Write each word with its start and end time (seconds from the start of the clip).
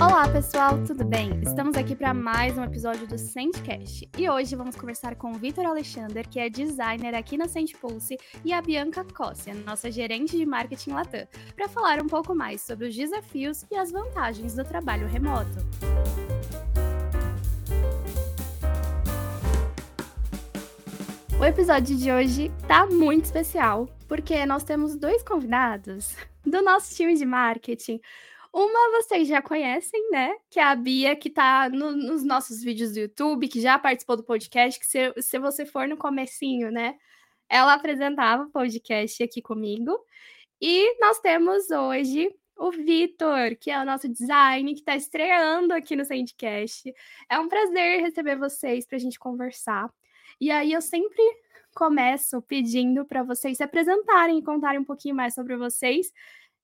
Olá, 0.00 0.28
pessoal, 0.28 0.78
tudo 0.86 1.04
bem? 1.04 1.40
Estamos 1.42 1.76
aqui 1.76 1.96
para 1.96 2.14
mais 2.14 2.56
um 2.56 2.62
episódio 2.62 3.08
do 3.08 3.18
Sendcast 3.18 4.08
e 4.16 4.30
hoje 4.30 4.54
vamos 4.54 4.76
conversar 4.76 5.16
com 5.16 5.32
o 5.32 5.34
Vitor 5.34 5.66
Alexander, 5.66 6.28
que 6.28 6.38
é 6.38 6.48
designer 6.48 7.14
aqui 7.14 7.36
na 7.36 7.48
Sendpulse, 7.48 8.16
e 8.44 8.52
a 8.52 8.62
Bianca 8.62 9.04
Cossia, 9.04 9.52
nossa 9.66 9.90
gerente 9.90 10.36
de 10.36 10.46
marketing 10.46 10.90
Latam, 10.90 11.26
para 11.56 11.68
falar 11.68 12.00
um 12.00 12.06
pouco 12.06 12.36
mais 12.36 12.62
sobre 12.62 12.86
os 12.86 12.94
desafios 12.94 13.66
e 13.68 13.76
as 13.76 13.90
vantagens 13.90 14.54
do 14.54 14.64
trabalho 14.64 15.08
remoto. 15.08 15.58
O 21.40 21.44
episódio 21.46 21.96
de 21.96 22.12
hoje 22.12 22.50
tá 22.68 22.84
muito 22.84 23.24
especial, 23.24 23.88
porque 24.06 24.44
nós 24.44 24.62
temos 24.62 24.94
dois 24.94 25.22
convidados 25.22 26.14
do 26.44 26.60
nosso 26.60 26.94
time 26.94 27.14
de 27.14 27.24
marketing. 27.24 27.98
Uma 28.52 29.00
vocês 29.00 29.26
já 29.26 29.40
conhecem, 29.40 30.10
né? 30.10 30.34
Que 30.50 30.60
é 30.60 30.64
a 30.64 30.76
Bia, 30.76 31.16
que 31.16 31.30
tá 31.30 31.70
no, 31.70 31.92
nos 31.92 32.22
nossos 32.22 32.62
vídeos 32.62 32.92
do 32.92 33.00
YouTube, 33.00 33.48
que 33.48 33.58
já 33.58 33.78
participou 33.78 34.18
do 34.18 34.22
podcast, 34.22 34.78
que 34.78 34.84
se, 34.84 35.14
se 35.16 35.38
você 35.38 35.64
for 35.64 35.88
no 35.88 35.96
comecinho, 35.96 36.70
né? 36.70 36.96
Ela 37.48 37.72
apresentava 37.72 38.42
o 38.42 38.50
podcast 38.50 39.22
aqui 39.22 39.40
comigo. 39.40 39.98
E 40.60 41.00
nós 41.00 41.20
temos 41.20 41.70
hoje 41.70 42.30
o 42.54 42.70
Vitor, 42.70 43.56
que 43.58 43.70
é 43.70 43.80
o 43.80 43.86
nosso 43.86 44.06
design, 44.10 44.74
que 44.74 44.80
está 44.80 44.94
estreando 44.94 45.72
aqui 45.72 45.96
no 45.96 46.04
Sandcast. 46.04 46.92
É 47.30 47.38
um 47.38 47.48
prazer 47.48 48.02
receber 48.02 48.36
vocês 48.36 48.86
para 48.86 48.96
a 48.96 49.00
gente 49.00 49.18
conversar. 49.18 49.90
E 50.40 50.50
aí 50.50 50.72
eu 50.72 50.80
sempre 50.80 51.22
começo 51.74 52.40
pedindo 52.42 53.04
para 53.04 53.22
vocês 53.22 53.56
se 53.56 53.62
apresentarem 53.62 54.38
e 54.38 54.42
contarem 54.42 54.80
um 54.80 54.84
pouquinho 54.84 55.14
mais 55.14 55.34
sobre 55.34 55.56
vocês. 55.56 56.10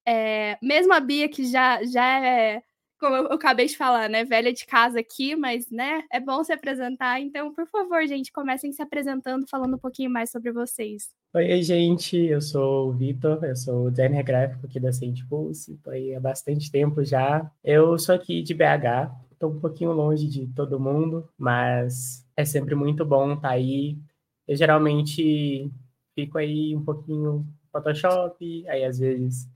É, 0.06 0.56
mesmo 0.62 0.92
a 0.92 1.00
Bia, 1.00 1.28
que 1.28 1.44
já, 1.44 1.82
já 1.84 2.24
é, 2.24 2.62
como 2.98 3.14
eu, 3.14 3.26
acabei 3.32 3.66
de 3.66 3.76
falar, 3.76 4.08
né, 4.08 4.24
velha 4.24 4.52
de 4.52 4.64
casa 4.64 5.00
aqui, 5.00 5.36
mas, 5.36 5.70
né, 5.70 6.04
é 6.10 6.18
bom 6.18 6.42
se 6.42 6.52
apresentar. 6.52 7.20
Então, 7.20 7.52
por 7.52 7.66
favor, 7.66 8.06
gente, 8.06 8.32
comecem 8.32 8.72
se 8.72 8.80
apresentando, 8.80 9.46
falando 9.48 9.74
um 9.74 9.78
pouquinho 9.78 10.10
mais 10.10 10.30
sobre 10.30 10.52
vocês. 10.52 11.10
Oi, 11.34 11.62
gente, 11.62 12.16
eu 12.16 12.40
sou 12.40 12.88
o 12.88 12.92
Vitor, 12.92 13.44
eu 13.44 13.56
sou 13.56 13.90
designer 13.90 14.22
gráfico 14.22 14.64
aqui 14.64 14.80
da 14.80 14.92
Saint 14.92 15.22
Pulse, 15.28 15.74
estou 15.74 15.92
aí 15.92 16.14
há 16.14 16.20
bastante 16.20 16.70
tempo 16.70 17.04
já. 17.04 17.50
Eu 17.62 17.98
sou 17.98 18.14
aqui 18.14 18.42
de 18.42 18.54
BH, 18.54 19.12
estou 19.32 19.50
um 19.50 19.60
pouquinho 19.60 19.92
longe 19.92 20.26
de 20.26 20.46
todo 20.46 20.80
mundo, 20.80 21.28
mas 21.36 22.25
é 22.36 22.44
sempre 22.44 22.74
muito 22.74 23.04
bom 23.04 23.34
estar 23.34 23.48
tá 23.48 23.54
aí. 23.54 23.98
Eu 24.46 24.56
geralmente 24.56 25.70
fico 26.14 26.38
aí 26.38 26.76
um 26.76 26.84
pouquinho 26.84 27.46
Photoshop, 27.72 28.68
aí 28.68 28.84
às 28.84 28.98
vezes 28.98 29.48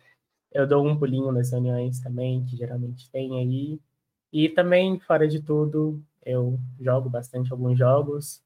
eu 0.52 0.66
dou 0.66 0.86
um 0.86 0.98
pulinho 0.98 1.30
nas 1.32 1.52
reuniões 1.52 2.00
também, 2.00 2.44
que 2.44 2.56
geralmente 2.56 3.10
tem 3.10 3.38
aí. 3.38 3.80
E 4.32 4.48
também, 4.48 4.98
fora 5.00 5.26
de 5.28 5.40
tudo, 5.40 6.02
eu 6.24 6.58
jogo 6.80 7.08
bastante 7.08 7.52
alguns 7.52 7.78
jogos. 7.78 8.42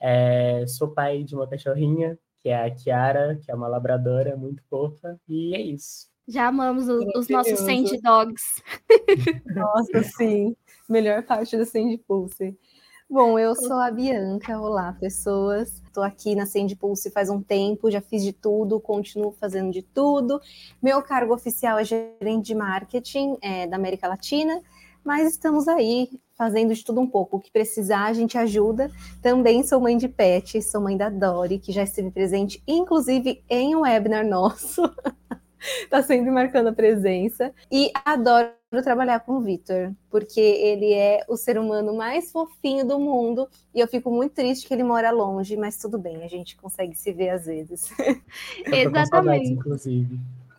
É, 0.00 0.66
sou 0.66 0.88
pai 0.88 1.24
de 1.24 1.34
uma 1.34 1.46
cachorrinha, 1.46 2.18
que 2.40 2.48
é 2.48 2.64
a 2.64 2.70
Kiara, 2.70 3.36
que 3.36 3.50
é 3.50 3.54
uma 3.54 3.68
labradora 3.68 4.36
muito 4.36 4.62
fofa, 4.68 5.18
e 5.28 5.54
é 5.54 5.60
isso. 5.60 6.08
Já 6.28 6.48
amamos 6.48 6.88
o, 6.88 6.98
os 7.16 7.28
nossos 7.28 7.60
Sand 7.60 7.84
Dogs. 8.02 8.62
Nossa, 9.46 10.02
sim. 10.02 10.56
Melhor 10.88 11.22
parte 11.22 11.56
do 11.56 11.64
Sand 11.64 11.96
Pulse. 12.06 12.56
Bom, 13.08 13.38
eu 13.38 13.54
sou 13.54 13.78
a 13.78 13.88
Bianca. 13.88 14.60
Olá, 14.60 14.92
pessoas. 14.92 15.80
Estou 15.84 16.02
aqui 16.02 16.34
na 16.34 16.44
Send 16.44 16.74
Pulse 16.74 17.08
faz 17.08 17.30
um 17.30 17.40
tempo, 17.40 17.88
já 17.88 18.00
fiz 18.00 18.22
de 18.24 18.32
tudo, 18.32 18.80
continuo 18.80 19.30
fazendo 19.30 19.70
de 19.70 19.80
tudo. 19.80 20.40
Meu 20.82 21.00
cargo 21.00 21.32
oficial 21.32 21.78
é 21.78 21.84
gerente 21.84 22.46
de 22.46 22.54
marketing 22.56 23.36
é, 23.40 23.64
da 23.64 23.76
América 23.76 24.08
Latina, 24.08 24.60
mas 25.04 25.30
estamos 25.30 25.68
aí 25.68 26.10
fazendo 26.36 26.74
de 26.74 26.84
tudo 26.84 27.00
um 27.00 27.06
pouco. 27.06 27.36
O 27.36 27.40
que 27.40 27.50
precisar, 27.52 28.06
a 28.06 28.12
gente 28.12 28.36
ajuda. 28.36 28.90
Também 29.22 29.62
sou 29.62 29.80
mãe 29.80 29.96
de 29.96 30.08
pet, 30.08 30.60
sou 30.60 30.80
mãe 30.80 30.96
da 30.96 31.08
Dori, 31.08 31.60
que 31.60 31.70
já 31.70 31.84
esteve 31.84 32.10
presente, 32.10 32.60
inclusive 32.66 33.40
em 33.48 33.76
um 33.76 33.82
webinar 33.82 34.26
nosso. 34.26 34.82
Está 35.82 36.02
sempre 36.04 36.30
marcando 36.30 36.68
a 36.68 36.72
presença. 36.72 37.52
E 37.70 37.90
adoro 38.04 38.50
trabalhar 38.82 39.20
com 39.20 39.32
o 39.32 39.40
Vitor, 39.40 39.92
porque 40.10 40.40
ele 40.40 40.92
é 40.92 41.24
o 41.28 41.36
ser 41.36 41.58
humano 41.58 41.96
mais 41.96 42.30
fofinho 42.30 42.86
do 42.86 42.98
mundo 42.98 43.48
e 43.74 43.80
eu 43.80 43.88
fico 43.88 44.10
muito 44.10 44.34
triste 44.34 44.66
que 44.66 44.74
ele 44.74 44.82
mora 44.82 45.10
longe, 45.10 45.56
mas 45.56 45.78
tudo 45.78 45.98
bem, 45.98 46.22
a 46.24 46.28
gente 46.28 46.56
consegue 46.56 46.94
se 46.94 47.12
ver 47.12 47.30
às 47.30 47.46
vezes. 47.46 47.90
Exatamente. 48.66 49.50
inclusive. 49.50 50.18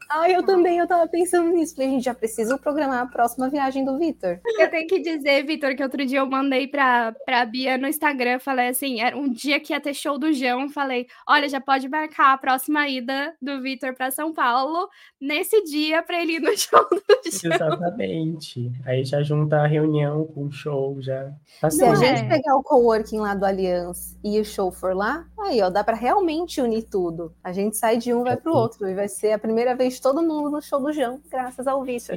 Ah, 0.09 0.29
eu 0.29 0.43
também, 0.43 0.77
eu 0.77 0.87
tava 0.87 1.07
pensando 1.07 1.49
nisso. 1.49 1.75
Falei, 1.75 1.89
a 1.89 1.93
gente 1.93 2.05
já 2.05 2.13
precisa 2.13 2.57
programar 2.57 3.01
a 3.01 3.05
próxima 3.05 3.49
viagem 3.49 3.83
do 3.83 3.97
Vitor. 3.97 4.39
Eu 4.57 4.69
tenho 4.69 4.87
que 4.87 4.99
dizer, 4.99 5.45
Vitor, 5.45 5.75
que 5.75 5.83
outro 5.83 6.05
dia 6.05 6.19
eu 6.19 6.29
mandei 6.29 6.67
pra, 6.67 7.13
pra 7.25 7.45
Bia 7.45 7.77
no 7.77 7.87
Instagram, 7.87 8.39
falei 8.39 8.69
assim, 8.69 9.01
era 9.01 9.17
um 9.17 9.29
dia 9.31 9.59
que 9.59 9.73
ia 9.73 9.81
ter 9.81 9.93
show 9.93 10.17
do 10.17 10.31
João, 10.33 10.69
falei, 10.69 11.07
olha, 11.27 11.49
já 11.49 11.59
pode 11.59 11.87
marcar 11.89 12.33
a 12.33 12.37
próxima 12.37 12.87
ida 12.87 13.33
do 13.41 13.61
Vitor 13.61 13.93
para 13.93 14.11
São 14.11 14.33
Paulo, 14.33 14.87
nesse 15.19 15.63
dia 15.63 16.01
para 16.01 16.21
ele 16.21 16.33
ir 16.33 16.41
no 16.41 16.55
show 16.57 16.87
do 16.89 17.31
João. 17.31 17.55
Exatamente. 17.55 18.71
Aí 18.85 19.03
já 19.03 19.21
junta 19.21 19.57
a 19.57 19.67
reunião 19.67 20.25
com 20.25 20.45
o 20.45 20.51
show, 20.51 21.01
já. 21.01 21.31
Tá 21.61 21.69
Se 21.69 21.83
a 21.83 21.95
gente 21.95 22.21
é. 22.21 22.29
pegar 22.29 22.55
o 22.55 22.63
coworking 22.63 23.19
lá 23.19 23.35
do 23.35 23.45
Aliança 23.45 24.17
e 24.23 24.39
o 24.39 24.45
show 24.45 24.71
for 24.71 24.95
lá, 24.95 25.25
aí, 25.39 25.61
ó, 25.61 25.69
dá 25.69 25.83
para 25.83 25.95
realmente 25.95 26.61
unir 26.61 26.83
tudo. 26.83 27.33
A 27.43 27.51
gente 27.51 27.77
sai 27.77 27.97
de 27.97 28.13
um, 28.13 28.23
vai 28.23 28.37
pro 28.37 28.53
outro, 28.53 28.87
e 28.87 28.93
vai 28.93 29.07
ser 29.07 29.31
a 29.31 29.39
primeira 29.39 29.75
vez 29.75 29.96
todo 29.99 30.21
mundo 30.21 30.49
no 30.49 30.61
show 30.61 30.79
do 30.79 30.91
João, 30.91 31.21
graças 31.29 31.67
ao 31.67 31.83
Vitor. 31.83 32.15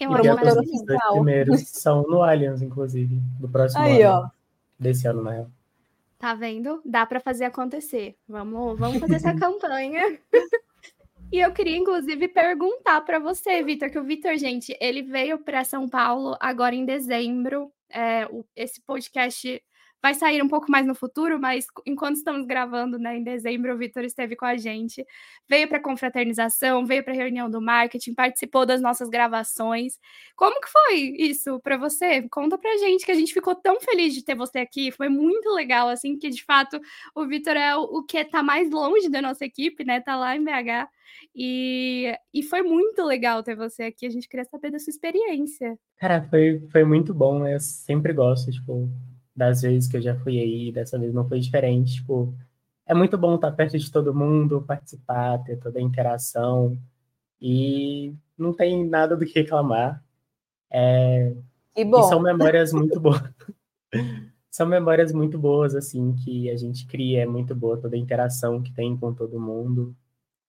Eu 0.00 0.12
amo 0.14 0.34
mais 0.34 0.56
os 0.56 0.84
dois 0.84 1.00
primeiros 1.12 1.68
são 1.68 2.02
no 2.02 2.22
Allianz, 2.22 2.62
inclusive, 2.62 3.20
do 3.40 3.48
próximo 3.48 3.82
Aí, 3.82 4.02
ano. 4.02 4.26
Ó. 4.26 4.30
Desse 4.78 5.08
ano, 5.08 5.22
na 5.22 5.32
real. 5.32 5.50
Tá 6.18 6.34
vendo? 6.34 6.80
Dá 6.84 7.04
para 7.04 7.20
fazer 7.20 7.44
acontecer. 7.44 8.16
Vamos, 8.28 8.78
vamos 8.78 8.98
fazer 8.98 9.16
essa 9.16 9.34
campanha. 9.38 10.18
E 11.30 11.38
eu 11.40 11.52
queria, 11.52 11.76
inclusive, 11.76 12.28
perguntar 12.28 13.00
para 13.02 13.18
você, 13.18 13.62
Vitor, 13.62 13.90
que 13.90 13.98
o 13.98 14.04
Vitor, 14.04 14.36
gente, 14.36 14.76
ele 14.80 15.02
veio 15.02 15.38
para 15.38 15.64
São 15.64 15.88
Paulo 15.88 16.36
agora 16.40 16.74
em 16.74 16.84
dezembro. 16.84 17.72
É, 17.90 18.26
o, 18.26 18.44
esse 18.54 18.80
podcast 18.82 19.62
vai 20.02 20.14
sair 20.14 20.42
um 20.42 20.48
pouco 20.48 20.70
mais 20.70 20.86
no 20.86 20.94
futuro, 20.94 21.40
mas 21.40 21.66
enquanto 21.86 22.16
estamos 22.16 22.46
gravando, 22.46 22.98
né, 22.98 23.16
em 23.18 23.22
dezembro, 23.22 23.74
o 23.74 23.78
Vitor 23.78 24.04
esteve 24.04 24.36
com 24.36 24.44
a 24.44 24.56
gente, 24.56 25.04
veio 25.48 25.68
para 25.68 25.78
a 25.78 25.82
confraternização, 25.82 26.86
veio 26.86 27.02
para 27.02 27.12
a 27.12 27.16
reunião 27.16 27.50
do 27.50 27.60
marketing, 27.60 28.14
participou 28.14 28.64
das 28.64 28.80
nossas 28.80 29.08
gravações. 29.08 29.98
Como 30.36 30.60
que 30.60 30.68
foi 30.68 30.94
isso 31.18 31.60
para 31.60 31.76
você? 31.76 32.28
Conta 32.30 32.56
pra 32.56 32.76
gente 32.78 33.04
que 33.04 33.12
a 33.12 33.16
gente 33.16 33.34
ficou 33.34 33.54
tão 33.54 33.80
feliz 33.80 34.14
de 34.14 34.24
ter 34.24 34.34
você 34.34 34.60
aqui, 34.60 34.92
foi 34.92 35.08
muito 35.08 35.48
legal 35.50 35.88
assim, 35.88 36.16
que 36.18 36.30
de 36.30 36.44
fato 36.44 36.80
o 37.14 37.26
Vitor 37.26 37.56
é 37.56 37.76
o, 37.76 38.02
que 38.02 38.18
está 38.18 38.42
mais 38.42 38.70
longe 38.70 39.08
da 39.08 39.20
nossa 39.20 39.44
equipe, 39.44 39.84
né? 39.84 40.00
Tá 40.00 40.16
lá 40.16 40.36
em 40.36 40.44
BH. 40.44 40.88
E, 41.34 42.14
e 42.32 42.42
foi 42.42 42.62
muito 42.62 43.02
legal 43.04 43.42
ter 43.42 43.56
você 43.56 43.84
aqui. 43.84 44.06
A 44.06 44.10
gente 44.10 44.28
queria 44.28 44.44
saber 44.44 44.70
da 44.70 44.78
sua 44.78 44.90
experiência. 44.90 45.78
Cara, 45.96 46.22
foi, 46.28 46.60
foi 46.70 46.84
muito 46.84 47.14
bom. 47.14 47.40
Né? 47.40 47.54
Eu 47.54 47.60
sempre 47.60 48.12
gosto, 48.12 48.50
tipo, 48.50 48.88
das 49.38 49.62
vezes 49.62 49.88
que 49.88 49.96
eu 49.96 50.02
já 50.02 50.16
fui 50.16 50.40
aí, 50.40 50.72
dessa 50.72 50.98
vez 50.98 51.14
não 51.14 51.26
foi 51.26 51.38
diferente. 51.38 51.94
Tipo, 51.94 52.34
é 52.84 52.92
muito 52.92 53.16
bom 53.16 53.36
estar 53.36 53.52
perto 53.52 53.78
de 53.78 53.90
todo 53.90 54.14
mundo, 54.14 54.64
participar, 54.66 55.38
ter 55.44 55.56
toda 55.58 55.78
a 55.78 55.82
interação 55.82 56.76
e 57.40 58.12
não 58.36 58.52
tem 58.52 58.84
nada 58.84 59.16
do 59.16 59.24
que 59.24 59.38
reclamar. 59.38 60.02
É, 60.68 61.32
e, 61.76 61.84
bom. 61.84 62.00
E 62.00 62.08
são 62.08 62.20
memórias 62.20 62.72
muito 62.72 62.98
boas. 62.98 63.22
são 64.50 64.66
memórias 64.66 65.12
muito 65.12 65.38
boas, 65.38 65.76
assim, 65.76 66.16
que 66.16 66.50
a 66.50 66.56
gente 66.56 66.84
cria, 66.84 67.22
é 67.22 67.26
muito 67.26 67.54
boa 67.54 67.80
toda 67.80 67.94
a 67.94 67.98
interação 67.98 68.60
que 68.60 68.72
tem 68.72 68.96
com 68.96 69.14
todo 69.14 69.38
mundo. 69.38 69.94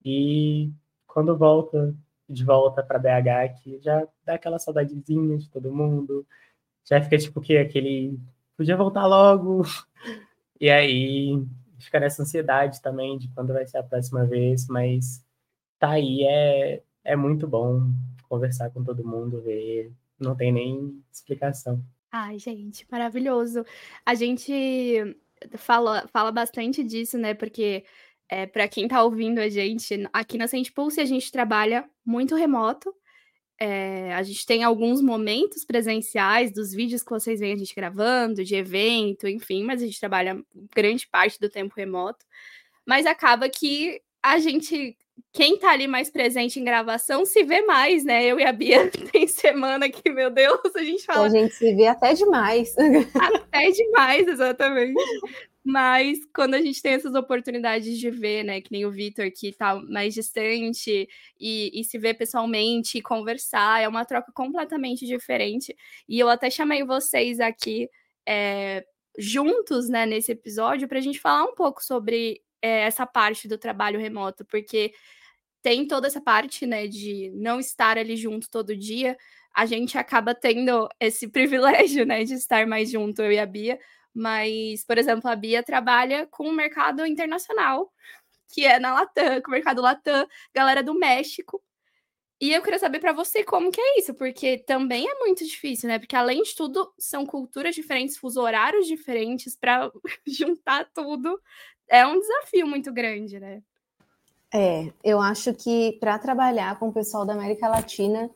E 0.03 0.71
quando 1.05 1.37
volta 1.37 1.95
de 2.27 2.43
volta 2.43 2.81
para 2.81 2.97
BH, 2.97 3.61
que 3.61 3.79
já 3.81 4.07
dá 4.25 4.33
aquela 4.33 4.57
saudadezinha 4.57 5.37
de 5.37 5.47
todo 5.49 5.73
mundo, 5.73 6.25
já 6.83 6.99
fica 7.01 7.17
tipo 7.19 7.39
que 7.39 7.55
aquele 7.57 8.19
podia 8.59 8.75
voltar 8.75 9.05
logo. 9.07 9.61
E 10.59 10.69
aí 10.69 11.41
fica 11.79 11.97
nessa 11.97 12.21
ansiedade 12.21 12.81
também 12.81 13.17
de 13.17 13.29
quando 13.29 13.53
vai 13.53 13.65
ser 13.65 13.77
a 13.77 13.83
próxima 13.83 14.25
vez, 14.25 14.67
mas 14.67 15.25
tá 15.79 15.91
aí, 15.91 16.25
é, 16.25 16.83
é 17.05 17.15
muito 17.15 17.47
bom 17.47 17.89
conversar 18.27 18.69
com 18.71 18.83
todo 18.83 19.07
mundo, 19.07 19.41
ver, 19.41 19.93
não 20.19 20.35
tem 20.35 20.51
nem 20.51 21.01
explicação. 21.09 21.81
Ai, 22.11 22.37
gente, 22.37 22.85
maravilhoso. 22.91 23.63
A 24.05 24.13
gente 24.13 25.15
fala, 25.55 26.05
fala 26.09 26.29
bastante 26.29 26.83
disso, 26.83 27.17
né? 27.17 27.33
Porque 27.33 27.85
é, 28.27 28.45
para 28.45 28.67
quem 28.67 28.83
está 28.83 29.01
ouvindo 29.01 29.39
a 29.39 29.47
gente, 29.47 30.05
aqui 30.11 30.37
na 30.37 30.49
Sente 30.49 30.73
Pulse 30.73 30.99
a 30.99 31.05
gente 31.05 31.31
trabalha 31.31 31.89
muito 32.05 32.35
remoto, 32.35 32.93
é, 33.59 34.13
a 34.13 34.23
gente 34.23 34.45
tem 34.45 34.63
alguns 34.63 35.01
momentos 35.01 35.65
presenciais 35.65 36.51
dos 36.51 36.73
vídeos 36.73 37.03
que 37.03 37.09
vocês 37.09 37.41
veem 37.41 37.53
a 37.53 37.57
gente 37.57 37.75
gravando, 37.75 38.43
de 38.43 38.55
evento, 38.55 39.27
enfim, 39.27 39.63
mas 39.63 39.81
a 39.81 39.85
gente 39.85 39.99
trabalha 39.99 40.41
grande 40.73 41.05
parte 41.07 41.39
do 41.39 41.49
tempo 41.49 41.73
remoto. 41.75 42.25
Mas 42.85 43.05
acaba 43.05 43.49
que 43.49 44.01
a 44.23 44.39
gente 44.39 44.97
quem 45.31 45.57
tá 45.57 45.71
ali 45.71 45.87
mais 45.87 46.09
presente 46.09 46.59
em 46.59 46.63
gravação 46.63 47.25
se 47.25 47.43
vê 47.43 47.61
mais, 47.61 48.03
né? 48.03 48.25
Eu 48.25 48.39
e 48.39 48.45
a 48.45 48.51
Bia 48.51 48.89
tem 49.11 49.27
semana 49.27 49.89
que, 49.89 50.09
meu 50.09 50.29
Deus, 50.29 50.59
a 50.75 50.83
gente 50.83 51.05
fala. 51.05 51.27
A 51.27 51.29
gente 51.29 51.53
se 51.53 51.75
vê 51.75 51.87
até 51.87 52.13
demais. 52.13 52.73
Até 53.15 53.69
demais, 53.71 54.27
exatamente. 54.27 55.01
Mas 55.63 56.19
quando 56.33 56.53
a 56.55 56.61
gente 56.61 56.81
tem 56.81 56.93
essas 56.93 57.13
oportunidades 57.13 57.97
de 57.99 58.09
ver, 58.09 58.43
né, 58.43 58.61
que 58.61 58.71
nem 58.71 58.85
o 58.85 58.91
Vitor 58.91 59.29
que 59.31 59.51
tá 59.51 59.75
mais 59.75 60.13
distante 60.13 61.07
e, 61.39 61.71
e, 61.79 61.83
se 61.83 61.97
ver 61.97 62.15
pessoalmente 62.15 62.97
e 62.97 63.01
conversar, 63.01 63.81
é 63.81 63.87
uma 63.87 64.05
troca 64.05 64.31
completamente 64.31 65.05
diferente. 65.05 65.75
E 66.07 66.17
eu 66.19 66.29
até 66.29 66.49
chamei 66.49 66.83
vocês 66.83 67.39
aqui 67.39 67.89
é, 68.27 68.85
juntos, 69.17 69.89
né, 69.89 70.05
nesse 70.05 70.31
episódio, 70.31 70.87
para 70.87 70.99
a 70.99 71.01
gente 71.01 71.19
falar 71.19 71.43
um 71.43 71.55
pouco 71.55 71.83
sobre 71.83 72.41
é, 72.61 72.81
essa 72.81 73.05
parte 73.05 73.47
do 73.47 73.57
trabalho 73.57 73.99
remoto, 73.99 74.45
porque 74.45 74.93
tem 75.61 75.87
toda 75.87 76.07
essa 76.07 76.21
parte, 76.21 76.65
né, 76.65 76.87
de 76.87 77.31
não 77.35 77.59
estar 77.59 77.97
ali 77.97 78.15
junto 78.15 78.49
todo 78.49 78.75
dia, 78.75 79.17
a 79.53 79.65
gente 79.65 79.97
acaba 79.97 80.33
tendo 80.33 80.87
esse 80.99 81.27
privilégio, 81.29 82.05
né, 82.05 82.23
de 82.23 82.35
estar 82.35 82.65
mais 82.67 82.91
junto, 82.91 83.21
eu 83.21 83.31
e 83.31 83.39
a 83.39 83.45
Bia, 83.45 83.79
mas, 84.13 84.83
por 84.85 84.97
exemplo, 84.97 85.29
a 85.29 85.35
Bia 85.35 85.63
trabalha 85.63 86.27
com 86.27 86.47
o 86.47 86.53
mercado 86.53 87.05
internacional, 87.05 87.91
que 88.47 88.65
é 88.65 88.79
na 88.79 88.93
Latam, 88.93 89.41
com 89.41 89.49
o 89.49 89.51
mercado 89.51 89.81
Latam, 89.81 90.27
galera 90.53 90.83
do 90.83 90.93
México, 90.93 91.61
e 92.41 92.53
eu 92.53 92.61
queria 92.61 92.79
saber 92.79 92.99
para 92.99 93.11
você 93.11 93.43
como 93.43 93.69
que 93.69 93.81
é 93.81 93.99
isso, 93.99 94.13
porque 94.13 94.59
também 94.59 95.05
é 95.05 95.19
muito 95.19 95.43
difícil, 95.43 95.89
né? 95.89 95.99
Porque 95.99 96.15
além 96.15 96.41
de 96.41 96.55
tudo, 96.55 96.89
são 96.97 97.25
culturas 97.25 97.75
diferentes, 97.75 98.17
fuso 98.17 98.41
horários 98.41 98.87
diferentes 98.87 99.57
para 99.57 99.91
juntar 100.25 100.89
tudo. 100.93 101.37
É 101.89 102.07
um 102.07 102.17
desafio 102.17 102.65
muito 102.65 102.93
grande, 102.93 103.39
né? 103.39 103.61
É, 104.53 104.91
eu 105.03 105.21
acho 105.21 105.53
que 105.53 105.97
para 105.99 106.17
trabalhar 106.17 106.79
com 106.79 106.87
o 106.87 106.93
pessoal 106.93 107.25
da 107.25 107.33
América 107.33 107.67
Latina 107.67 108.29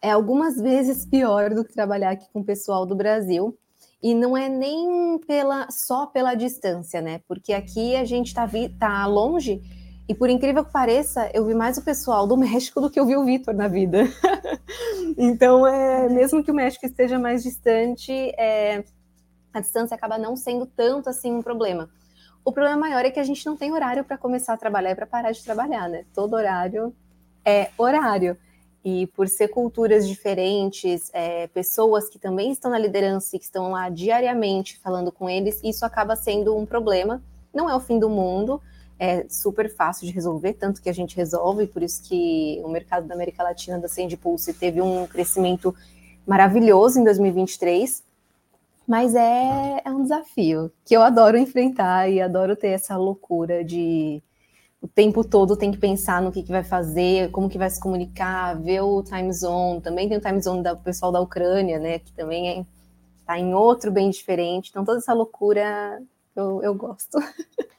é 0.00 0.10
algumas 0.10 0.60
vezes 0.60 1.06
pior 1.06 1.50
do 1.50 1.64
que 1.64 1.72
trabalhar 1.72 2.10
aqui 2.10 2.26
com 2.32 2.40
o 2.40 2.44
pessoal 2.44 2.84
do 2.84 2.96
Brasil. 2.96 3.56
E 4.02 4.14
não 4.14 4.36
é 4.36 4.48
nem 4.48 5.18
pela 5.26 5.70
só 5.70 6.06
pela 6.06 6.34
distância, 6.34 7.00
né? 7.00 7.20
Porque 7.28 7.52
aqui 7.52 7.94
a 7.94 8.04
gente 8.04 8.28
está 8.28 8.48
tá 8.78 9.06
longe 9.06 9.62
e 10.08 10.14
por 10.14 10.28
incrível 10.28 10.64
que 10.64 10.72
pareça, 10.72 11.30
eu 11.32 11.46
vi 11.46 11.54
mais 11.54 11.78
o 11.78 11.82
pessoal 11.82 12.26
do 12.26 12.36
México 12.38 12.80
do 12.80 12.90
que 12.90 12.98
eu 12.98 13.06
vi 13.06 13.16
o 13.16 13.24
Vitor 13.24 13.54
na 13.54 13.68
vida. 13.68 14.04
então, 15.16 15.66
é, 15.66 16.08
mesmo 16.08 16.42
que 16.42 16.50
o 16.50 16.54
México 16.54 16.84
esteja 16.84 17.18
mais 17.18 17.42
distante, 17.42 18.12
é, 18.38 18.84
a 19.54 19.60
distância 19.60 19.94
acaba 19.94 20.18
não 20.18 20.36
sendo 20.36 20.66
tanto 20.66 21.08
assim 21.08 21.32
um 21.32 21.42
problema. 21.42 21.88
O 22.44 22.52
problema 22.52 22.76
maior 22.76 23.04
é 23.04 23.10
que 23.10 23.20
a 23.20 23.24
gente 23.24 23.46
não 23.46 23.56
tem 23.56 23.72
horário 23.72 24.04
para 24.04 24.18
começar 24.18 24.52
a 24.52 24.56
trabalhar 24.56 24.90
e 24.90 24.94
para 24.96 25.06
parar 25.06 25.30
de 25.30 25.42
trabalhar, 25.44 25.88
né? 25.88 26.04
Todo 26.12 26.34
horário 26.34 26.94
é 27.44 27.70
horário. 27.78 28.36
E 28.84 29.06
por 29.08 29.28
ser 29.28 29.48
culturas 29.48 30.08
diferentes, 30.08 31.10
é, 31.12 31.46
pessoas 31.48 32.08
que 32.08 32.18
também 32.18 32.50
estão 32.50 32.70
na 32.70 32.78
liderança 32.78 33.36
e 33.36 33.38
que 33.38 33.44
estão 33.44 33.70
lá 33.70 33.88
diariamente 33.88 34.78
falando 34.80 35.12
com 35.12 35.30
eles, 35.30 35.60
isso 35.62 35.84
acaba 35.84 36.16
sendo 36.16 36.56
um 36.56 36.66
problema. 36.66 37.22
Não 37.54 37.70
é 37.70 37.76
o 37.76 37.80
fim 37.80 37.98
do 37.98 38.08
mundo, 38.08 38.60
é 38.98 39.26
super 39.28 39.68
fácil 39.68 40.06
de 40.06 40.12
resolver, 40.12 40.54
tanto 40.54 40.80
que 40.80 40.88
a 40.88 40.92
gente 40.92 41.16
resolve, 41.16 41.66
por 41.66 41.82
isso 41.82 42.02
que 42.02 42.60
o 42.64 42.68
mercado 42.68 43.06
da 43.06 43.14
América 43.14 43.42
Latina 43.42 43.78
da 43.78 43.88
Send 43.88 44.16
Pulse 44.16 44.54
teve 44.54 44.80
um 44.80 45.06
crescimento 45.06 45.74
maravilhoso 46.26 47.00
em 47.00 47.04
2023, 47.04 48.02
mas 48.86 49.14
é, 49.14 49.82
é 49.84 49.90
um 49.90 50.02
desafio 50.02 50.72
que 50.84 50.94
eu 50.94 51.02
adoro 51.02 51.36
enfrentar 51.36 52.08
e 52.08 52.20
adoro 52.20 52.56
ter 52.56 52.68
essa 52.68 52.96
loucura 52.96 53.64
de 53.64 54.22
o 54.82 54.88
tempo 54.88 55.22
todo 55.22 55.56
tem 55.56 55.70
que 55.70 55.78
pensar 55.78 56.20
no 56.20 56.32
que, 56.32 56.42
que 56.42 56.50
vai 56.50 56.64
fazer, 56.64 57.30
como 57.30 57.48
que 57.48 57.56
vai 57.56 57.70
se 57.70 57.80
comunicar, 57.80 58.60
ver 58.60 58.80
o 58.80 59.00
time 59.02 59.32
zone, 59.32 59.80
também 59.80 60.08
tem 60.08 60.18
o 60.18 60.20
time 60.20 60.40
zone 60.40 60.62
do 60.62 60.76
pessoal 60.78 61.12
da 61.12 61.20
Ucrânia, 61.20 61.78
né, 61.78 62.00
que 62.00 62.12
também 62.12 62.66
está 63.20 63.34
é, 63.34 63.36
tá 63.36 63.38
em 63.38 63.54
outro 63.54 63.92
bem 63.92 64.10
diferente, 64.10 64.70
então 64.70 64.84
toda 64.84 64.98
essa 64.98 65.14
loucura 65.14 66.02
eu, 66.34 66.60
eu 66.64 66.74
gosto. 66.74 67.16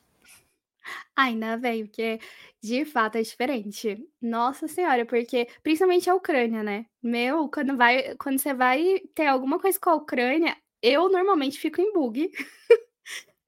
Ainda 1.16 1.58
bem, 1.58 1.86
porque 1.86 2.20
de 2.62 2.86
fato 2.86 3.18
é 3.18 3.22
diferente. 3.22 4.08
Nossa 4.22 4.68
senhora, 4.68 5.06
porque 5.06 5.48
principalmente 5.62 6.10
a 6.10 6.16
Ucrânia, 6.16 6.64
né? 6.64 6.86
Meu, 7.04 7.50
quando 7.50 7.78
vai, 7.78 8.16
quando 8.16 8.40
você 8.40 8.54
vai 8.54 9.00
ter 9.14 9.28
alguma 9.28 9.60
coisa 9.60 9.80
com 9.80 9.90
a 9.92 9.96
Ucrânia, 9.96 10.58
eu 10.82 11.10
normalmente 11.10 11.60
fico 11.60 11.82
em 11.82 11.94
bug. 11.94 12.32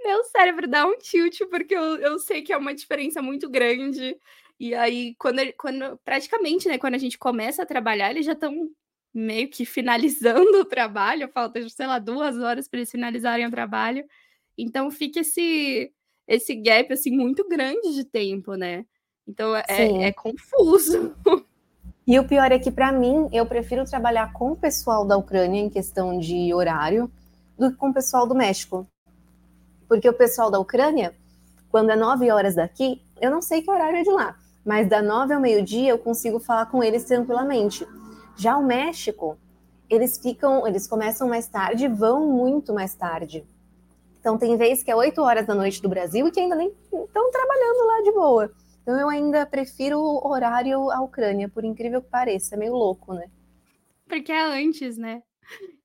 Meu 0.05 0.23
cérebro 0.25 0.67
dá 0.67 0.85
um 0.85 0.97
tilt, 0.97 1.39
porque 1.49 1.75
eu, 1.75 1.97
eu 1.97 2.19
sei 2.19 2.43
que 2.43 2.53
é 2.53 2.57
uma 2.57 2.75
diferença 2.75 3.21
muito 3.21 3.49
grande. 3.49 4.15
E 4.59 4.75
aí, 4.75 5.15
quando, 5.17 5.39
quando 5.57 5.97
praticamente, 6.05 6.67
né, 6.67 6.77
quando 6.77 6.93
a 6.93 6.99
gente 6.99 7.17
começa 7.17 7.63
a 7.63 7.65
trabalhar, 7.65 8.11
eles 8.11 8.25
já 8.25 8.33
estão 8.33 8.69
meio 9.13 9.49
que 9.49 9.65
finalizando 9.65 10.59
o 10.61 10.65
trabalho, 10.65 11.29
falta, 11.33 11.67
sei 11.69 11.87
lá, 11.87 11.97
duas 11.97 12.37
horas 12.37 12.67
para 12.67 12.79
eles 12.79 12.91
finalizarem 12.91 13.47
o 13.47 13.51
trabalho. 13.51 14.05
Então 14.57 14.91
fica 14.91 15.21
esse 15.21 15.91
esse 16.27 16.55
gap 16.55 16.91
assim 16.91 17.11
muito 17.11 17.47
grande 17.47 17.93
de 17.93 18.03
tempo, 18.03 18.55
né? 18.55 18.85
Então 19.27 19.55
é, 19.55 19.63
é 20.07 20.11
confuso. 20.11 21.15
E 22.07 22.19
o 22.19 22.27
pior 22.27 22.51
é 22.51 22.59
que 22.59 22.69
para 22.69 22.91
mim 22.91 23.27
eu 23.33 23.47
prefiro 23.47 23.83
trabalhar 23.83 24.31
com 24.31 24.51
o 24.51 24.55
pessoal 24.55 25.07
da 25.07 25.17
Ucrânia 25.17 25.59
em 25.59 25.71
questão 25.71 26.19
de 26.19 26.53
horário 26.53 27.11
do 27.57 27.71
que 27.71 27.77
com 27.77 27.89
o 27.89 27.93
pessoal 27.93 28.27
do 28.27 28.35
México, 28.35 28.87
porque 29.87 30.09
o 30.09 30.13
pessoal 30.13 30.49
da 30.51 30.59
Ucrânia, 30.59 31.15
quando 31.69 31.89
é 31.89 31.95
nove 31.95 32.31
horas 32.31 32.55
daqui, 32.55 33.01
eu 33.19 33.31
não 33.31 33.41
sei 33.41 33.61
que 33.61 33.69
horário 33.71 33.97
é 33.97 34.03
de 34.03 34.11
lá, 34.11 34.37
mas 34.65 34.87
da 34.87 35.01
nove 35.01 35.33
ao 35.33 35.41
meio 35.41 35.63
dia 35.63 35.91
eu 35.91 35.97
consigo 35.97 36.39
falar 36.39 36.67
com 36.67 36.83
eles 36.83 37.03
tranquilamente. 37.05 37.87
Já 38.37 38.57
o 38.57 38.63
México, 38.63 39.37
eles 39.89 40.17
ficam, 40.17 40.67
eles 40.67 40.87
começam 40.87 41.27
mais 41.27 41.47
tarde, 41.47 41.87
vão 41.87 42.27
muito 42.27 42.73
mais 42.73 42.95
tarde. 42.95 43.45
Então, 44.19 44.37
tem 44.37 44.57
vez 44.57 44.81
que 44.81 44.89
é 44.89 44.95
8 44.95 45.21
horas 45.21 45.45
da 45.45 45.53
noite 45.53 45.81
do 45.81 45.87
Brasil 45.87 46.27
e 46.27 46.31
que 46.31 46.39
ainda 46.39 46.55
nem 46.55 46.69
estão 46.69 47.31
trabalhando 47.31 47.85
lá 47.85 48.01
de 48.03 48.11
boa. 48.11 48.51
Então, 48.81 48.99
eu 48.99 49.07
ainda 49.07 49.45
prefiro 49.45 49.99
o 49.99 50.27
horário 50.27 50.89
à 50.89 50.99
Ucrânia, 51.01 51.47
por 51.47 51.63
incrível 51.63 52.01
que 52.01 52.09
pareça. 52.09 52.55
É 52.55 52.57
meio 52.57 52.73
louco, 52.73 53.13
né? 53.13 53.29
Porque 54.07 54.31
é 54.31 54.43
antes, 54.43 54.97
né? 54.97 55.21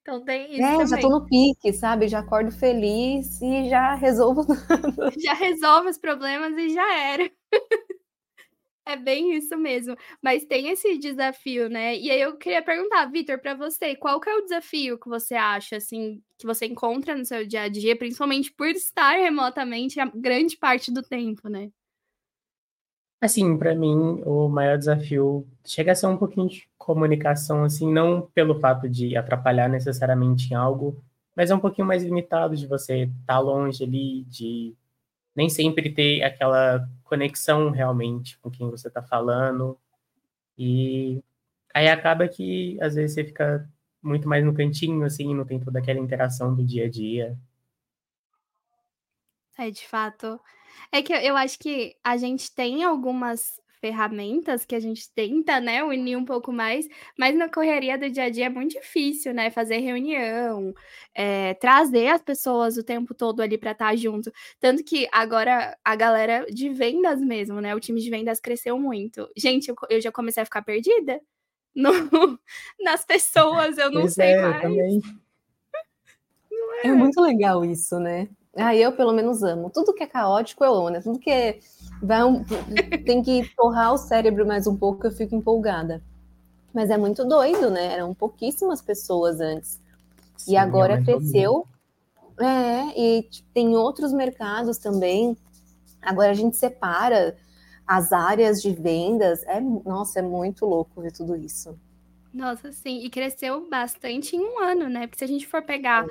Então 0.03 0.25
tem 0.25 0.53
isso. 0.53 0.63
É, 0.63 0.73
também. 0.73 0.87
já 0.87 0.99
tô 0.99 1.09
no 1.09 1.27
pique, 1.27 1.73
sabe? 1.73 2.09
Já 2.09 2.21
acordo 2.21 2.51
feliz 2.51 3.41
e 3.41 3.69
já 3.69 3.95
resolvo 3.95 4.47
Já 5.19 5.35
resolve 5.35 5.89
os 5.91 5.99
problemas 5.99 6.57
e 6.57 6.71
já 6.71 6.99
era. 6.99 7.31
É 8.87 8.97
bem 8.97 9.37
isso 9.37 9.57
mesmo. 9.57 9.95
Mas 10.21 10.45
tem 10.45 10.69
esse 10.69 10.99
desafio, 10.99 11.69
né? 11.69 11.97
E 11.97 12.11
aí 12.11 12.21
eu 12.21 12.37
queria 12.37 12.63
perguntar, 12.63 13.07
Vitor, 13.07 13.39
para 13.39 13.55
você, 13.55 13.95
qual 13.95 14.19
que 14.21 14.29
é 14.29 14.35
o 14.35 14.43
desafio 14.43 14.99
que 14.99 15.09
você 15.09 15.35
acha, 15.35 15.77
assim, 15.77 16.21
que 16.37 16.45
você 16.47 16.67
encontra 16.67 17.15
no 17.15 17.25
seu 17.25 17.47
dia 17.47 17.63
a 17.63 17.69
dia, 17.69 17.97
principalmente 17.97 18.51
por 18.53 18.67
estar 18.69 19.13
remotamente 19.13 20.01
a 20.01 20.07
grande 20.07 20.57
parte 20.57 20.93
do 20.93 21.03
tempo, 21.03 21.49
né? 21.49 21.71
Assim, 23.21 23.59
para 23.59 23.75
mim, 23.75 24.23
o 24.25 24.49
maior 24.49 24.79
desafio 24.79 25.47
chega 25.65 25.93
a 25.93 25.95
ser 25.95 26.07
um 26.07 26.17
pouquinho 26.17 26.49
de 26.49 26.67
comunicação, 26.79 27.65
assim, 27.65 27.93
não 27.93 28.23
pelo 28.23 28.59
fato 28.59 28.89
de 28.89 29.15
atrapalhar 29.17 29.69
necessariamente 29.69 30.51
em 30.51 30.57
algo, 30.57 31.03
mas 31.37 31.51
é 31.51 31.55
um 31.55 31.61
pouquinho 31.61 31.87
mais 31.87 32.03
limitado 32.03 32.57
de 32.57 32.67
você 32.67 33.03
estar 33.03 33.15
tá 33.27 33.39
longe 33.39 33.85
ali, 33.85 34.25
de 34.25 34.75
nem 35.37 35.51
sempre 35.51 35.91
ter 35.93 36.23
aquela 36.23 36.89
conexão 37.05 37.71
realmente 37.71 38.39
com 38.39 38.51
quem 38.51 38.71
você 38.71 38.89
está 38.89 39.03
falando. 39.03 39.79
E 40.59 41.23
aí 41.75 41.89
acaba 41.89 42.29
que 42.29 42.79
às 42.81 42.95
vezes 42.95 43.15
você 43.15 43.25
fica 43.25 43.69
muito 44.03 44.29
mais 44.29 44.45
no 44.45 44.55
cantinho, 44.55 45.05
assim, 45.05 45.35
não 45.35 45.45
tem 45.45 45.61
toda 45.61 45.79
aquela 45.79 46.01
interação 46.01 46.55
do 46.55 46.65
dia 46.65 46.87
a 46.87 46.91
dia. 46.91 47.39
É, 49.59 49.71
de 49.71 49.87
fato. 49.87 50.41
É 50.93 51.03
que 51.03 51.13
eu 51.13 51.37
acho 51.37 51.59
que 51.59 51.97
a 52.03 52.17
gente 52.17 52.53
tem 52.55 52.85
algumas 52.85 53.61
ferramentas 53.81 54.65
que 54.65 54.75
a 54.75 54.81
gente 54.81 55.11
tenta, 55.13 55.59
né, 55.59 55.83
unir 55.83 56.17
um 56.17 56.25
pouco 56.25 56.53
mais, 56.53 56.87
mas 57.19 57.35
na 57.35 57.49
correria 57.49 57.97
do 57.97 58.11
dia 58.11 58.25
a 58.25 58.31
dia 58.31 58.47
é 58.47 58.49
muito 58.51 58.73
difícil, 58.73 59.33
né, 59.33 59.51
fazer 59.51 59.79
reunião, 59.79 60.75
é, 61.15 61.55
trazer 61.55 62.09
as 62.09 62.21
pessoas 62.21 62.77
o 62.77 62.85
tempo 62.85 63.15
todo 63.15 63.41
ali 63.41 63.57
para 63.57 63.73
estar 63.73 63.89
tá 63.89 63.97
junto. 63.97 64.31
Tanto 64.61 64.85
que 64.85 65.09
agora 65.11 65.77
a 65.83 65.97
galera 65.97 66.45
de 66.51 66.69
vendas 66.69 67.21
mesmo, 67.21 67.61
né, 67.61 67.75
o 67.75 67.81
time 67.81 68.01
de 68.01 68.11
vendas 68.11 68.39
cresceu 68.39 68.79
muito. 68.79 69.29
Gente, 69.37 69.69
eu, 69.69 69.77
eu 69.89 70.01
já 70.01 70.13
comecei 70.13 70.43
a 70.43 70.47
ficar 70.47 70.63
perdida 70.63 71.21
no, 71.75 71.91
nas 72.81 73.05
pessoas, 73.05 73.79
eu 73.79 73.91
não 73.91 74.03
pois 74.03 74.15
sei 74.15 74.33
é, 74.33 74.43
mais. 74.43 74.63
Também. 74.63 75.01
É. 76.83 76.89
é 76.89 76.93
muito 76.93 77.21
legal 77.21 77.63
isso, 77.63 77.99
né? 77.99 78.27
Ah, 78.57 78.75
eu 78.75 78.93
pelo 78.93 79.13
menos 79.13 79.43
amo. 79.43 79.71
Tudo 79.71 79.95
que 79.95 80.03
é 80.03 80.07
caótico 80.07 80.65
eu 80.65 80.75
amo, 80.75 80.91
né? 80.91 81.01
Tudo 81.01 81.19
que 81.19 81.31
é 81.31 81.61
vai 82.03 82.25
um, 82.25 82.43
tem 83.05 83.23
que 83.23 83.49
torrar 83.55 83.93
o 83.93 83.99
cérebro 83.99 84.47
mais 84.47 84.67
um 84.67 84.77
pouco, 84.77 85.07
eu 85.07 85.13
fico 85.13 85.35
empolgada. 85.35 86.03
Mas 86.73 86.91
é 86.91 86.97
muito 86.97 87.25
doido, 87.25 87.71
né? 87.71 87.95
Eram 87.95 88.15
pouquíssimas 88.15 88.81
pessoas 88.81 89.41
antes. 89.41 89.81
Sim, 90.37 90.53
e 90.53 90.57
agora 90.57 91.03
cresceu. 91.03 91.67
É, 92.41 92.99
e 92.99 93.29
tem 93.53 93.77
outros 93.77 94.13
mercados 94.13 94.79
também. 94.79 95.37
Agora 96.01 96.31
a 96.31 96.35
gente 96.35 96.57
separa 96.57 97.37
as 97.87 98.13
áreas 98.13 98.63
de 98.63 98.73
vendas, 98.73 99.43
é, 99.43 99.61
nossa, 99.61 100.21
é 100.21 100.23
muito 100.23 100.65
louco 100.65 101.03
ver 101.03 101.13
tudo 101.13 101.37
isso. 101.37 101.77
Nossa, 102.33 102.71
sim, 102.71 103.01
e 103.05 103.11
cresceu 103.11 103.69
bastante 103.69 104.37
em 104.37 104.41
um 104.41 104.61
ano, 104.61 104.89
né? 104.89 105.09
Porque 105.09 105.19
se 105.19 105.25
a 105.25 105.29
gente 105.29 105.47
for 105.47 105.61
pegar 105.61 106.07
é, 106.07 106.09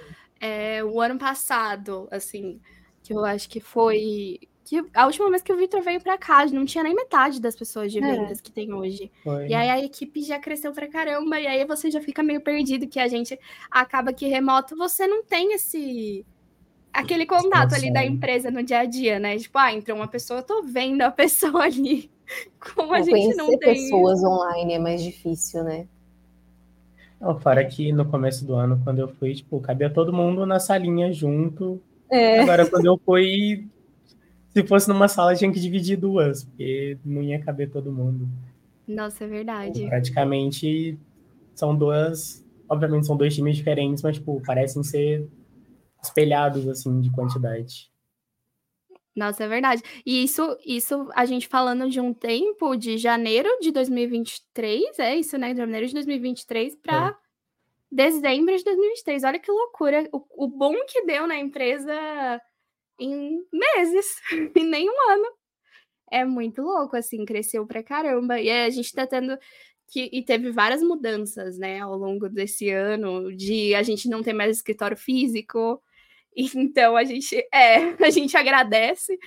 o 0.91 1.01
ano 1.01 1.17
passado, 1.17 2.07
assim, 2.11 2.59
que 3.03 3.13
eu 3.13 3.25
acho 3.25 3.49
que 3.49 3.59
foi 3.59 4.39
que 4.69 4.85
a 4.93 5.07
última 5.07 5.27
vez 5.31 5.41
que 5.41 5.51
o 5.51 5.57
Victor 5.57 5.81
veio 5.81 5.99
para 5.99 6.15
cá, 6.15 6.45
não 6.45 6.63
tinha 6.63 6.83
nem 6.83 6.93
metade 6.93 7.41
das 7.41 7.55
pessoas 7.55 7.91
de 7.91 7.97
é. 7.97 8.01
vendas 8.01 8.37
é. 8.37 8.41
que 8.41 8.51
tem 8.51 8.71
hoje. 8.71 9.11
Foi. 9.23 9.47
E 9.47 9.53
aí 9.55 9.67
a 9.67 9.83
equipe 9.83 10.21
já 10.21 10.37
cresceu 10.37 10.71
pra 10.71 10.87
caramba, 10.87 11.39
e 11.39 11.47
aí 11.47 11.65
você 11.65 11.89
já 11.89 11.99
fica 11.99 12.21
meio 12.21 12.39
perdido, 12.39 12.87
que 12.87 12.99
a 12.99 13.07
gente 13.07 13.37
acaba 13.71 14.13
que 14.13 14.27
remoto, 14.27 14.77
você 14.77 15.07
não 15.07 15.23
tem 15.23 15.53
esse 15.53 16.23
aquele 16.93 17.25
contato 17.25 17.73
ali 17.73 17.91
da 17.91 18.05
empresa 18.05 18.51
no 18.51 18.61
dia 18.61 18.79
a 18.79 18.85
dia, 18.85 19.17
né? 19.17 19.39
Tipo, 19.39 19.57
ah, 19.57 19.73
entrou 19.73 19.97
uma 19.97 20.07
pessoa, 20.07 20.41
eu 20.41 20.43
tô 20.43 20.61
vendo 20.61 21.01
a 21.01 21.09
pessoa 21.11 21.63
ali. 21.63 22.11
Como 22.59 22.93
a 22.93 23.01
gente 23.01 23.35
não 23.35 23.47
tem. 23.47 23.57
pessoas 23.57 24.23
online 24.23 24.73
é 24.73 24.79
mais 24.79 25.01
difícil, 25.01 25.63
né? 25.63 25.87
Não, 27.19 27.39
fora 27.39 27.65
que 27.65 27.91
no 27.91 28.05
começo 28.05 28.45
do 28.45 28.55
ano, 28.55 28.79
quando 28.83 28.99
eu 28.99 29.09
fui, 29.09 29.33
tipo, 29.33 29.59
cabia 29.59 29.89
todo 29.89 30.13
mundo 30.13 30.45
na 30.45 30.59
salinha 30.59 31.11
junto. 31.11 31.81
É. 32.09 32.39
Agora, 32.39 32.65
quando 32.65 32.85
eu 32.85 32.97
fui, 33.05 33.67
se 34.53 34.63
fosse 34.65 34.87
numa 34.87 35.07
sala, 35.07 35.35
tinha 35.35 35.51
que 35.51 35.59
dividir 35.59 35.97
duas, 35.97 36.45
porque 36.45 36.97
não 37.03 37.21
ia 37.21 37.39
caber 37.39 37.69
todo 37.69 37.91
mundo. 37.91 38.27
Nossa, 38.87 39.25
é 39.25 39.27
verdade. 39.27 39.85
praticamente 39.85 40.97
são 41.53 41.75
duas. 41.75 42.43
Obviamente 42.67 43.05
são 43.05 43.17
dois 43.17 43.35
times 43.35 43.57
diferentes, 43.57 44.01
mas, 44.01 44.15
tipo, 44.15 44.41
parecem 44.45 44.83
ser 44.83 45.27
espelhados, 46.01 46.67
assim, 46.67 47.01
de 47.01 47.11
quantidade. 47.11 47.91
Nossa, 49.15 49.43
é 49.43 49.47
verdade. 49.47 49.81
E 50.05 50.23
isso, 50.23 50.57
isso 50.65 51.09
a 51.13 51.25
gente 51.25 51.47
falando 51.47 51.89
de 51.89 51.99
um 51.99 52.13
tempo 52.13 52.75
de 52.75 52.97
janeiro 52.97 53.49
de 53.59 53.71
2023, 53.71 54.99
é 54.99 55.15
isso, 55.15 55.37
né? 55.37 55.51
De 55.53 55.57
janeiro 55.59 55.87
de 55.87 55.93
2023 55.93 56.75
para 56.75 57.09
é. 57.09 57.15
dezembro 57.91 58.55
de 58.55 58.63
2023. 58.63 59.23
Olha 59.23 59.39
que 59.39 59.51
loucura. 59.51 60.07
O, 60.13 60.45
o 60.45 60.47
bom 60.47 60.73
que 60.87 61.05
deu 61.05 61.27
na 61.27 61.37
empresa 61.37 61.93
em 62.99 63.41
meses, 63.51 64.15
em 64.55 64.65
nenhum 64.65 65.11
ano. 65.11 65.25
É 66.11 66.25
muito 66.25 66.61
louco, 66.61 66.95
assim, 66.97 67.25
cresceu 67.25 67.65
pra 67.67 67.83
caramba. 67.83 68.39
E 68.39 68.49
a 68.49 68.69
gente 68.69 68.93
tá 68.93 69.05
tendo 69.07 69.37
que. 69.87 70.09
E 70.13 70.23
teve 70.23 70.51
várias 70.51 70.81
mudanças, 70.81 71.57
né, 71.57 71.79
ao 71.79 71.95
longo 71.97 72.29
desse 72.29 72.69
ano, 72.69 73.35
de 73.35 73.75
a 73.75 73.83
gente 73.83 74.09
não 74.09 74.23
ter 74.23 74.33
mais 74.33 74.57
escritório 74.57 74.97
físico. 74.97 75.81
Então 76.35 76.95
a 76.95 77.03
gente 77.03 77.35
é, 77.53 77.95
a 78.03 78.09
gente 78.09 78.35
agradece, 78.37 79.17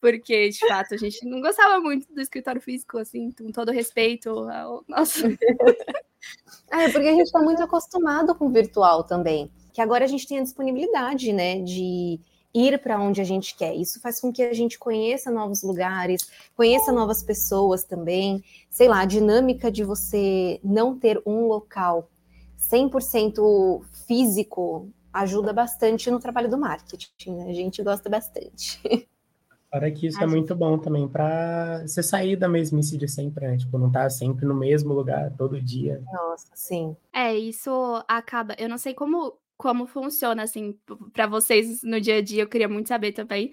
porque 0.00 0.48
de 0.48 0.66
fato 0.66 0.94
a 0.94 0.96
gente 0.96 1.26
não 1.26 1.40
gostava 1.40 1.80
muito 1.80 2.12
do 2.12 2.20
escritório 2.20 2.60
físico, 2.60 2.98
assim, 2.98 3.30
com 3.32 3.50
todo 3.50 3.72
respeito 3.72 4.30
ao 4.30 4.84
nosso. 4.88 5.24
é, 6.70 6.88
porque 6.88 7.08
a 7.08 7.12
gente 7.12 7.26
está 7.26 7.40
muito 7.40 7.62
acostumado 7.62 8.34
com 8.34 8.46
o 8.46 8.50
virtual 8.50 9.04
também. 9.04 9.50
Que 9.72 9.80
agora 9.80 10.04
a 10.04 10.08
gente 10.08 10.26
tem 10.26 10.38
a 10.38 10.42
disponibilidade, 10.42 11.32
né, 11.32 11.60
de 11.60 12.20
ir 12.52 12.78
para 12.80 13.00
onde 13.00 13.20
a 13.20 13.24
gente 13.24 13.56
quer. 13.56 13.74
Isso 13.74 14.00
faz 14.00 14.20
com 14.20 14.32
que 14.32 14.42
a 14.42 14.52
gente 14.52 14.78
conheça 14.78 15.30
novos 15.30 15.62
lugares, 15.62 16.28
conheça 16.56 16.90
novas 16.92 17.22
pessoas 17.22 17.84
também. 17.84 18.42
Sei 18.68 18.88
lá, 18.88 19.00
a 19.00 19.06
dinâmica 19.06 19.70
de 19.70 19.84
você 19.84 20.60
não 20.64 20.98
ter 20.98 21.20
um 21.24 21.46
local 21.46 22.10
100% 22.58 23.82
físico 24.06 24.88
ajuda 25.12 25.52
bastante 25.52 26.10
no 26.10 26.20
trabalho 26.20 26.48
do 26.48 26.58
marketing. 26.58 27.36
Né? 27.36 27.50
A 27.50 27.54
gente 27.54 27.82
gosta 27.82 28.08
bastante. 28.08 28.80
Para 29.70 29.88
que 29.88 30.08
isso 30.08 30.20
é 30.20 30.26
muito 30.26 30.52
bom 30.52 30.76
também 30.78 31.06
para 31.06 31.86
você 31.86 32.02
sair 32.02 32.34
da 32.34 32.48
mesmice 32.48 32.98
de 32.98 33.06
sempre, 33.06 33.46
né? 33.46 33.56
Tipo, 33.56 33.78
não 33.78 33.86
estar 33.86 34.02
tá 34.02 34.10
sempre 34.10 34.44
no 34.44 34.52
mesmo 34.52 34.92
lugar 34.92 35.32
todo 35.36 35.62
dia. 35.62 36.02
Nossa, 36.12 36.50
sim. 36.56 36.96
É, 37.12 37.32
isso 37.36 37.70
acaba. 38.08 38.56
Eu 38.58 38.68
não 38.68 38.76
sei 38.76 38.94
como 38.94 39.38
como 39.60 39.86
funciona, 39.86 40.42
assim, 40.42 40.74
para 41.12 41.26
vocês 41.26 41.82
no 41.82 42.00
dia 42.00 42.16
a 42.16 42.22
dia, 42.22 42.42
eu 42.42 42.48
queria 42.48 42.66
muito 42.66 42.88
saber 42.88 43.12
também. 43.12 43.52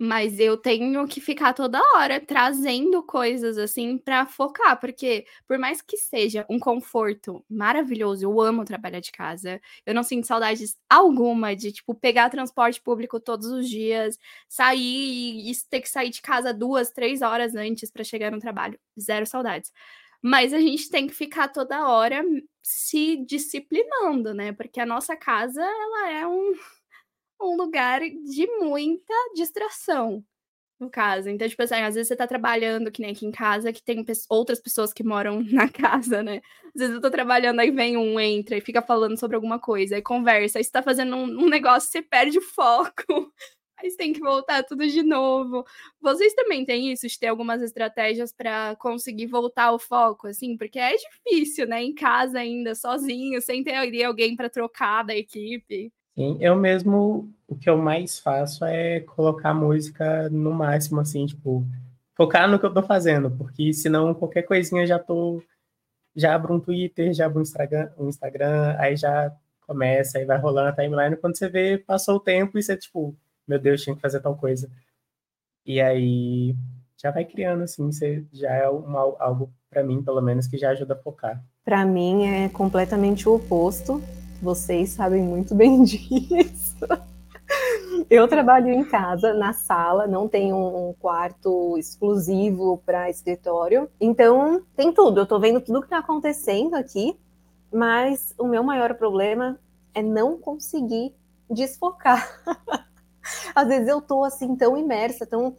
Mas 0.00 0.38
eu 0.38 0.56
tenho 0.56 1.06
que 1.08 1.20
ficar 1.20 1.52
toda 1.52 1.80
hora 1.96 2.20
trazendo 2.20 3.02
coisas, 3.02 3.58
assim, 3.58 3.98
para 3.98 4.24
focar, 4.26 4.78
porque 4.78 5.26
por 5.46 5.58
mais 5.58 5.82
que 5.82 5.96
seja 5.96 6.46
um 6.48 6.58
conforto 6.60 7.44
maravilhoso, 7.50 8.24
eu 8.24 8.40
amo 8.40 8.64
trabalhar 8.64 9.00
de 9.00 9.10
casa, 9.10 9.60
eu 9.84 9.92
não 9.92 10.04
sinto 10.04 10.24
saudades 10.28 10.76
alguma 10.88 11.56
de, 11.56 11.72
tipo, 11.72 11.94
pegar 11.96 12.30
transporte 12.30 12.80
público 12.80 13.18
todos 13.18 13.48
os 13.48 13.68
dias, 13.68 14.16
sair 14.48 15.50
e 15.50 15.52
ter 15.68 15.80
que 15.80 15.88
sair 15.88 16.10
de 16.10 16.22
casa 16.22 16.54
duas, 16.54 16.90
três 16.92 17.20
horas 17.20 17.56
antes 17.56 17.90
para 17.90 18.04
chegar 18.04 18.30
no 18.30 18.38
trabalho. 18.38 18.78
Zero 19.00 19.26
saudades. 19.26 19.72
Mas 20.22 20.52
a 20.52 20.60
gente 20.60 20.90
tem 20.90 21.06
que 21.08 21.14
ficar 21.14 21.48
toda 21.48 21.88
hora 21.88 22.24
se 22.62 23.16
disciplinando, 23.24 24.34
né? 24.34 24.52
Porque 24.52 24.80
a 24.80 24.86
nossa 24.86 25.16
casa, 25.16 25.60
ela 25.62 26.10
é 26.12 26.26
um, 26.26 26.52
um 27.40 27.56
lugar 27.56 28.00
de 28.00 28.46
muita 28.60 29.12
distração, 29.34 30.24
no 30.80 30.90
caso. 30.90 31.28
Então, 31.30 31.48
tipo 31.48 31.62
assim, 31.62 31.76
às 31.76 31.94
vezes 31.94 32.08
você 32.08 32.16
tá 32.16 32.26
trabalhando, 32.26 32.90
que 32.92 33.02
nem 33.02 33.12
aqui 33.12 33.26
em 33.26 33.32
casa, 33.32 33.72
que 33.72 33.82
tem 33.82 34.04
outras 34.30 34.60
pessoas 34.60 34.92
que 34.92 35.04
moram 35.04 35.42
na 35.52 35.68
casa, 35.68 36.22
né? 36.22 36.40
Às 36.74 36.80
vezes 36.82 36.94
eu 36.96 37.00
tô 37.02 37.10
trabalhando, 37.10 37.60
aí 37.60 37.70
vem 37.70 37.96
um, 37.96 38.20
entra 38.20 38.56
e 38.56 38.60
fica 38.60 38.82
falando 38.82 39.18
sobre 39.18 39.36
alguma 39.36 39.58
coisa, 39.60 39.96
aí 39.96 40.02
conversa, 40.02 40.58
aí 40.58 40.64
você 40.64 40.70
tá 40.72 40.82
fazendo 40.82 41.16
um, 41.16 41.24
um 41.44 41.48
negócio, 41.48 41.90
você 41.90 42.02
perde 42.02 42.38
o 42.38 42.42
foco. 42.42 43.32
Aí 43.80 43.90
você 43.90 43.96
tem 43.96 44.12
que 44.12 44.20
voltar 44.20 44.64
tudo 44.64 44.86
de 44.88 45.02
novo. 45.04 45.64
Vocês 46.00 46.34
também 46.34 46.64
têm 46.64 46.92
isso, 46.92 47.06
de 47.06 47.18
ter 47.18 47.28
algumas 47.28 47.62
estratégias 47.62 48.32
para 48.32 48.74
conseguir 48.76 49.26
voltar 49.26 49.72
o 49.72 49.78
foco, 49.78 50.26
assim? 50.26 50.56
Porque 50.56 50.78
é 50.80 50.94
difícil, 50.96 51.66
né? 51.68 51.82
Em 51.82 51.94
casa 51.94 52.40
ainda, 52.40 52.74
sozinho, 52.74 53.40
sem 53.40 53.62
ter 53.62 53.74
alguém 54.04 54.34
para 54.36 54.50
trocar 54.50 55.04
da 55.04 55.14
equipe. 55.16 55.92
Sim, 56.18 56.36
eu 56.40 56.56
mesmo, 56.56 57.32
o 57.46 57.54
que 57.54 57.70
eu 57.70 57.78
mais 57.78 58.18
faço 58.18 58.64
é 58.64 58.98
colocar 58.98 59.54
música 59.54 60.28
no 60.28 60.52
máximo, 60.52 60.98
assim, 60.98 61.24
tipo, 61.26 61.64
focar 62.16 62.50
no 62.50 62.58
que 62.58 62.66
eu 62.66 62.74
tô 62.74 62.82
fazendo, 62.82 63.30
porque 63.30 63.72
senão 63.72 64.12
qualquer 64.12 64.42
coisinha 64.42 64.84
já 64.84 64.98
tô, 64.98 65.40
já 66.16 66.34
abro 66.34 66.52
um 66.52 66.58
Twitter, 66.58 67.14
já 67.14 67.26
abro 67.26 67.38
um 67.38 67.42
Instagram, 67.42 67.88
um 67.96 68.08
Instagram 68.08 68.74
aí 68.80 68.96
já 68.96 69.32
começa, 69.64 70.18
aí 70.18 70.24
vai 70.24 70.36
rolando 70.40 70.70
a 70.70 70.72
timeline, 70.72 71.16
quando 71.16 71.38
você 71.38 71.48
vê, 71.48 71.78
passou 71.78 72.16
o 72.16 72.20
tempo 72.20 72.58
e 72.58 72.64
você, 72.64 72.76
tipo, 72.76 73.14
meu 73.46 73.60
Deus, 73.60 73.80
tinha 73.80 73.94
que 73.94 74.02
fazer 74.02 74.18
tal 74.18 74.34
coisa. 74.36 74.68
E 75.64 75.80
aí 75.80 76.52
já 77.00 77.12
vai 77.12 77.24
criando, 77.24 77.62
assim, 77.62 77.92
você 77.92 78.24
já 78.32 78.52
é 78.52 78.68
uma, 78.68 79.02
algo, 79.20 79.52
para 79.70 79.84
mim, 79.84 80.02
pelo 80.02 80.20
menos, 80.20 80.48
que 80.48 80.58
já 80.58 80.70
ajuda 80.70 80.94
a 80.94 80.98
focar. 80.98 81.40
Para 81.64 81.86
mim 81.86 82.26
é 82.26 82.48
completamente 82.48 83.28
o 83.28 83.36
oposto. 83.36 84.02
Vocês 84.40 84.90
sabem 84.90 85.22
muito 85.22 85.54
bem 85.54 85.82
disso. 85.84 86.76
Eu 88.08 88.28
trabalho 88.28 88.68
em 88.68 88.84
casa, 88.84 89.34
na 89.34 89.52
sala, 89.52 90.06
não 90.06 90.28
tenho 90.28 90.56
um 90.56 90.94
quarto 90.94 91.76
exclusivo 91.76 92.80
para 92.86 93.10
escritório. 93.10 93.90
Então, 94.00 94.62
tem 94.76 94.92
tudo. 94.92 95.20
Eu 95.20 95.24
estou 95.24 95.40
vendo 95.40 95.60
tudo 95.60 95.80
que 95.80 95.86
está 95.86 95.98
acontecendo 95.98 96.74
aqui, 96.74 97.18
mas 97.72 98.34
o 98.38 98.46
meu 98.46 98.62
maior 98.62 98.94
problema 98.94 99.58
é 99.92 100.02
não 100.02 100.38
conseguir 100.38 101.14
desfocar. 101.50 102.40
Às 103.54 103.68
vezes 103.68 103.88
eu 103.88 104.00
tô 104.00 104.24
assim 104.24 104.54
tão 104.54 104.76
imersa, 104.76 105.26
tão 105.26 105.56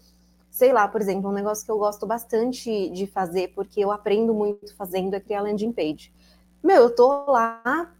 sei 0.49 0.73
lá, 0.73 0.87
por 0.87 1.01
exemplo, 1.01 1.29
um 1.29 1.33
negócio 1.33 1.65
que 1.65 1.71
eu 1.71 1.77
gosto 1.77 2.05
bastante 2.05 2.89
de 2.89 3.07
fazer, 3.07 3.49
porque 3.53 3.79
eu 3.79 3.91
aprendo 3.91 4.33
muito 4.33 4.75
fazendo, 4.75 5.13
é 5.13 5.19
criar 5.19 5.41
landing 5.41 5.71
page. 5.71 6.11
Meu, 6.63 6.83
eu 6.83 6.95
tô 6.95 7.31
lá 7.31 7.91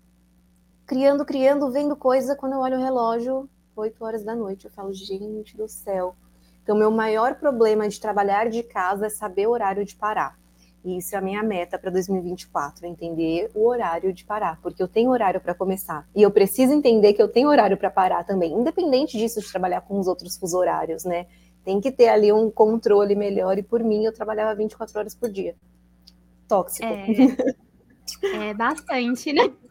criando, 0.90 1.24
criando, 1.24 1.72
vendo 1.72 1.96
coisa, 1.96 2.36
quando 2.36 2.54
eu 2.54 2.62
olho 2.62 2.80
o 2.80 2.82
relógio, 2.82 3.48
8 3.76 4.04
horas 4.04 4.24
da 4.24 4.34
noite, 4.36 4.66
eu 4.66 4.72
falo, 4.72 4.92
gente 4.92 5.56
do 5.56 5.68
céu. 5.68 6.16
Então, 6.64 6.76
meu 6.76 6.90
maior 6.90 7.36
problema 7.36 7.88
de 7.88 8.00
trabalhar 8.00 8.50
de 8.50 8.64
casa 8.64 9.06
é 9.06 9.10
saber 9.10 9.46
o 9.46 9.52
horário 9.52 9.86
de 9.86 9.96
parar. 9.96 10.36
E 10.84 10.98
isso 10.98 11.14
é 11.14 11.20
a 11.20 11.22
minha 11.22 11.44
meta 11.44 11.78
para 11.78 11.92
2024, 11.92 12.88
entender 12.88 13.52
o 13.54 13.68
horário 13.68 14.12
de 14.12 14.26
parar, 14.26 14.60
porque 14.64 14.82
eu 14.82 14.88
tenho 14.88 15.12
horário 15.12 15.40
para 15.40 15.54
começar. 15.54 16.10
E 16.16 16.24
eu 16.24 16.32
preciso 16.32 16.74
entender 16.74 17.14
que 17.14 17.22
eu 17.22 17.28
tenho 17.28 17.50
horário 17.50 17.78
para 17.78 17.92
parar 17.92 18.24
também, 18.24 18.52
independente 18.52 19.16
disso 19.16 19.40
de 19.42 19.52
trabalhar 19.52 19.82
com 19.82 20.00
os 20.00 20.08
outros 20.08 20.38
fuso 20.38 20.58
horários, 20.58 21.06
né? 21.06 21.28
Tem 21.64 21.80
que 21.80 21.92
ter 21.92 22.10
ali 22.10 22.34
um 22.34 22.50
controle 22.50 23.14
melhor 23.14 23.60
e 23.60 23.64
por 23.64 23.84
mim 23.84 24.06
eu 24.06 24.12
trabalhava 24.12 24.56
24 24.56 24.98
horas 24.98 25.14
por 25.14 25.30
dia. 25.30 25.56
Tóxico. 26.48 26.88
É, 26.88 28.50
é 28.50 28.54
bastante, 28.56 29.32
né? 29.32 29.54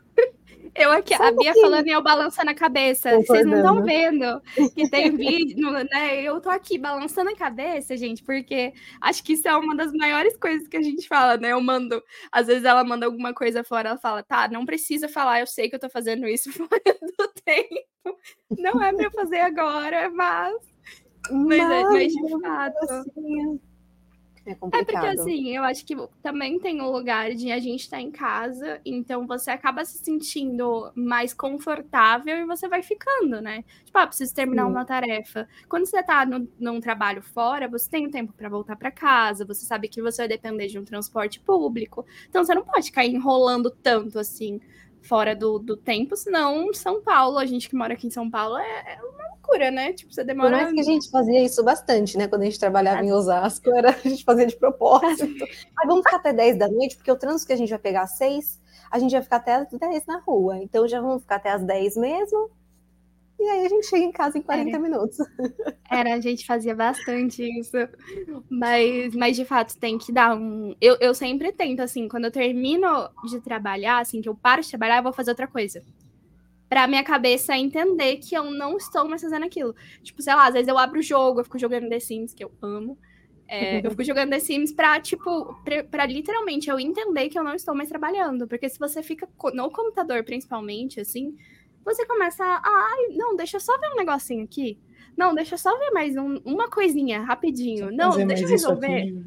Eu 0.74 0.92
aqui, 0.92 1.16
Só 1.16 1.24
a 1.24 1.32
Bia 1.32 1.54
falando 1.54 1.86
e 1.86 1.90
eu 1.90 2.02
balançando 2.02 2.50
a 2.50 2.54
cabeça. 2.54 3.16
Vocês 3.16 3.46
não 3.46 3.56
estão 3.56 3.84
vendo 3.84 4.40
que 4.74 4.88
tem 4.88 5.10
vídeo, 5.16 5.70
né? 5.70 6.22
Eu 6.22 6.40
tô 6.40 6.50
aqui 6.50 6.78
balançando 6.78 7.30
a 7.30 7.36
cabeça, 7.36 7.96
gente, 7.96 8.22
porque 8.22 8.72
acho 9.00 9.22
que 9.22 9.34
isso 9.34 9.46
é 9.48 9.56
uma 9.56 9.74
das 9.76 9.92
maiores 9.92 10.36
coisas 10.36 10.68
que 10.68 10.76
a 10.76 10.82
gente 10.82 11.06
fala, 11.06 11.36
né? 11.36 11.52
Eu 11.52 11.60
mando, 11.60 12.02
às 12.30 12.46
vezes 12.46 12.64
ela 12.64 12.84
manda 12.84 13.06
alguma 13.06 13.34
coisa 13.34 13.64
fora, 13.64 13.90
ela 13.90 13.98
fala, 13.98 14.22
tá, 14.22 14.48
não 14.48 14.66
precisa 14.66 15.08
falar, 15.08 15.40
eu 15.40 15.46
sei 15.46 15.68
que 15.68 15.76
eu 15.76 15.80
tô 15.80 15.88
fazendo 15.88 16.26
isso 16.26 16.50
fora 16.52 16.98
do 17.18 17.28
tempo. 17.44 18.18
Não 18.56 18.82
é 18.82 18.92
pra 18.92 19.04
eu 19.04 19.10
fazer 19.10 19.40
agora, 19.40 20.10
mas. 20.10 20.56
Mas, 21.30 21.60
é, 21.60 21.82
mas 21.84 22.12
de 22.12 22.40
fato. 22.40 22.84
Assim, 22.84 23.60
É 24.48 24.54
complicado. 24.54 24.82
É 24.82 24.84
porque 24.84 25.20
assim, 25.20 25.48
eu 25.54 25.62
acho 25.62 25.84
que 25.84 25.94
também 26.22 26.58
tem 26.58 26.80
um 26.80 26.90
lugar 26.90 27.34
de 27.34 27.52
a 27.52 27.58
gente 27.58 27.82
estar 27.82 27.98
tá 27.98 28.02
em 28.02 28.10
casa, 28.10 28.80
então 28.84 29.26
você 29.26 29.50
acaba 29.50 29.84
se 29.84 29.98
sentindo 29.98 30.90
mais 30.94 31.34
confortável 31.34 32.34
e 32.34 32.46
você 32.46 32.66
vai 32.66 32.82
ficando, 32.82 33.42
né? 33.42 33.62
Tipo, 33.84 33.98
ah, 33.98 34.06
preciso 34.06 34.34
terminar 34.34 34.64
Sim. 34.64 34.70
uma 34.70 34.84
tarefa. 34.86 35.46
Quando 35.68 35.84
você 35.84 36.02
tá 36.02 36.24
no, 36.24 36.48
num 36.58 36.80
trabalho 36.80 37.20
fora, 37.20 37.68
você 37.68 37.90
tem 37.90 38.10
tempo 38.10 38.32
para 38.32 38.48
voltar 38.48 38.76
para 38.76 38.90
casa, 38.90 39.44
você 39.44 39.66
sabe 39.66 39.86
que 39.86 40.00
você 40.00 40.22
vai 40.22 40.28
depender 40.28 40.68
de 40.68 40.78
um 40.78 40.84
transporte 40.84 41.38
público. 41.40 42.06
Então 42.28 42.42
você 42.42 42.54
não 42.54 42.64
pode 42.64 42.86
ficar 42.86 43.04
enrolando 43.04 43.70
tanto 43.70 44.18
assim 44.18 44.58
fora 45.02 45.34
do, 45.34 45.58
do 45.58 45.76
tempo, 45.76 46.16
senão 46.16 46.72
São 46.72 47.02
Paulo, 47.02 47.38
a 47.38 47.46
gente 47.46 47.68
que 47.68 47.76
mora 47.76 47.94
aqui 47.94 48.06
em 48.06 48.10
São 48.10 48.30
Paulo, 48.30 48.56
é, 48.58 48.94
é 48.94 49.02
uma 49.02 49.28
loucura, 49.30 49.70
né? 49.70 49.92
Tipo, 49.92 50.12
você 50.12 50.22
demora. 50.22 50.50
Por 50.50 50.56
mais 50.56 50.72
que 50.72 50.80
a 50.80 50.84
gente 50.84 51.10
fazia 51.10 51.44
isso 51.44 51.62
bastante, 51.64 52.18
né? 52.18 52.28
Quando 52.28 52.42
a 52.42 52.44
gente 52.44 52.58
trabalhava 52.58 53.04
em 53.04 53.12
Osasco, 53.12 53.70
era, 53.70 53.90
a 53.90 54.08
gente 54.08 54.24
fazia 54.24 54.46
de 54.46 54.56
propósito. 54.56 55.44
Mas 55.74 55.86
vamos 55.86 56.04
ficar 56.04 56.16
até 56.16 56.32
10 56.32 56.58
da 56.58 56.68
noite, 56.68 56.96
porque 56.96 57.10
o 57.10 57.16
trânsito 57.16 57.46
que 57.46 57.52
a 57.52 57.56
gente 57.56 57.70
vai 57.70 57.78
pegar 57.78 58.02
às 58.02 58.16
6, 58.18 58.60
a 58.90 58.98
gente 58.98 59.12
vai 59.12 59.22
ficar 59.22 59.36
até 59.36 59.54
às 59.54 59.68
10 59.68 60.06
na 60.06 60.18
rua. 60.20 60.58
Então 60.58 60.86
já 60.86 61.00
vamos 61.00 61.22
ficar 61.22 61.36
até 61.36 61.50
às 61.50 61.62
10 61.62 61.96
mesmo. 61.96 62.50
E 63.38 63.48
aí 63.48 63.66
a 63.66 63.68
gente 63.68 63.86
chega 63.86 64.04
em 64.04 64.10
casa 64.10 64.36
em 64.36 64.42
40 64.42 64.70
Era. 64.70 64.78
minutos. 64.80 65.16
Era, 65.88 66.14
a 66.14 66.20
gente 66.20 66.44
fazia 66.44 66.74
bastante 66.74 67.42
isso. 67.60 67.76
Mas, 68.50 69.14
mas 69.14 69.36
de 69.36 69.44
fato, 69.44 69.78
tem 69.78 69.96
que 69.96 70.12
dar 70.12 70.36
um. 70.36 70.74
Eu, 70.80 70.96
eu 71.00 71.14
sempre 71.14 71.52
tento, 71.52 71.80
assim, 71.80 72.08
quando 72.08 72.24
eu 72.24 72.32
termino 72.32 73.08
de 73.24 73.40
trabalhar, 73.40 74.00
assim, 74.00 74.20
que 74.20 74.28
eu 74.28 74.34
paro 74.34 74.62
de 74.62 74.68
trabalhar, 74.68 74.98
eu 74.98 75.02
vou 75.04 75.12
fazer 75.12 75.30
outra 75.30 75.46
coisa. 75.46 75.84
Pra 76.68 76.88
minha 76.88 77.04
cabeça 77.04 77.56
entender 77.56 78.16
que 78.16 78.34
eu 78.34 78.50
não 78.50 78.76
estou 78.76 79.08
mais 79.08 79.22
fazendo 79.22 79.44
aquilo. 79.46 79.74
Tipo, 80.02 80.20
sei 80.20 80.34
lá, 80.34 80.48
às 80.48 80.54
vezes 80.54 80.68
eu 80.68 80.76
abro 80.76 80.98
o 80.98 81.02
jogo, 81.02 81.40
eu 81.40 81.44
fico 81.44 81.58
jogando 81.58 81.88
The 81.88 82.00
Sims, 82.00 82.34
que 82.34 82.44
eu 82.44 82.50
amo. 82.60 82.98
É, 83.46 83.86
eu 83.86 83.90
fico 83.92 84.04
jogando 84.04 84.30
The 84.30 84.40
Sims 84.40 84.72
pra, 84.72 85.00
tipo, 85.00 85.54
pra, 85.64 85.82
pra, 85.84 86.06
literalmente 86.06 86.68
eu 86.68 86.78
entender 86.78 87.30
que 87.30 87.38
eu 87.38 87.44
não 87.44 87.54
estou 87.54 87.74
mais 87.74 87.88
trabalhando. 87.88 88.46
Porque 88.46 88.68
se 88.68 88.78
você 88.78 89.02
fica 89.02 89.26
no 89.54 89.70
computador, 89.70 90.22
principalmente, 90.24 91.00
assim, 91.00 91.34
você 91.88 92.06
começa 92.06 92.44
a. 92.44 92.60
Ai, 92.64 93.16
não, 93.16 93.34
deixa 93.36 93.56
eu 93.56 93.60
só 93.60 93.78
ver 93.78 93.88
um 93.92 93.96
negocinho 93.96 94.44
aqui. 94.44 94.78
Não, 95.16 95.34
deixa 95.34 95.54
eu 95.54 95.58
só 95.58 95.76
ver 95.78 95.90
mais 95.90 96.16
um, 96.16 96.36
uma 96.44 96.70
coisinha, 96.70 97.22
rapidinho. 97.22 97.90
Não, 97.90 98.10
deixa 98.26 98.44
eu 98.44 98.48
resolver. 98.48 99.24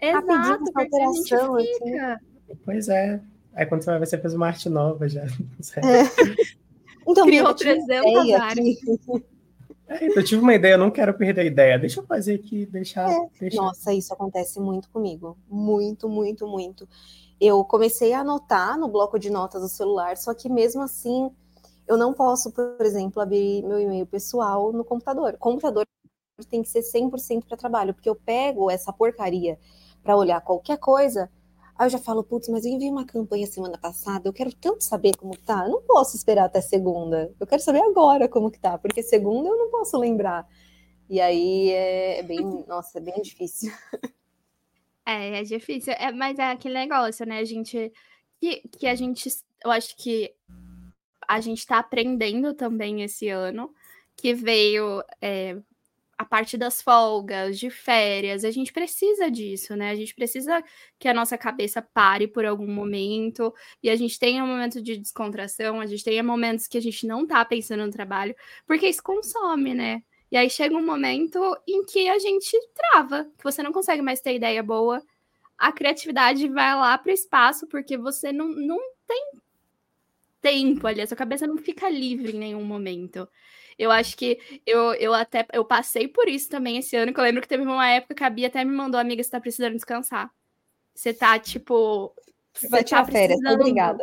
Exato, 0.00 0.64
porque 0.72 0.96
a 0.96 1.12
gente 1.12 1.22
fica. 1.22 2.14
Assim. 2.14 2.58
Pois 2.64 2.88
é. 2.88 3.20
Aí 3.54 3.66
quando 3.66 3.82
você 3.82 3.90
vai 3.90 3.98
ver, 3.98 4.06
você 4.06 4.18
fez 4.18 4.34
uma 4.34 4.46
arte 4.46 4.68
nova 4.68 5.08
já. 5.08 5.24
É. 5.76 6.30
Então, 7.06 7.24
Criou 7.24 7.52
300 7.54 8.34
áreas. 8.34 8.76
É, 9.88 10.06
eu 10.16 10.22
tive 10.22 10.40
uma 10.40 10.54
ideia, 10.54 10.74
eu 10.74 10.78
não 10.78 10.90
quero 10.90 11.12
perder 11.14 11.40
a 11.40 11.44
ideia. 11.44 11.78
Deixa 11.78 12.00
eu 12.00 12.06
fazer 12.06 12.34
aqui, 12.34 12.64
deixar, 12.66 13.10
é. 13.10 13.28
deixar. 13.40 13.60
Nossa, 13.60 13.92
isso 13.92 14.12
acontece 14.14 14.60
muito 14.60 14.88
comigo. 14.90 15.36
Muito, 15.48 16.08
muito, 16.08 16.46
muito. 16.46 16.88
Eu 17.40 17.64
comecei 17.64 18.12
a 18.12 18.20
anotar 18.20 18.78
no 18.78 18.86
bloco 18.86 19.18
de 19.18 19.30
notas 19.30 19.62
do 19.62 19.68
celular, 19.68 20.16
só 20.16 20.32
que 20.32 20.48
mesmo 20.48 20.82
assim 20.82 21.30
eu 21.90 21.96
não 21.96 22.14
posso, 22.14 22.52
por 22.52 22.80
exemplo, 22.82 23.20
abrir 23.20 23.64
meu 23.64 23.80
e-mail 23.80 24.06
pessoal 24.06 24.72
no 24.72 24.84
computador. 24.84 25.34
O 25.34 25.38
computador 25.38 25.84
tem 26.48 26.62
que 26.62 26.68
ser 26.68 26.82
100% 26.82 27.46
para 27.48 27.56
trabalho, 27.56 27.92
porque 27.92 28.08
eu 28.08 28.14
pego 28.14 28.70
essa 28.70 28.92
porcaria 28.92 29.58
para 30.00 30.16
olhar 30.16 30.40
qualquer 30.40 30.78
coisa, 30.78 31.28
aí 31.76 31.86
eu 31.86 31.90
já 31.90 31.98
falo, 31.98 32.22
putz, 32.22 32.48
mas 32.48 32.64
eu 32.64 32.70
enviei 32.70 32.88
uma 32.88 33.04
campanha 33.04 33.44
semana 33.44 33.76
passada, 33.76 34.28
eu 34.28 34.32
quero 34.32 34.54
tanto 34.54 34.84
saber 34.84 35.16
como 35.16 35.36
tá, 35.36 35.64
eu 35.64 35.70
não 35.70 35.82
posso 35.82 36.16
esperar 36.16 36.44
até 36.44 36.60
segunda, 36.60 37.34
eu 37.40 37.46
quero 37.46 37.60
saber 37.60 37.82
agora 37.82 38.28
como 38.28 38.52
que 38.52 38.60
tá, 38.60 38.78
porque 38.78 39.02
segunda 39.02 39.48
eu 39.48 39.58
não 39.58 39.70
posso 39.70 39.98
lembrar. 39.98 40.46
E 41.08 41.20
aí 41.20 41.70
é, 41.70 42.20
é 42.20 42.22
bem, 42.22 42.38
nossa, 42.68 42.98
é 42.98 43.00
bem 43.00 43.20
difícil. 43.20 43.72
É, 45.04 45.40
é 45.40 45.42
difícil, 45.42 45.92
é, 45.94 46.12
mas 46.12 46.38
é 46.38 46.52
aquele 46.52 46.74
negócio, 46.74 47.26
né, 47.26 47.40
a 47.40 47.44
gente, 47.44 47.92
que, 48.40 48.62
que 48.78 48.86
a 48.86 48.94
gente, 48.94 49.28
eu 49.64 49.72
acho 49.72 49.96
que 49.96 50.32
a 51.30 51.40
gente 51.40 51.58
está 51.58 51.78
aprendendo 51.78 52.52
também 52.52 53.02
esse 53.02 53.28
ano, 53.28 53.72
que 54.16 54.34
veio 54.34 55.00
é, 55.22 55.56
a 56.18 56.24
parte 56.24 56.58
das 56.58 56.82
folgas, 56.82 57.56
de 57.56 57.70
férias, 57.70 58.44
a 58.44 58.50
gente 58.50 58.72
precisa 58.72 59.30
disso, 59.30 59.76
né? 59.76 59.90
A 59.90 59.94
gente 59.94 60.12
precisa 60.12 60.60
que 60.98 61.06
a 61.06 61.14
nossa 61.14 61.38
cabeça 61.38 61.80
pare 61.80 62.26
por 62.26 62.44
algum 62.44 62.66
momento 62.66 63.54
e 63.80 63.88
a 63.88 63.94
gente 63.94 64.18
tenha 64.18 64.42
um 64.42 64.48
momento 64.48 64.82
de 64.82 64.96
descontração, 64.96 65.80
a 65.80 65.86
gente 65.86 66.02
tenha 66.02 66.20
momentos 66.20 66.66
que 66.66 66.76
a 66.76 66.82
gente 66.82 67.06
não 67.06 67.24
tá 67.24 67.44
pensando 67.44 67.86
no 67.86 67.92
trabalho, 67.92 68.34
porque 68.66 68.88
isso 68.88 69.02
consome, 69.02 69.72
né? 69.72 70.02
E 70.32 70.36
aí 70.36 70.50
chega 70.50 70.76
um 70.76 70.84
momento 70.84 71.40
em 71.66 71.84
que 71.84 72.08
a 72.08 72.18
gente 72.18 72.58
trava, 72.74 73.30
que 73.38 73.44
você 73.44 73.62
não 73.62 73.72
consegue 73.72 74.02
mais 74.02 74.20
ter 74.20 74.34
ideia 74.34 74.64
boa, 74.64 75.00
a 75.56 75.70
criatividade 75.70 76.48
vai 76.48 76.74
lá 76.74 76.98
para 76.98 77.10
o 77.10 77.14
espaço, 77.14 77.68
porque 77.68 77.96
você 77.96 78.32
não, 78.32 78.48
não 78.48 78.78
tem 79.06 79.39
tempo 80.40 80.86
ali, 80.86 81.00
a 81.00 81.06
sua 81.06 81.16
cabeça 81.16 81.46
não 81.46 81.58
fica 81.58 81.88
livre 81.88 82.32
em 82.32 82.38
nenhum 82.38 82.64
momento. 82.64 83.28
Eu 83.78 83.90
acho 83.90 84.16
que 84.16 84.38
eu, 84.66 84.92
eu 84.94 85.14
até 85.14 85.46
eu 85.52 85.64
passei 85.64 86.06
por 86.06 86.28
isso 86.28 86.48
também 86.50 86.76
esse 86.76 86.94
ano, 86.96 87.14
que 87.14 87.20
eu 87.20 87.24
lembro 87.24 87.40
que 87.40 87.48
teve 87.48 87.62
uma 87.62 87.88
época 87.88 88.14
que 88.14 88.24
a 88.24 88.30
Bia 88.30 88.48
até 88.48 88.64
me 88.64 88.72
mandou, 88.72 89.00
amiga, 89.00 89.22
você 89.22 89.30
tá 89.30 89.40
precisando 89.40 89.74
descansar. 89.74 90.30
Você 90.94 91.14
tá, 91.14 91.38
tipo. 91.38 92.14
Você 92.52 92.68
vai 92.68 92.84
tirar 92.84 93.06
tá 93.06 93.12
férias, 93.12 93.40
obrigada. 93.50 94.02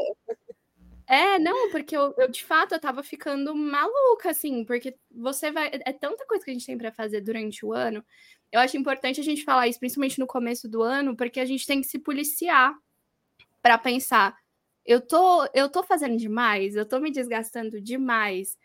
É, 1.05 1.39
não, 1.39 1.69
porque 1.69 1.95
eu, 1.95 2.13
eu, 2.17 2.27
de 2.27 2.43
fato 2.43 2.73
eu 2.73 2.79
tava 2.79 3.01
ficando 3.01 3.55
maluca, 3.55 4.31
assim, 4.31 4.65
porque 4.65 4.95
você 5.11 5.51
vai. 5.51 5.69
É 5.85 5.93
tanta 5.93 6.25
coisa 6.25 6.43
que 6.43 6.51
a 6.51 6.53
gente 6.53 6.65
tem 6.65 6.77
para 6.77 6.91
fazer 6.91 7.21
durante 7.21 7.65
o 7.65 7.71
ano. 7.71 8.03
Eu 8.51 8.59
acho 8.59 8.77
importante 8.77 9.21
a 9.21 9.23
gente 9.23 9.43
falar 9.43 9.67
isso, 9.67 9.79
principalmente 9.79 10.19
no 10.19 10.27
começo 10.27 10.67
do 10.67 10.81
ano, 10.81 11.15
porque 11.15 11.39
a 11.39 11.45
gente 11.45 11.67
tem 11.67 11.81
que 11.81 11.87
se 11.87 11.99
policiar 11.99 12.73
para 13.61 13.77
pensar 13.77 14.35
eu 14.87 15.01
tô, 15.01 15.45
eu 15.53 15.69
tô 15.69 15.83
fazendo 15.83 16.17
demais, 16.17 16.75
eu 16.75 16.85
tô 16.87 16.99
me 16.99 17.11
desgastando 17.11 17.81
demais. 17.81 18.57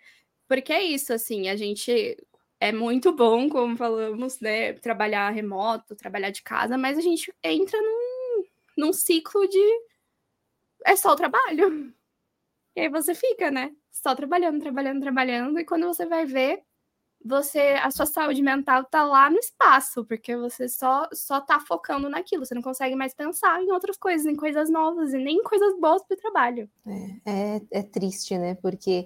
Porque 0.48 0.72
é 0.72 0.82
isso, 0.82 1.12
assim, 1.14 1.48
a 1.48 1.56
gente 1.56 2.16
é 2.60 2.72
muito 2.72 3.12
bom, 3.12 3.48
como 3.48 3.76
falamos, 3.76 4.40
né? 4.40 4.74
Trabalhar 4.74 5.30
remoto, 5.30 5.96
trabalhar 5.96 6.30
de 6.30 6.42
casa, 6.42 6.78
mas 6.78 6.98
a 6.98 7.02
gente 7.02 7.34
entra 7.42 7.80
num, 7.80 8.44
num 8.78 8.92
ciclo 8.92 9.48
de 9.48 9.58
é 10.84 10.96
só 10.96 11.12
o 11.12 11.16
trabalho. 11.16 11.92
E 12.76 12.82
aí 12.82 12.88
você 12.88 13.14
fica, 13.14 13.50
né? 13.50 13.72
Só 13.90 14.14
trabalhando, 14.14 14.60
trabalhando, 14.60 15.00
trabalhando, 15.02 15.58
e 15.60 15.64
quando 15.64 15.86
você 15.86 16.06
vai 16.06 16.26
ver, 16.26 16.62
você 17.24 17.78
a 17.82 17.90
sua 17.90 18.06
saúde 18.06 18.42
mental 18.42 18.84
tá 18.84 19.04
lá 19.04 19.30
no 19.30 19.38
espaço, 19.38 20.04
porque 20.04 20.36
você 20.36 20.68
só 20.68 21.08
só 21.12 21.40
tá 21.40 21.60
focando 21.60 22.08
naquilo, 22.08 22.44
você 22.44 22.54
não 22.54 22.62
consegue 22.62 22.94
mais 22.94 23.14
pensar 23.14 23.62
em 23.62 23.70
outras 23.70 23.96
coisas, 23.96 24.26
em 24.26 24.36
coisas 24.36 24.70
novas 24.70 25.12
e 25.12 25.18
nem 25.18 25.36
em 25.36 25.42
coisas 25.42 25.78
boas 25.78 26.02
para 26.04 26.14
o 26.14 26.18
trabalho. 26.18 26.68
É, 26.86 27.56
é, 27.56 27.62
é 27.70 27.82
triste, 27.82 28.36
né? 28.36 28.54
Porque 28.56 29.04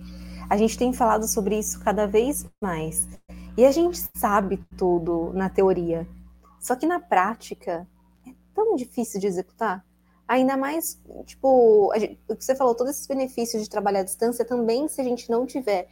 a 0.49 0.57
gente 0.57 0.79
tem 0.79 0.93
falado 0.93 1.27
sobre 1.27 1.59
isso 1.59 1.83
cada 1.83 2.07
vez 2.07 2.47
mais. 2.61 3.07
E 3.57 3.65
a 3.65 3.73
gente 3.73 3.99
sabe 4.15 4.63
tudo 4.77 5.33
na 5.33 5.49
teoria. 5.49 6.07
Só 6.61 6.75
que 6.77 6.87
na 6.87 7.01
prática 7.01 7.87
é 8.27 8.31
tão 8.55 8.75
difícil 8.77 9.21
de 9.21 9.27
executar. 9.27 9.85
Ainda 10.29 10.57
mais, 10.57 11.01
tipo, 11.25 11.93
gente, 11.97 12.19
o 12.29 12.35
que 12.35 12.45
você 12.45 12.57
falou, 12.57 12.75
todos 12.75 12.93
esses 12.93 13.07
benefícios 13.07 13.63
de 13.63 13.71
trabalhar 13.71 14.01
à 14.01 14.03
distância 14.03 14.45
também, 14.45 14.89
se 14.89 15.01
a 15.01 15.05
gente 15.05 15.31
não 15.31 15.47
tiver 15.47 15.89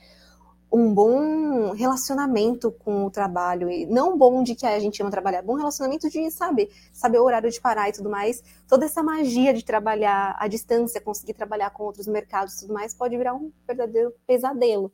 um 0.74 0.92
bom 0.92 1.70
relacionamento 1.72 2.72
com 2.72 3.04
o 3.04 3.10
trabalho, 3.10 3.70
e 3.70 3.86
não 3.86 4.18
bom 4.18 4.42
de 4.42 4.56
que 4.56 4.66
a 4.66 4.78
gente 4.80 5.00
ama 5.00 5.10
trabalhar, 5.10 5.40
bom 5.40 5.54
relacionamento 5.54 6.10
de, 6.10 6.28
sabe, 6.32 6.68
saber 6.92 7.18
o 7.18 7.24
horário 7.24 7.48
de 7.48 7.60
parar 7.60 7.88
e 7.88 7.92
tudo 7.92 8.10
mais. 8.10 8.42
Toda 8.66 8.84
essa 8.84 9.00
magia 9.00 9.54
de 9.54 9.64
trabalhar 9.64 10.36
à 10.36 10.48
distância, 10.48 11.00
conseguir 11.00 11.34
trabalhar 11.34 11.70
com 11.70 11.84
outros 11.84 12.08
mercados 12.08 12.54
e 12.54 12.60
tudo 12.62 12.74
mais, 12.74 12.92
pode 12.92 13.16
virar 13.16 13.34
um 13.34 13.52
verdadeiro 13.64 14.12
pesadelo. 14.26 14.90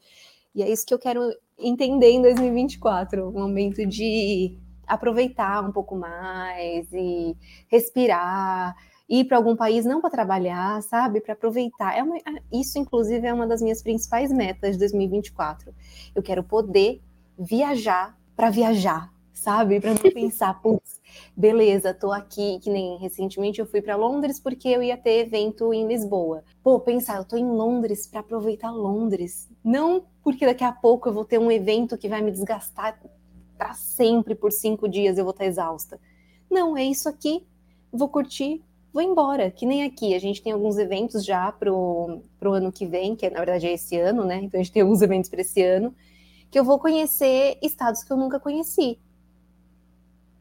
E 0.54 0.62
é 0.62 0.70
isso 0.70 0.84
que 0.84 0.92
eu 0.92 0.98
quero 0.98 1.22
entender 1.58 2.10
em 2.10 2.20
2024, 2.20 3.28
um 3.28 3.32
momento 3.32 3.86
de 3.86 4.58
aproveitar 4.86 5.64
um 5.66 5.72
pouco 5.72 5.96
mais 5.96 6.92
e 6.92 7.34
respirar, 7.68 8.76
ir 9.10 9.24
para 9.24 9.36
algum 9.36 9.56
país 9.56 9.84
não 9.84 10.00
para 10.00 10.08
trabalhar, 10.08 10.80
sabe, 10.84 11.20
para 11.20 11.32
aproveitar. 11.32 11.98
É 11.98 12.02
uma, 12.02 12.16
isso, 12.52 12.78
inclusive, 12.78 13.26
é 13.26 13.34
uma 13.34 13.46
das 13.46 13.60
minhas 13.60 13.82
principais 13.82 14.32
metas 14.32 14.72
de 14.72 14.78
2024. 14.78 15.74
Eu 16.14 16.22
quero 16.22 16.44
poder 16.44 17.02
viajar 17.36 18.16
para 18.36 18.50
viajar, 18.50 19.12
sabe, 19.32 19.80
para 19.80 19.90
não 19.90 20.12
pensar, 20.14 20.62
putz, 20.62 21.00
beleza, 21.36 21.92
tô 21.92 22.12
aqui, 22.12 22.60
que 22.60 22.70
nem 22.70 22.98
recentemente 22.98 23.60
eu 23.60 23.66
fui 23.66 23.82
para 23.82 23.96
Londres 23.96 24.38
porque 24.38 24.68
eu 24.68 24.82
ia 24.82 24.96
ter 24.96 25.26
evento 25.26 25.74
em 25.74 25.88
Lisboa. 25.88 26.44
Pô, 26.62 26.78
pensar, 26.78 27.16
eu 27.16 27.24
tô 27.24 27.36
em 27.36 27.50
Londres 27.50 28.06
para 28.06 28.20
aproveitar 28.20 28.70
Londres, 28.70 29.50
não 29.64 30.04
porque 30.22 30.46
daqui 30.46 30.62
a 30.62 30.72
pouco 30.72 31.08
eu 31.08 31.12
vou 31.12 31.24
ter 31.24 31.38
um 31.38 31.50
evento 31.50 31.98
que 31.98 32.08
vai 32.08 32.22
me 32.22 32.30
desgastar 32.30 33.00
para 33.58 33.74
sempre 33.74 34.34
por 34.34 34.52
cinco 34.52 34.88
dias 34.88 35.18
eu 35.18 35.24
vou 35.24 35.32
estar 35.32 35.44
exausta. 35.44 36.00
Não, 36.50 36.76
é 36.76 36.84
isso 36.84 37.08
aqui. 37.08 37.46
Vou 37.92 38.08
curtir, 38.08 38.62
vou 38.92 39.02
embora. 39.02 39.50
Que 39.50 39.66
nem 39.66 39.84
aqui, 39.84 40.14
a 40.14 40.18
gente 40.18 40.42
tem 40.42 40.52
alguns 40.52 40.78
eventos 40.78 41.24
já 41.24 41.50
pro, 41.52 42.22
pro 42.38 42.52
ano 42.52 42.72
que 42.72 42.86
vem, 42.86 43.16
que 43.16 43.28
na 43.30 43.38
verdade 43.38 43.66
é 43.66 43.72
esse 43.74 43.98
ano, 43.98 44.24
né? 44.24 44.40
Então 44.42 44.60
a 44.60 44.62
gente 44.62 44.72
tem 44.72 44.82
alguns 44.82 45.02
eventos 45.02 45.30
para 45.30 45.40
esse 45.40 45.62
ano, 45.62 45.94
que 46.50 46.58
eu 46.58 46.64
vou 46.64 46.78
conhecer 46.78 47.58
estados 47.62 48.02
que 48.04 48.12
eu 48.12 48.16
nunca 48.16 48.40
conheci. 48.40 48.98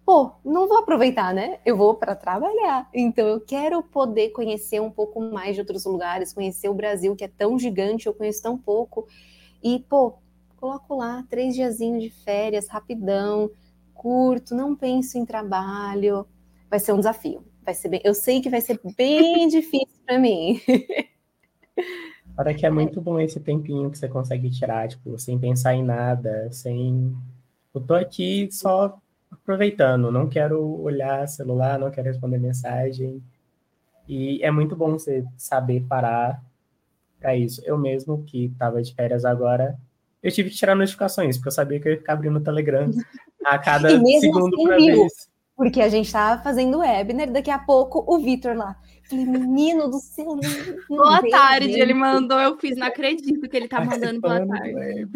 pô, 0.06 0.32
não 0.44 0.68
vou 0.68 0.78
aproveitar, 0.80 1.34
né? 1.34 1.60
Eu 1.66 1.78
vou 1.78 1.94
para 1.96 2.16
trabalhar. 2.16 2.90
Então 2.94 3.28
eu 3.28 3.40
quero 3.42 3.84
poder 3.84 4.30
conhecer 4.32 4.82
um 4.82 4.90
pouco 4.90 5.22
mais 5.22 5.56
de 5.56 5.62
outros 5.62 5.86
lugares, 5.86 6.34
conhecer 6.34 6.68
o 6.70 6.74
Brasil, 6.74 7.16
que 7.16 7.24
é 7.24 7.28
tão 7.28 7.60
gigante, 7.60 8.08
eu 8.08 8.14
conheço 8.14 8.42
tão 8.42 8.58
pouco. 8.58 9.08
E, 9.62 9.80
pô, 9.88 10.18
coloco 10.58 10.96
lá 10.96 11.24
três 11.30 11.54
diazinhos 11.56 12.02
de 12.04 12.10
férias, 12.10 12.68
rapidão, 12.68 13.52
curto, 13.94 14.56
não 14.56 14.76
penso 14.76 15.18
em 15.18 15.26
trabalho. 15.26 16.26
Vai 16.70 16.80
ser 16.80 16.94
um 16.94 16.98
desafio. 16.98 17.44
Vai 17.70 17.76
ser 17.76 17.90
bem, 17.90 18.02
eu 18.04 18.16
sei 18.16 18.42
que 18.42 18.50
vai 18.50 18.62
ser 18.62 18.80
bem 18.98 19.46
difícil 19.48 20.00
para 20.04 20.18
mim. 20.18 20.60
Para 22.36 22.52
que 22.52 22.66
é 22.66 22.70
muito 22.72 23.00
bom 23.00 23.20
esse 23.20 23.40
tempinho 23.40 23.92
que 23.92 23.98
você 24.00 24.08
consegue 24.08 24.50
tirar, 24.50 24.88
tipo, 24.88 25.20
sem 25.20 25.38
pensar 25.38 25.76
em 25.76 25.84
nada, 25.84 26.52
sem. 26.52 27.16
Eu 27.72 27.80
tô 27.82 27.94
aqui 27.94 28.50
só 28.52 29.00
aproveitando, 29.30 30.12
não 30.12 30.28
quero 30.28 30.60
olhar 30.82 31.28
celular, 31.28 31.78
não 31.78 31.92
quero 31.92 32.08
responder 32.08 32.40
mensagem. 32.40 33.22
E 34.08 34.42
é 34.42 34.50
muito 34.50 34.76
bom 34.76 34.94
você 34.94 35.24
saber 35.38 35.86
parar 35.88 36.44
para 37.20 37.36
isso. 37.36 37.62
Eu 37.64 37.78
mesmo, 37.78 38.24
que 38.24 38.46
estava 38.46 38.82
de 38.82 38.96
férias 38.96 39.26
agora, 39.26 39.78
eu 40.24 40.32
tive 40.32 40.50
que 40.50 40.56
tirar 40.56 40.74
notificações, 40.74 41.38
porque 41.38 41.50
eu 41.50 41.54
sabia 41.54 41.80
que 41.80 41.88
eu 41.88 41.92
ia 41.92 42.00
ficar 42.00 42.14
abrindo 42.14 42.38
o 42.38 42.44
Telegram 42.44 42.90
a 43.46 43.60
cada 43.60 43.90
segundo 43.92 44.56
assim, 44.56 44.64
para 44.64 44.78
vez. 44.78 45.29
Porque 45.60 45.82
a 45.82 45.90
gente 45.90 46.06
estava 46.06 46.42
fazendo 46.42 46.80
webinar, 46.80 47.30
daqui 47.30 47.52
a 47.52 47.60
pouco 47.60 48.02
o 48.08 48.18
Vitor 48.18 48.56
lá. 48.56 48.78
Falei, 49.10 49.26
menino 49.26 49.90
do 49.90 50.00
céu, 50.00 50.28
não, 50.28 50.38
não 50.90 50.98
Boa 51.04 51.30
tarde, 51.30 51.78
ele 51.78 51.94
mandou, 51.94 52.40
eu 52.40 52.58
fiz, 52.58 52.78
não 52.78 52.88
acredito 52.88 53.42
que 53.50 53.58
ele 53.58 53.68
tá 53.68 53.84
mandando 53.84 54.22
boa 54.22 54.48
tarde. 54.48 55.10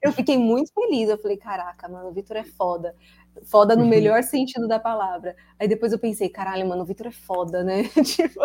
Eu 0.00 0.12
fiquei 0.12 0.38
muito 0.38 0.72
feliz, 0.72 1.08
eu 1.08 1.18
falei, 1.18 1.36
caraca, 1.36 1.88
mano, 1.88 2.10
o 2.10 2.12
Vitor 2.12 2.36
é 2.36 2.44
foda. 2.44 2.94
Foda 3.42 3.74
no 3.74 3.84
melhor 3.84 4.22
sentido 4.22 4.68
da 4.68 4.78
palavra. 4.78 5.34
Aí 5.58 5.66
depois 5.66 5.90
eu 5.92 5.98
pensei, 5.98 6.28
caralho, 6.28 6.68
mano, 6.68 6.82
o 6.82 6.86
Vitor 6.86 7.08
é 7.08 7.10
foda, 7.10 7.64
né? 7.64 7.82
tipo, 8.06 8.38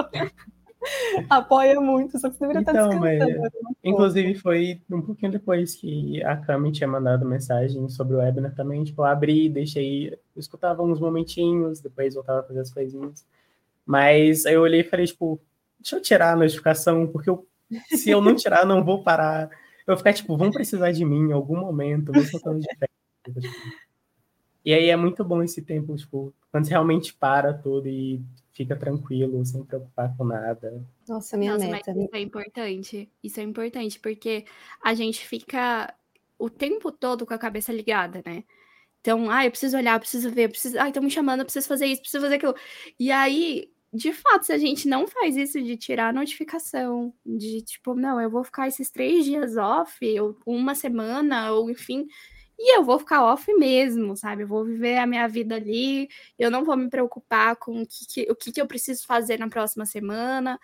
apoia 1.30 1.80
muito, 1.80 2.18
só 2.20 2.30
que 2.30 2.36
você 2.36 2.48
deveria 2.48 2.62
então, 2.62 2.74
estar 2.74 2.90
descansando. 2.90 3.32
Mas, 3.32 3.42
né? 3.42 3.50
inclusive, 3.84 4.36
foi 4.36 4.82
um 4.90 5.02
pouquinho 5.02 5.32
depois 5.32 5.76
que 5.76 6.24
a 6.24 6.38
Cami 6.38 6.72
tinha 6.72 6.88
mandado 6.88 7.26
mensagem 7.26 7.88
sobre 7.90 8.16
o 8.16 8.20
webinar 8.20 8.56
também, 8.56 8.84
tipo, 8.84 9.02
eu 9.02 9.06
abri, 9.06 9.50
deixei, 9.50 10.10
eu 10.10 10.20
escutava 10.38 10.84
uns 10.84 11.00
momentinhos, 11.00 11.80
depois 11.80 12.14
voltava 12.14 12.40
a 12.40 12.44
fazer 12.44 12.60
as 12.60 12.72
coisinhas. 12.72 13.26
Mas 13.86 14.46
aí 14.46 14.56
eu 14.56 14.62
olhei 14.62 14.82
e 14.82 14.84
falei, 14.84 15.06
tipo, 15.06 15.40
deixa 15.80 15.98
eu 15.98 16.02
tirar 16.02 16.34
a 16.34 16.36
notificação, 16.36 17.08
porque 17.08 17.30
eu, 17.30 17.48
se 17.90 18.10
eu 18.10 18.22
não 18.22 18.36
tirar, 18.36 18.66
não 18.66 18.84
vou 18.84 19.04
parar. 19.04 19.50
Eu 19.88 19.94
vou 19.94 19.98
ficar, 19.98 20.14
tipo, 20.14 20.36
vão 20.36 20.52
precisar 20.52 20.92
de 20.92 21.06
mim 21.06 21.30
em 21.30 21.32
algum 21.32 21.58
momento, 21.58 22.12
mesmo 22.12 22.38
estando 22.38 22.60
de 22.60 22.68
férias. 22.76 23.54
E 24.64 24.74
aí 24.74 24.90
é 24.90 24.96
muito 24.96 25.24
bom 25.24 25.44
esse 25.44 25.62
tempo, 25.62 25.96
tipo, 25.96 26.34
quando 26.52 26.66
você 26.66 26.72
realmente 26.72 27.14
para 27.14 27.54
tudo 27.54 27.88
e 27.88 28.20
fica 28.56 28.76
tranquilo, 28.76 29.46
sem 29.46 29.64
preocupar 29.64 30.16
com 30.16 30.24
nada. 30.24 30.84
Nossa, 31.08 31.36
minha 31.38 31.54
Nossa, 31.54 31.68
meta. 31.68 31.92
isso 31.92 32.10
é 32.14 32.20
importante. 32.22 33.12
Isso 33.22 33.40
é 33.40 33.44
importante, 33.44 34.00
porque 34.00 34.46
a 34.84 34.94
gente 34.94 35.28
fica 35.28 35.94
o 36.40 36.50
tempo 36.50 36.92
todo 36.92 37.26
com 37.26 37.34
a 37.34 37.38
cabeça 37.38 37.74
ligada, 37.74 38.24
né? 38.26 38.44
Então, 39.02 39.30
ah, 39.30 39.46
eu 39.46 39.52
preciso 39.52 39.78
olhar, 39.78 39.96
eu 39.96 40.00
preciso 40.00 40.32
ver, 40.32 40.46
eu 40.46 40.50
preciso. 40.50 40.80
Ah, 40.80 40.88
estão 40.88 41.04
me 41.04 41.12
chamando, 41.12 41.42
eu 41.42 41.46
preciso 41.46 41.68
fazer 41.68 41.86
isso, 41.86 42.02
preciso 42.02 42.24
fazer 42.24 42.36
aquilo. 42.36 42.56
E 42.98 43.12
aí, 43.12 43.70
de 43.94 44.12
fato, 44.14 44.46
se 44.46 44.54
a 44.54 44.58
gente 44.58 44.88
não 44.88 45.06
faz 45.06 45.36
isso 45.36 45.62
de 45.62 45.78
tirar 45.78 46.10
a 46.10 46.14
notificação, 46.14 47.14
de 47.26 47.62
tipo, 47.62 47.94
não, 47.94 48.20
eu 48.20 48.30
vou 48.30 48.44
ficar 48.44 48.68
esses 48.68 48.90
três 48.90 49.26
dias 49.26 49.58
off, 49.58 50.00
ou 50.20 50.36
uma 50.46 50.74
semana, 50.74 51.52
ou 51.52 51.70
enfim, 51.70 52.08
e 52.58 52.78
eu 52.78 52.84
vou 52.84 53.00
ficar 53.00 53.24
off 53.26 53.52
mesmo, 53.56 54.16
sabe? 54.16 54.44
Eu 54.44 54.48
vou 54.48 54.64
viver 54.66 54.98
a 54.98 55.08
minha 55.08 55.28
vida 55.28 55.56
ali, 55.56 56.08
eu 56.40 56.50
não 56.52 56.64
vou 56.64 56.78
me 56.78 56.90
preocupar 56.90 57.56
com 57.58 57.82
o 57.82 57.86
que, 57.88 58.06
que 58.08 58.32
o 58.32 58.36
que, 58.36 58.52
que 58.52 58.62
eu 58.62 58.68
preciso 58.68 59.06
fazer 59.06 59.40
na 59.40 59.50
próxima 59.50 59.86
semana. 59.86 60.60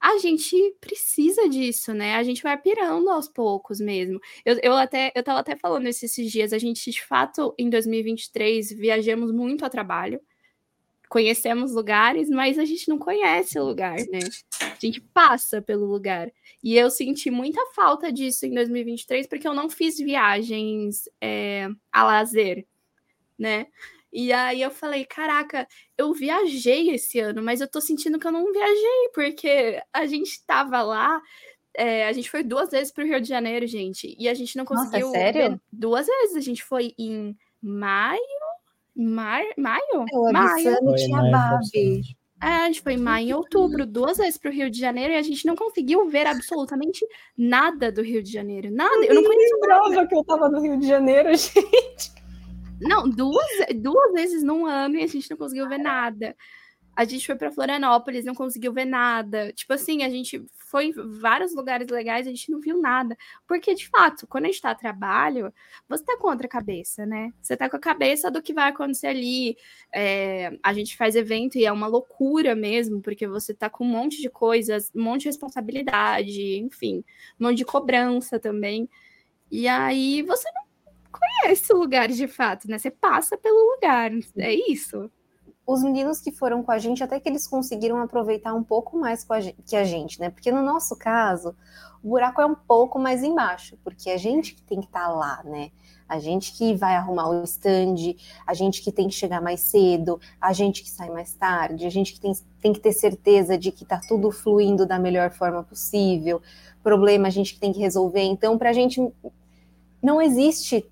A 0.00 0.18
gente 0.18 0.56
precisa 0.80 1.48
disso, 1.48 1.92
né? 1.94 2.16
A 2.16 2.22
gente 2.22 2.42
vai 2.42 2.56
pirando 2.56 3.10
aos 3.10 3.28
poucos 3.28 3.80
mesmo. 3.80 4.20
Eu, 4.44 4.58
eu 4.62 4.74
até 4.76 5.12
eu 5.14 5.22
tava 5.24 5.40
até 5.40 5.56
falando 5.56 5.88
isso 5.88 6.04
esses 6.04 6.30
dias, 6.32 6.52
a 6.52 6.58
gente 6.58 6.90
de 6.90 7.04
fato 7.04 7.54
em 7.58 7.70
2023 7.70 8.72
viajamos 8.72 9.32
muito 9.32 9.64
a 9.64 9.70
trabalho 9.70 10.20
conhecemos 11.08 11.72
lugares, 11.72 12.28
mas 12.28 12.58
a 12.58 12.64
gente 12.64 12.88
não 12.88 12.98
conhece 12.98 13.58
o 13.58 13.64
lugar, 13.64 13.96
né? 14.10 14.20
A 14.60 14.76
gente 14.78 15.00
passa 15.00 15.62
pelo 15.62 15.86
lugar. 15.86 16.30
E 16.62 16.76
eu 16.76 16.90
senti 16.90 17.30
muita 17.30 17.64
falta 17.74 18.12
disso 18.12 18.46
em 18.46 18.54
2023, 18.54 19.26
porque 19.26 19.48
eu 19.48 19.54
não 19.54 19.70
fiz 19.70 19.98
viagens 19.98 21.08
é, 21.20 21.68
a 21.92 22.04
lazer, 22.04 22.66
né? 23.38 23.66
E 24.12 24.32
aí 24.32 24.62
eu 24.62 24.70
falei, 24.70 25.04
caraca, 25.04 25.66
eu 25.96 26.12
viajei 26.12 26.90
esse 26.90 27.20
ano, 27.20 27.42
mas 27.42 27.60
eu 27.60 27.68
tô 27.68 27.80
sentindo 27.80 28.18
que 28.18 28.26
eu 28.26 28.32
não 28.32 28.52
viajei, 28.52 29.10
porque 29.14 29.80
a 29.92 30.06
gente 30.06 30.42
tava 30.46 30.82
lá, 30.82 31.20
é, 31.74 32.06
a 32.06 32.12
gente 32.12 32.30
foi 32.30 32.42
duas 32.42 32.70
vezes 32.70 32.92
pro 32.92 33.04
Rio 33.04 33.20
de 33.20 33.28
Janeiro, 33.28 33.66
gente, 33.66 34.16
e 34.18 34.28
a 34.28 34.34
gente 34.34 34.56
não 34.56 34.64
conseguiu. 34.64 35.06
Nossa, 35.06 35.18
sério? 35.18 35.60
Duas 35.70 36.06
vezes. 36.06 36.36
A 36.36 36.40
gente 36.40 36.64
foi 36.64 36.94
em 36.98 37.36
maio 37.62 38.20
Mar... 38.98 39.44
Maio? 39.56 40.06
Eu 40.12 40.32
maio. 40.32 40.94
tinha 40.96 41.30
Barbie. 41.30 42.02
É, 42.42 42.46
a 42.46 42.66
gente 42.66 42.82
foi 42.82 42.94
em 42.94 42.98
maio 42.98 43.28
e 43.28 43.34
outubro, 43.34 43.84
duas 43.84 44.18
vezes 44.18 44.38
para 44.38 44.50
o 44.50 44.54
Rio 44.54 44.70
de 44.70 44.78
Janeiro, 44.78 45.12
e 45.12 45.16
a 45.16 45.22
gente 45.22 45.44
não 45.44 45.56
conseguiu 45.56 46.08
ver 46.08 46.26
absolutamente 46.26 47.04
nada 47.36 47.90
do 47.90 48.02
Rio 48.02 48.22
de 48.22 48.30
Janeiro. 48.30 48.70
Nada. 48.70 49.04
Eu 49.04 49.14
não 49.14 49.24
conheço 49.24 49.58
nada. 49.60 50.06
que 50.06 50.14
eu 50.14 50.24
tava 50.24 50.48
no 50.48 50.60
Rio 50.60 50.78
de 50.78 50.86
Janeiro, 50.86 51.30
gente. 51.34 52.12
Não, 52.80 53.08
duas, 53.08 53.46
duas 53.76 54.12
vezes 54.12 54.42
num 54.42 54.66
ano 54.66 54.96
e 54.96 55.02
a 55.02 55.06
gente 55.06 55.28
não 55.30 55.36
conseguiu 55.36 55.68
ver 55.68 55.78
nada. 55.78 56.36
A 56.94 57.04
gente 57.04 57.26
foi 57.26 57.34
para 57.34 57.50
Florianópolis, 57.50 58.24
não 58.24 58.34
conseguiu 58.34 58.72
ver 58.72 58.84
nada. 58.84 59.52
Tipo 59.52 59.72
assim, 59.72 60.04
a 60.04 60.08
gente 60.08 60.44
foi 60.70 60.86
em 60.86 60.92
vários 60.92 61.54
lugares 61.54 61.88
legais, 61.88 62.26
a 62.26 62.30
gente 62.30 62.50
não 62.50 62.60
viu 62.60 62.80
nada. 62.80 63.16
Porque, 63.46 63.74
de 63.74 63.88
fato, 63.88 64.26
quando 64.26 64.44
a 64.44 64.46
gente 64.48 64.56
está 64.56 64.70
a 64.70 64.74
trabalho, 64.74 65.52
você 65.88 66.04
tá 66.04 66.16
com 66.18 66.28
outra 66.28 66.46
cabeça, 66.46 67.06
né? 67.06 67.32
Você 67.40 67.56
tá 67.56 67.68
com 67.68 67.76
a 67.76 67.80
cabeça 67.80 68.30
do 68.30 68.42
que 68.42 68.52
vai 68.52 68.68
acontecer 68.68 69.06
ali. 69.06 69.56
É, 69.92 70.58
a 70.62 70.72
gente 70.72 70.96
faz 70.96 71.16
evento 71.16 71.56
e 71.56 71.64
é 71.64 71.72
uma 71.72 71.86
loucura 71.86 72.54
mesmo, 72.54 73.00
porque 73.00 73.26
você 73.26 73.54
tá 73.54 73.70
com 73.70 73.84
um 73.84 73.88
monte 73.88 74.20
de 74.20 74.28
coisas, 74.28 74.90
um 74.94 75.02
monte 75.02 75.22
de 75.22 75.28
responsabilidade, 75.28 76.58
enfim, 76.58 77.04
um 77.40 77.46
monte 77.46 77.58
de 77.58 77.64
cobrança 77.64 78.38
também. 78.38 78.88
E 79.50 79.66
aí 79.66 80.22
você 80.22 80.48
não 80.52 80.62
conhece 81.10 81.72
o 81.72 81.78
lugar 81.78 82.08
de 82.08 82.28
fato, 82.28 82.68
né? 82.68 82.78
Você 82.78 82.90
passa 82.90 83.38
pelo 83.38 83.74
lugar, 83.74 84.10
é 84.36 84.54
isso 84.70 85.10
os 85.68 85.82
meninos 85.82 86.18
que 86.18 86.32
foram 86.32 86.62
com 86.62 86.72
a 86.72 86.78
gente, 86.78 87.04
até 87.04 87.20
que 87.20 87.28
eles 87.28 87.46
conseguiram 87.46 87.98
aproveitar 87.98 88.54
um 88.54 88.64
pouco 88.64 88.96
mais 88.96 89.26
a 89.28 89.38
gente, 89.38 89.56
que 89.66 89.76
a 89.76 89.84
gente, 89.84 90.18
né? 90.18 90.30
Porque 90.30 90.50
no 90.50 90.62
nosso 90.62 90.96
caso, 90.96 91.54
o 92.02 92.08
buraco 92.08 92.40
é 92.40 92.46
um 92.46 92.54
pouco 92.54 92.98
mais 92.98 93.22
embaixo, 93.22 93.76
porque 93.84 94.08
a 94.08 94.16
gente 94.16 94.54
que 94.54 94.62
tem 94.62 94.80
que 94.80 94.86
estar 94.86 95.04
tá 95.04 95.08
lá, 95.08 95.42
né? 95.44 95.70
A 96.08 96.18
gente 96.18 96.54
que 96.54 96.74
vai 96.74 96.96
arrumar 96.96 97.28
o 97.28 97.44
stand, 97.44 98.16
a 98.46 98.54
gente 98.54 98.80
que 98.80 98.90
tem 98.90 99.08
que 99.08 99.14
chegar 99.14 99.42
mais 99.42 99.60
cedo, 99.60 100.18
a 100.40 100.54
gente 100.54 100.82
que 100.82 100.88
sai 100.88 101.10
mais 101.10 101.34
tarde, 101.34 101.84
a 101.84 101.90
gente 101.90 102.14
que 102.14 102.20
tem, 102.20 102.32
tem 102.62 102.72
que 102.72 102.80
ter 102.80 102.94
certeza 102.94 103.58
de 103.58 103.70
que 103.70 103.84
tá 103.84 104.00
tudo 104.08 104.30
fluindo 104.30 104.86
da 104.86 104.98
melhor 104.98 105.30
forma 105.32 105.62
possível, 105.62 106.40
problema 106.82 107.28
a 107.28 107.30
gente 107.30 107.52
que 107.52 107.60
tem 107.60 107.74
que 107.74 107.78
resolver. 107.78 108.22
Então, 108.22 108.56
para 108.56 108.70
a 108.70 108.72
gente 108.72 109.06
não 110.02 110.22
existe 110.22 110.90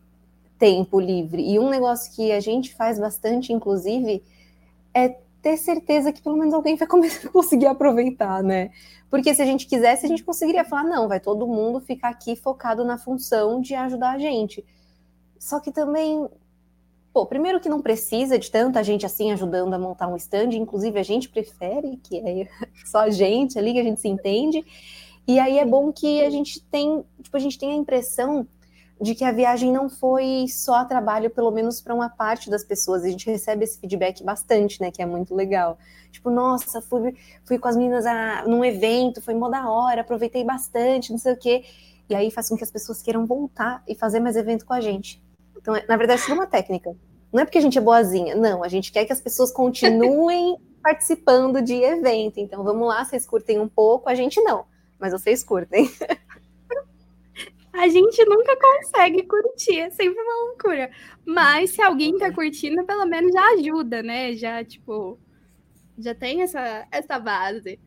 tempo 0.59 1.01
livre. 1.01 1.51
E 1.51 1.59
um 1.59 1.71
negócio 1.71 2.13
que 2.15 2.31
a 2.31 2.41
gente 2.41 2.75
faz 2.75 2.99
bastante, 2.99 3.55
inclusive, 3.55 4.23
é 4.97 5.19
ter 5.43 5.59
certeza 5.59 6.11
que 6.11 6.23
pelo 6.23 6.39
menos 6.39 6.55
alguém 6.55 6.75
vai 6.75 6.89
conseguir 7.31 7.67
aproveitar, 7.67 8.43
né? 8.43 8.71
Porque 9.11 9.35
se 9.35 9.43
a 9.43 9.45
gente 9.45 9.67
quisesse, 9.67 10.07
a 10.07 10.09
gente 10.09 10.25
conseguiria 10.25 10.65
falar, 10.65 10.85
não, 10.85 11.07
vai 11.07 11.21
todo 11.21 11.47
mundo 11.47 11.81
ficar 11.81 12.09
aqui 12.09 12.35
focado 12.35 12.83
na 12.83 12.97
função 12.97 13.61
de 13.61 13.75
ajudar 13.75 14.13
a 14.13 14.19
gente. 14.19 14.65
Só 15.39 15.61
que 15.61 15.71
também, 15.71 16.27
pô, 17.13 17.27
primeiro 17.27 17.61
que 17.61 17.69
não 17.69 17.83
precisa 17.83 18.39
de 18.39 18.51
tanta 18.51 18.83
gente 18.83 19.05
assim 19.05 19.31
ajudando 19.33 19.75
a 19.75 19.79
montar 19.79 20.09
um 20.09 20.17
stand, 20.17 20.55
inclusive 20.55 20.99
a 20.99 21.03
gente 21.03 21.29
prefere 21.29 21.99
que 21.99 22.17
é 22.19 22.49
só 22.87 23.01
a 23.01 23.11
gente 23.11 23.59
ali 23.59 23.75
que 23.75 23.81
a 23.81 23.85
gente 23.85 24.01
se 24.01 24.09
entende. 24.09 24.65
E 25.29 25.39
aí 25.39 25.59
é 25.59 25.67
bom 25.67 25.93
que 25.93 26.23
a 26.23 26.31
gente 26.31 26.63
tem, 26.65 27.05
tipo, 27.23 27.37
a 27.37 27.41
gente 27.41 27.59
tem 27.59 27.73
a 27.73 27.77
impressão 27.77 28.49
de 29.01 29.15
que 29.15 29.25
a 29.25 29.33
viagem 29.33 29.71
não 29.71 29.89
foi 29.89 30.47
só 30.49 30.85
trabalho, 30.85 31.29
pelo 31.29 31.51
menos 31.51 31.81
para 31.81 31.95
uma 31.95 32.09
parte 32.09 32.49
das 32.49 32.65
pessoas. 32.65 33.05
A 33.05 33.09
gente 33.09 33.29
recebe 33.31 33.65
esse 33.65 33.79
feedback 33.79 34.25
bastante, 34.25 34.81
né? 34.81 34.91
Que 34.91 35.03
é 35.03 35.07
muito 35.07 35.35
legal. 35.35 35.79
Tipo, 36.11 36.31
nossa, 36.31 36.81
fui, 36.81 37.15
fui 37.45 37.59
com 37.59 37.69
as 37.69 37.77
meninas 37.77 38.07
a, 38.07 38.45
num 38.47 38.65
evento, 38.65 39.21
foi 39.21 39.35
mó 39.35 39.51
da 39.51 39.69
hora, 39.69 40.01
aproveitei 40.01 40.45
bastante, 40.45 41.11
não 41.11 41.19
sei 41.19 41.35
o 41.35 41.37
quê. 41.37 41.65
E 42.09 42.15
aí 42.15 42.31
faz 42.31 42.49
com 42.49 42.57
que 42.57 42.65
as 42.65 42.71
pessoas 42.71 43.03
queiram 43.03 43.27
voltar 43.27 43.83
e 43.87 43.95
fazer 43.95 44.21
mais 44.21 44.37
evento 44.37 44.65
com 44.65 44.73
a 44.73 44.81
gente. 44.81 45.23
Então, 45.57 45.77
é, 45.77 45.85
na 45.87 45.97
verdade, 45.97 46.21
isso 46.21 46.31
é 46.31 46.35
uma 46.35 46.47
técnica. 46.47 46.97
Não 47.33 47.43
é 47.43 47.45
porque 47.45 47.59
a 47.59 47.61
gente 47.61 47.77
é 47.77 47.81
boazinha, 47.81 48.35
não. 48.35 48.65
A 48.65 48.69
gente 48.69 48.91
quer 48.91 49.05
que 49.05 49.13
as 49.13 49.21
pessoas 49.21 49.53
continuem 49.53 50.57
participando 50.83 51.61
de 51.61 51.75
evento. 51.75 52.39
Então, 52.39 52.65
vamos 52.65 52.89
lá, 52.89 53.05
vocês 53.05 53.27
curtem 53.27 53.61
um 53.61 53.69
pouco, 53.69 54.09
a 54.09 54.15
gente 54.15 54.41
não. 54.41 54.65
Mas 54.99 55.13
vocês 55.13 55.45
curtem. 55.45 55.91
A 57.77 57.89
gente 57.89 58.25
nunca 58.25 58.57
consegue 58.57 59.23
curtir, 59.25 59.81
é 59.81 59.91
sempre 59.91 60.21
uma 60.21 60.49
loucura. 60.49 60.91
Mas 61.25 61.71
se 61.71 61.83
alguém 61.83 62.17
tá 62.19 62.33
curtindo, 62.33 62.85
pelo 62.85 63.07
menos 63.07 63.33
já 63.33 63.53
ajuda, 63.53 64.03
né? 64.03 64.35
Já, 64.35 64.65
tipo, 64.65 65.19
já 65.99 66.15
tem 66.15 66.43
essa, 66.43 66.87
essa 66.91 67.19
base. 67.19 67.79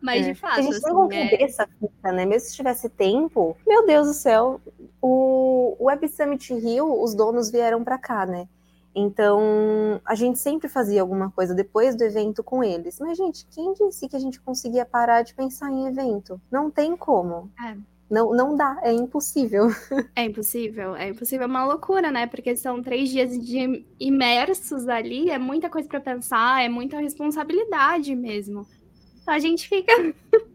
Mas, 0.00 0.26
é. 0.26 0.32
de 0.32 0.34
fato. 0.34 0.58
A 0.58 0.62
gente 0.62 0.76
assim, 0.76 1.08
tem 1.08 1.18
é... 1.18 1.42
essa 1.42 1.66
fita, 1.66 2.12
né? 2.12 2.24
Mesmo 2.24 2.48
se 2.48 2.56
tivesse 2.56 2.88
tempo, 2.88 3.56
meu 3.66 3.84
Deus 3.84 4.06
do 4.06 4.14
céu, 4.14 4.60
o, 5.00 5.76
o 5.78 5.84
Web 5.86 6.08
Summit 6.08 6.54
Rio, 6.54 7.02
os 7.02 7.14
donos 7.14 7.50
vieram 7.50 7.84
para 7.84 7.98
cá, 7.98 8.24
né? 8.24 8.48
Então, 8.94 10.00
a 10.04 10.14
gente 10.14 10.38
sempre 10.38 10.68
fazia 10.68 11.00
alguma 11.00 11.30
coisa 11.30 11.52
depois 11.52 11.96
do 11.96 12.04
evento 12.04 12.44
com 12.44 12.62
eles. 12.62 13.00
Mas, 13.00 13.18
gente, 13.18 13.44
quem 13.46 13.74
disse 13.74 14.08
que 14.08 14.14
a 14.14 14.20
gente 14.20 14.40
conseguia 14.40 14.86
parar 14.86 15.22
de 15.22 15.34
pensar 15.34 15.70
em 15.70 15.86
evento? 15.86 16.40
Não 16.50 16.70
tem 16.70 16.96
como. 16.96 17.50
É. 17.60 17.76
Não, 18.10 18.34
não 18.34 18.56
dá, 18.56 18.78
é 18.82 18.92
impossível. 18.92 19.68
É 20.16 20.24
impossível, 20.24 20.94
é 20.94 21.08
impossível, 21.08 21.44
é 21.44 21.46
uma 21.48 21.64
loucura, 21.64 22.10
né? 22.10 22.26
Porque 22.26 22.54
são 22.56 22.82
três 22.82 23.10
dias 23.10 23.36
de 23.38 23.84
imersos 23.98 24.88
ali, 24.88 25.28
é 25.30 25.38
muita 25.38 25.68
coisa 25.68 25.88
para 25.88 26.00
pensar, 26.00 26.62
é 26.62 26.68
muita 26.68 27.00
responsabilidade 27.00 28.14
mesmo. 28.14 28.66
Então, 29.22 29.34
a 29.34 29.38
gente 29.38 29.68
fica 29.68 29.92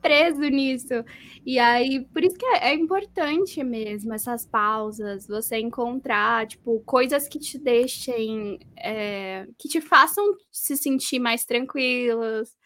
preso 0.00 0.40
nisso. 0.42 1.04
E 1.44 1.58
aí, 1.58 2.04
por 2.12 2.22
isso 2.22 2.36
que 2.36 2.46
é, 2.46 2.70
é, 2.70 2.74
importante 2.74 3.62
mesmo 3.64 4.14
essas 4.14 4.46
pausas, 4.46 5.26
você 5.26 5.58
encontrar, 5.58 6.46
tipo, 6.46 6.80
coisas 6.86 7.26
que 7.26 7.38
te 7.38 7.58
deixem, 7.58 8.60
é, 8.76 9.46
que 9.58 9.68
te 9.68 9.80
façam 9.80 10.24
se 10.52 10.76
sentir 10.76 11.18
mais 11.18 11.44
tranquilas. 11.44 12.56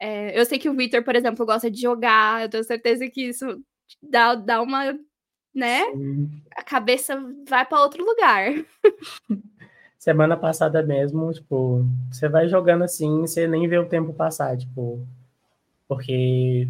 É, 0.00 0.38
eu 0.38 0.46
sei 0.46 0.58
que 0.58 0.68
o 0.68 0.74
Victor, 0.74 1.04
por 1.04 1.14
exemplo, 1.14 1.44
gosta 1.44 1.70
de 1.70 1.80
jogar, 1.80 2.42
eu 2.42 2.48
tenho 2.48 2.64
certeza 2.64 3.08
que 3.08 3.28
isso 3.28 3.62
dá, 4.02 4.34
dá 4.34 4.62
uma, 4.62 4.98
né? 5.54 5.84
Sim. 5.92 6.42
A 6.56 6.62
cabeça 6.62 7.22
vai 7.46 7.66
para 7.66 7.82
outro 7.82 8.04
lugar. 8.04 8.50
Semana 9.98 10.34
passada 10.34 10.82
mesmo, 10.82 11.30
tipo, 11.30 11.84
você 12.10 12.26
vai 12.26 12.48
jogando 12.48 12.84
assim, 12.84 13.20
você 13.20 13.46
nem 13.46 13.68
vê 13.68 13.78
o 13.78 13.86
tempo 13.86 14.14
passar, 14.14 14.56
tipo, 14.56 15.06
porque 15.86 16.66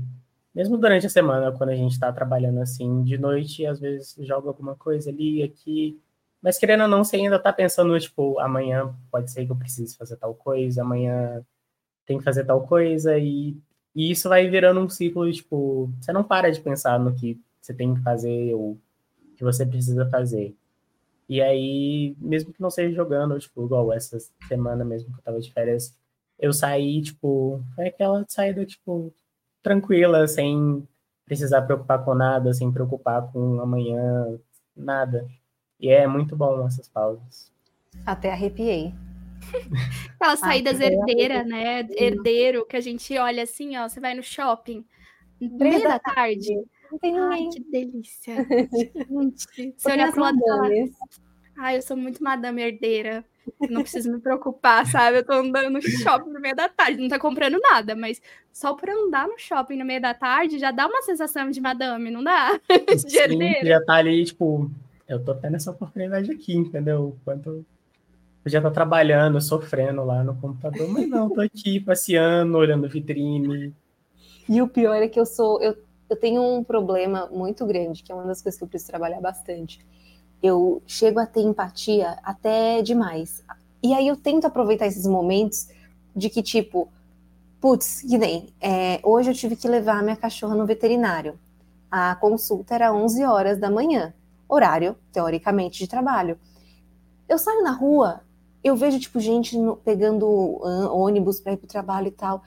mesmo 0.52 0.76
durante 0.76 1.06
a 1.06 1.10
semana, 1.10 1.52
quando 1.52 1.70
a 1.70 1.76
gente 1.76 1.92
está 1.92 2.12
trabalhando 2.12 2.60
assim, 2.60 3.04
de 3.04 3.16
noite, 3.16 3.64
às 3.64 3.78
vezes 3.78 4.16
joga 4.18 4.48
alguma 4.48 4.74
coisa 4.74 5.10
ali, 5.10 5.44
aqui. 5.44 6.00
Mas 6.42 6.58
querendo 6.58 6.82
ou 6.82 6.88
não, 6.88 7.04
você 7.04 7.16
ainda 7.16 7.36
está 7.36 7.52
pensando, 7.52 7.98
tipo, 8.00 8.38
amanhã 8.40 8.92
pode 9.12 9.30
ser 9.30 9.46
que 9.46 9.52
eu 9.52 9.56
precise 9.56 9.96
fazer 9.96 10.16
tal 10.16 10.34
coisa, 10.34 10.82
amanhã 10.82 11.44
tem 12.06 12.18
que 12.18 12.24
fazer 12.24 12.44
tal 12.44 12.66
coisa, 12.66 13.18
e, 13.18 13.56
e 13.94 14.10
isso 14.10 14.28
vai 14.28 14.48
virando 14.48 14.80
um 14.80 14.88
ciclo, 14.88 15.30
tipo, 15.30 15.90
você 16.00 16.12
não 16.12 16.24
para 16.24 16.50
de 16.50 16.60
pensar 16.60 16.98
no 16.98 17.14
que 17.14 17.40
você 17.60 17.74
tem 17.74 17.94
que 17.94 18.02
fazer 18.02 18.54
ou 18.54 18.78
que 19.36 19.44
você 19.44 19.64
precisa 19.64 20.08
fazer. 20.08 20.54
E 21.28 21.40
aí, 21.40 22.16
mesmo 22.18 22.52
que 22.52 22.60
não 22.60 22.70
seja 22.70 22.94
jogando, 22.94 23.38
tipo, 23.38 23.64
igual 23.64 23.92
essa 23.92 24.18
semana 24.48 24.84
mesmo 24.84 25.12
que 25.12 25.20
eu 25.20 25.22
tava 25.22 25.40
de 25.40 25.52
férias, 25.52 25.96
eu 26.38 26.52
saí, 26.52 27.00
tipo, 27.02 27.62
foi 27.74 27.88
aquela 27.88 28.24
saída, 28.28 28.66
tipo, 28.66 29.12
tranquila, 29.62 30.26
sem 30.26 30.86
precisar 31.24 31.62
preocupar 31.62 32.04
com 32.04 32.14
nada, 32.14 32.52
sem 32.52 32.72
preocupar 32.72 33.30
com 33.30 33.60
amanhã, 33.60 34.38
nada. 34.74 35.24
E 35.78 35.88
é 35.88 36.06
muito 36.06 36.34
bom 36.34 36.66
essas 36.66 36.88
pausas. 36.88 37.52
Até 38.04 38.32
arrepiei. 38.32 38.92
Aquelas 40.20 40.38
saídas 40.38 40.80
herdeiras, 40.80 41.46
né? 41.46 41.86
Herdeiro, 41.96 42.66
que 42.66 42.76
a 42.76 42.80
gente 42.80 43.16
olha 43.18 43.42
assim, 43.42 43.76
ó, 43.76 43.88
você 43.88 44.00
vai 44.00 44.14
no 44.14 44.22
shopping, 44.22 44.84
meia 45.40 45.80
da 45.80 45.98
tarde. 45.98 46.54
Não 46.90 46.98
tem 46.98 47.12
ninguém. 47.12 47.28
Ai, 47.28 47.48
que 47.52 47.60
delícia. 47.70 48.34
gente, 49.54 49.74
você 49.76 49.90
olha 49.90 50.10
pro 50.10 50.22
lado 50.22 50.38
e 50.72 50.90
Ai, 51.56 51.76
eu 51.76 51.82
sou 51.82 51.96
muito 51.96 52.24
madame 52.24 52.62
herdeira. 52.62 53.24
Não 53.68 53.82
preciso 53.82 54.10
me 54.10 54.20
preocupar, 54.20 54.86
sabe? 54.86 55.18
Eu 55.18 55.24
tô 55.24 55.32
andando 55.32 55.70
no 55.70 55.82
shopping 55.82 56.30
no 56.30 56.40
meio 56.40 56.56
da 56.56 56.68
tarde, 56.68 57.00
não 57.00 57.08
tá 57.08 57.18
comprando 57.18 57.58
nada, 57.58 57.94
mas 57.94 58.20
só 58.52 58.74
por 58.74 58.88
andar 58.88 59.28
no 59.28 59.38
shopping 59.38 59.76
no 59.76 59.84
meio 59.84 60.00
da 60.00 60.14
tarde 60.14 60.58
já 60.58 60.70
dá 60.70 60.86
uma 60.86 61.02
sensação 61.02 61.50
de 61.50 61.60
madame, 61.60 62.10
não 62.10 62.24
dá? 62.24 62.58
de 62.88 63.10
Sim, 63.10 63.66
já 63.66 63.84
tá 63.84 63.94
ali, 63.94 64.24
tipo, 64.24 64.70
eu 65.06 65.22
tô 65.22 65.34
tendo 65.34 65.56
essa 65.56 65.70
oportunidade 65.70 66.30
aqui, 66.30 66.56
entendeu? 66.56 67.16
Quanto 67.24 67.64
eu 68.44 68.50
já 68.50 68.60
tô 68.60 68.70
trabalhando, 68.70 69.40
sofrendo 69.40 70.04
lá 70.04 70.24
no 70.24 70.34
computador, 70.36 70.88
mas 70.88 71.08
não, 71.08 71.28
tô 71.28 71.40
aqui 71.40 71.78
passeando, 71.84 72.56
olhando 72.56 72.88
vitrine. 72.88 73.74
E 74.48 74.62
o 74.62 74.68
pior 74.68 74.96
é 74.96 75.08
que 75.08 75.20
eu 75.20 75.26
sou, 75.26 75.60
eu, 75.60 75.76
eu 76.08 76.16
tenho 76.16 76.42
um 76.42 76.64
problema 76.64 77.28
muito 77.30 77.66
grande, 77.66 78.02
que 78.02 78.10
é 78.10 78.14
uma 78.14 78.24
das 78.24 78.42
coisas 78.42 78.58
que 78.58 78.64
eu 78.64 78.68
preciso 78.68 78.90
trabalhar 78.90 79.20
bastante 79.20 79.84
eu 80.42 80.82
chego 80.86 81.20
a 81.20 81.26
ter 81.26 81.42
empatia 81.42 82.18
até 82.22 82.82
demais. 82.82 83.44
E 83.82 83.92
aí 83.94 84.08
eu 84.08 84.16
tento 84.16 84.46
aproveitar 84.46 84.86
esses 84.86 85.06
momentos 85.06 85.68
de 86.14 86.28
que, 86.30 86.42
tipo, 86.42 86.88
putz, 87.60 88.02
que 88.02 88.18
nem, 88.18 88.52
é, 88.60 89.00
hoje 89.02 89.30
eu 89.30 89.34
tive 89.34 89.56
que 89.56 89.68
levar 89.68 90.02
minha 90.02 90.16
cachorra 90.16 90.54
no 90.54 90.66
veterinário. 90.66 91.38
A 91.90 92.14
consulta 92.16 92.74
era 92.74 92.92
11 92.92 93.24
horas 93.24 93.58
da 93.58 93.70
manhã, 93.70 94.14
horário, 94.48 94.96
teoricamente, 95.12 95.78
de 95.78 95.88
trabalho. 95.88 96.38
Eu 97.28 97.38
saio 97.38 97.62
na 97.62 97.72
rua, 97.72 98.20
eu 98.62 98.76
vejo, 98.76 98.98
tipo, 98.98 99.20
gente 99.20 99.56
no, 99.58 99.76
pegando 99.76 100.26
ônibus 100.92 101.40
para 101.40 101.52
ir 101.52 101.56
pro 101.56 101.66
trabalho 101.66 102.08
e 102.08 102.12
tal, 102.12 102.42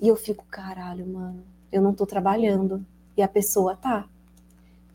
e 0.00 0.08
eu 0.08 0.16
fico, 0.16 0.44
caralho, 0.50 1.06
mano, 1.06 1.42
eu 1.70 1.82
não 1.82 1.92
tô 1.92 2.06
trabalhando. 2.06 2.84
E 3.16 3.22
a 3.22 3.28
pessoa 3.28 3.76
tá. 3.76 4.06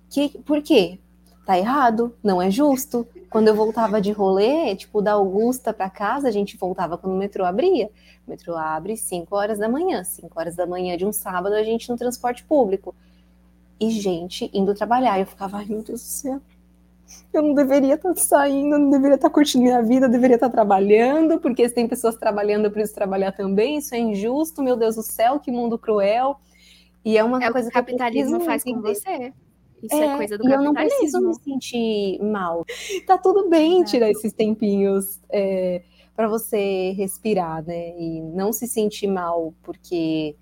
Que, 0.09 0.29
por 0.29 0.61
quê? 0.61 0.99
tá 1.45 1.57
errado, 1.57 2.15
não 2.23 2.41
é 2.41 2.49
justo. 2.49 3.07
Quando 3.29 3.47
eu 3.47 3.55
voltava 3.55 3.99
de 3.99 4.11
rolê, 4.11 4.75
tipo, 4.75 5.01
da 5.01 5.13
Augusta 5.13 5.73
para 5.73 5.89
casa, 5.89 6.27
a 6.27 6.31
gente 6.31 6.55
voltava 6.57 6.97
quando 6.97 7.13
o 7.13 7.17
metrô 7.17 7.45
abria. 7.45 7.89
O 8.25 8.29
metrô 8.29 8.55
abre 8.55 8.95
5 8.95 9.35
horas 9.35 9.59
da 9.59 9.67
manhã, 9.67 10.03
5 10.03 10.39
horas 10.39 10.55
da 10.55 10.65
manhã 10.65 10.95
de 10.95 11.05
um 11.05 11.11
sábado, 11.11 11.53
a 11.53 11.63
gente 11.63 11.89
no 11.89 11.97
transporte 11.97 12.43
público. 12.43 12.95
E 13.79 13.89
gente 13.89 14.49
indo 14.53 14.73
trabalhar. 14.73 15.19
Eu 15.19 15.25
ficava, 15.25 15.57
ai 15.57 15.65
meu 15.65 15.81
Deus 15.81 16.01
do 16.01 16.07
céu, 16.07 16.41
eu 17.33 17.41
não 17.41 17.53
deveria 17.53 17.95
estar 17.95 18.13
tá 18.13 18.15
saindo, 18.15 18.77
não 18.77 18.89
deveria 18.89 19.15
estar 19.15 19.29
tá 19.29 19.33
curtindo 19.33 19.63
minha 19.63 19.81
vida, 19.81 20.05
eu 20.05 20.09
deveria 20.09 20.35
estar 20.35 20.49
tá 20.49 20.53
trabalhando, 20.53 21.39
porque 21.39 21.67
se 21.67 21.73
tem 21.73 21.87
pessoas 21.87 22.15
trabalhando, 22.15 22.65
eu 22.65 22.71
preciso 22.71 22.95
trabalhar 22.95 23.31
também, 23.31 23.77
isso 23.77 23.95
é 23.95 23.99
injusto, 23.99 24.61
meu 24.61 24.75
Deus 24.75 24.95
do 24.95 25.03
céu, 25.03 25.39
que 25.39 25.51
mundo 25.51 25.77
cruel. 25.77 26.37
E 27.03 27.17
é 27.17 27.23
uma 27.23 27.43
é 27.43 27.51
coisa 27.51 27.69
que 27.69 27.77
o 27.77 27.81
capitalismo 27.81 28.39
faz 28.41 28.63
com 28.63 28.81
você. 28.81 29.33
Isso 29.81 29.95
é, 29.95 30.05
é 30.05 30.15
coisa 30.15 30.37
do 30.37 30.47
e 30.47 30.51
eu 30.51 30.61
não 30.61 30.73
preciso 30.73 31.19
me 31.19 31.35
sentir 31.35 32.19
mal. 32.21 32.65
Tá 33.05 33.17
tudo 33.17 33.49
bem 33.49 33.81
é. 33.81 33.85
tirar 33.85 34.09
esses 34.09 34.31
tempinhos 34.31 35.19
é, 35.29 35.81
para 36.15 36.29
você 36.29 36.91
respirar, 36.91 37.61
né? 37.65 37.89
E 37.99 38.21
não 38.21 38.53
se 38.53 38.65
sentir 38.65 39.07
mal 39.07 39.53
porque 39.61 40.37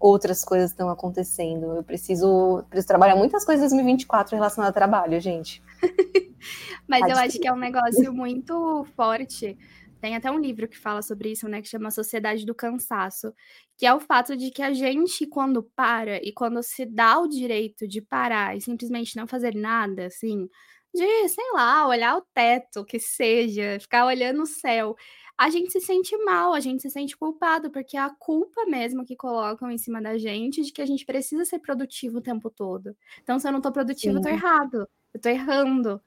outras 0.00 0.42
coisas 0.42 0.70
estão 0.70 0.88
acontecendo. 0.88 1.76
Eu 1.76 1.82
preciso, 1.82 2.64
preciso 2.70 2.88
trabalhar 2.88 3.16
muitas 3.16 3.44
coisas 3.44 3.72
em 3.72 3.76
2024 3.76 4.34
relacionadas 4.36 4.74
ao 4.74 4.80
trabalho, 4.80 5.20
gente. 5.20 5.62
Mas 6.88 7.02
eu 7.08 7.16
acho 7.18 7.38
que 7.38 7.48
é 7.48 7.52
um 7.52 7.58
negócio 7.58 8.12
muito 8.12 8.84
forte 8.96 9.56
tem 10.00 10.14
até 10.16 10.30
um 10.30 10.38
livro 10.38 10.68
que 10.68 10.78
fala 10.78 11.02
sobre 11.02 11.30
isso, 11.32 11.48
né, 11.48 11.60
que 11.60 11.68
chama 11.68 11.90
Sociedade 11.90 12.46
do 12.46 12.54
Cansaço, 12.54 13.32
que 13.76 13.86
é 13.86 13.92
o 13.92 14.00
fato 14.00 14.36
de 14.36 14.50
que 14.50 14.62
a 14.62 14.72
gente, 14.72 15.26
quando 15.26 15.62
para 15.62 16.18
e 16.22 16.32
quando 16.32 16.62
se 16.62 16.86
dá 16.86 17.18
o 17.18 17.28
direito 17.28 17.86
de 17.86 18.00
parar 18.00 18.56
e 18.56 18.60
simplesmente 18.60 19.16
não 19.16 19.26
fazer 19.26 19.54
nada, 19.54 20.06
assim, 20.06 20.48
de, 20.94 21.28
sei 21.28 21.44
lá, 21.52 21.86
olhar 21.86 22.16
o 22.16 22.22
teto, 22.32 22.84
que 22.84 22.98
seja, 22.98 23.78
ficar 23.80 24.06
olhando 24.06 24.42
o 24.42 24.46
céu, 24.46 24.96
a 25.36 25.50
gente 25.50 25.70
se 25.72 25.80
sente 25.80 26.16
mal, 26.24 26.52
a 26.52 26.60
gente 26.60 26.82
se 26.82 26.90
sente 26.90 27.16
culpado, 27.16 27.70
porque 27.70 27.96
é 27.96 28.00
a 28.00 28.10
culpa 28.10 28.64
mesmo 28.66 29.04
que 29.04 29.16
colocam 29.16 29.70
em 29.70 29.78
cima 29.78 30.00
da 30.00 30.16
gente 30.18 30.62
de 30.62 30.72
que 30.72 30.82
a 30.82 30.86
gente 30.86 31.04
precisa 31.04 31.44
ser 31.44 31.60
produtivo 31.60 32.18
o 32.18 32.22
tempo 32.22 32.50
todo. 32.50 32.96
Então, 33.22 33.38
se 33.38 33.46
eu 33.46 33.52
não 33.52 33.60
tô 33.60 33.70
produtivo, 33.70 34.14
Sim. 34.14 34.18
eu 34.18 34.22
tô 34.22 34.28
errado, 34.28 34.88
eu 35.12 35.20
tô 35.20 35.28
errando. 35.28 36.00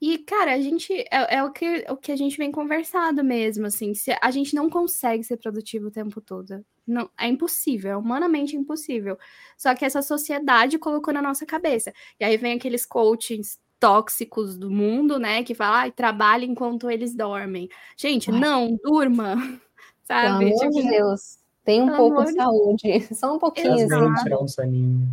E, 0.00 0.18
cara, 0.18 0.54
a 0.54 0.60
gente 0.60 0.92
é, 1.10 1.36
é, 1.36 1.42
o, 1.42 1.50
que, 1.50 1.84
o 1.88 1.96
que 1.96 2.12
a 2.12 2.16
gente 2.16 2.38
vem 2.38 2.52
conversado 2.52 3.24
mesmo, 3.24 3.66
assim. 3.66 3.94
Se 3.94 4.16
a 4.20 4.30
gente 4.30 4.54
não 4.54 4.70
consegue 4.70 5.24
ser 5.24 5.36
produtivo 5.38 5.88
o 5.88 5.90
tempo 5.90 6.20
todo. 6.20 6.64
Não, 6.86 7.10
é 7.18 7.26
impossível, 7.26 7.90
é 7.90 7.96
humanamente 7.96 8.56
impossível. 8.56 9.18
Só 9.56 9.74
que 9.74 9.84
essa 9.84 10.00
sociedade 10.00 10.78
colocou 10.78 11.12
na 11.12 11.20
nossa 11.20 11.44
cabeça. 11.44 11.92
E 12.18 12.24
aí 12.24 12.36
vem 12.36 12.54
aqueles 12.54 12.86
coachings 12.86 13.58
tóxicos 13.80 14.56
do 14.56 14.70
mundo, 14.70 15.18
né? 15.18 15.42
Que 15.42 15.54
falam, 15.54 15.88
ah, 15.88 15.90
trabalha 15.90 16.44
enquanto 16.44 16.90
eles 16.90 17.14
dormem. 17.14 17.68
Gente, 17.96 18.30
Ai. 18.30 18.38
não, 18.38 18.78
durma. 18.82 19.34
Sabe? 20.04 20.44
Pelo 20.44 20.62
amor 20.62 20.70
tipo, 20.70 20.82
de 20.82 20.90
Deus. 20.90 21.38
Tem 21.64 21.82
um 21.82 21.94
pouco 21.94 22.24
de 22.24 22.32
saúde. 22.32 23.08
Só 23.14 23.34
um 23.34 23.38
pouquinho. 23.38 23.78
Exato. 23.78 24.42
Um 24.42 24.48
soninho. 24.48 25.08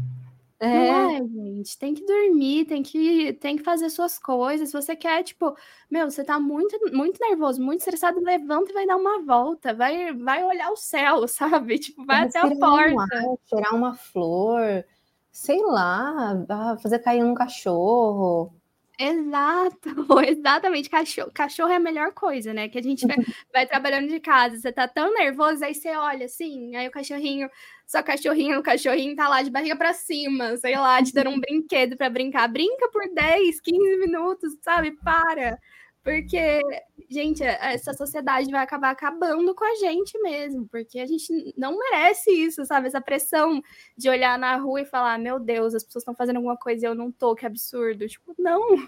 É. 0.60 0.68
Não 0.68 1.10
é, 1.10 1.20
gente, 1.20 1.78
tem 1.78 1.94
que 1.94 2.06
dormir, 2.06 2.66
tem 2.66 2.82
que, 2.82 3.34
tem 3.34 3.58
que 3.58 3.64
fazer 3.64 3.90
suas 3.90 4.18
coisas. 4.18 4.70
Se 4.70 4.74
você 4.74 4.96
quer, 4.96 5.22
tipo, 5.24 5.56
meu, 5.90 6.10
você 6.10 6.24
tá 6.24 6.40
muito, 6.40 6.78
muito 6.94 7.20
nervoso, 7.20 7.62
muito 7.62 7.80
estressado, 7.80 8.22
levanta 8.22 8.72
e 8.72 8.74
vai 8.74 8.86
dar 8.86 8.96
uma 8.96 9.22
volta, 9.22 9.74
vai, 9.74 10.14
vai 10.14 10.44
olhar 10.44 10.72
o 10.72 10.78
céu, 10.78 11.28
sabe? 11.28 11.78
Tipo, 11.80 12.06
vai 12.06 12.24
até 12.24 12.40
a 12.40 12.56
porta. 12.56 12.94
Um 12.94 13.00
ar, 13.00 13.38
tirar 13.46 13.74
uma 13.74 13.94
flor, 13.94 14.86
sei 15.32 15.62
lá, 15.62 16.46
fazer 16.82 17.00
cair 17.00 17.24
um 17.24 17.34
cachorro. 17.34 18.54
Exato, 19.00 19.90
exatamente. 20.26 20.90
Cachorro, 20.90 21.32
cachorro 21.34 21.70
é 21.72 21.76
a 21.76 21.80
melhor 21.80 22.14
coisa, 22.14 22.54
né? 22.54 22.70
Que 22.70 22.78
a 22.80 22.82
gente 22.82 23.06
vai, 23.06 23.16
vai 23.54 23.66
trabalhando 23.68 24.08
de 24.08 24.20
casa, 24.20 24.58
você 24.58 24.72
tá 24.72 24.88
tão 24.88 25.14
nervoso, 25.14 25.64
aí 25.66 25.74
você 25.76 25.90
olha 25.96 26.26
assim, 26.26 26.76
aí 26.76 26.88
o 26.88 26.92
cachorrinho, 26.92 27.50
sua 27.86 28.02
cachorrinha, 28.02 28.58
o 28.60 28.64
cachorrinho 28.64 29.16
tá 29.16 29.28
lá 29.28 29.42
de 29.42 29.50
barriga 29.52 29.76
para 29.76 29.94
cima, 29.94 30.56
sei 30.58 30.78
lá, 30.78 31.04
te 31.04 31.14
dando 31.14 31.30
um 31.32 31.40
brinquedo 31.40 31.98
para 31.98 32.10
brincar. 32.10 32.48
Brinca 32.48 32.90
por 32.92 33.04
10, 33.14 33.60
15 33.60 33.98
minutos, 33.98 34.54
sabe? 34.62 34.92
Para. 35.04 35.60
Porque, 36.06 36.62
gente, 37.10 37.44
essa 37.44 37.92
sociedade 37.92 38.52
vai 38.52 38.62
acabar 38.62 38.92
acabando 38.92 39.56
com 39.56 39.66
a 39.66 39.74
gente 39.74 40.16
mesmo, 40.22 40.68
porque 40.68 41.00
a 41.00 41.06
gente 41.08 41.52
não 41.58 41.76
merece 41.76 42.30
isso, 42.30 42.64
sabe? 42.64 42.86
Essa 42.86 43.02
pressão 43.02 43.60
de 43.98 44.08
olhar 44.08 44.38
na 44.38 44.56
rua 44.56 44.82
e 44.82 44.86
falar: 44.86 45.18
meu 45.18 45.40
Deus, 45.40 45.74
as 45.74 45.84
pessoas 45.84 46.04
estão 46.04 46.14
fazendo 46.14 46.36
alguma 46.36 46.56
coisa 46.56 46.86
e 46.86 46.88
eu 46.88 46.94
não 46.94 47.12
tô, 47.12 47.34
que 47.34 47.44
absurdo. 47.44 48.08
Tipo, 48.08 48.36
não, 48.38 48.88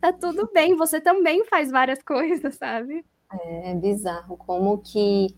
tá 0.00 0.12
tudo 0.12 0.48
bem, 0.54 0.76
você 0.76 1.00
também 1.00 1.44
faz 1.46 1.68
várias 1.72 2.00
coisas, 2.06 2.54
sabe? 2.54 3.04
É, 3.32 3.72
é 3.72 3.74
bizarro 3.74 4.36
como 4.36 4.78
que 4.78 5.34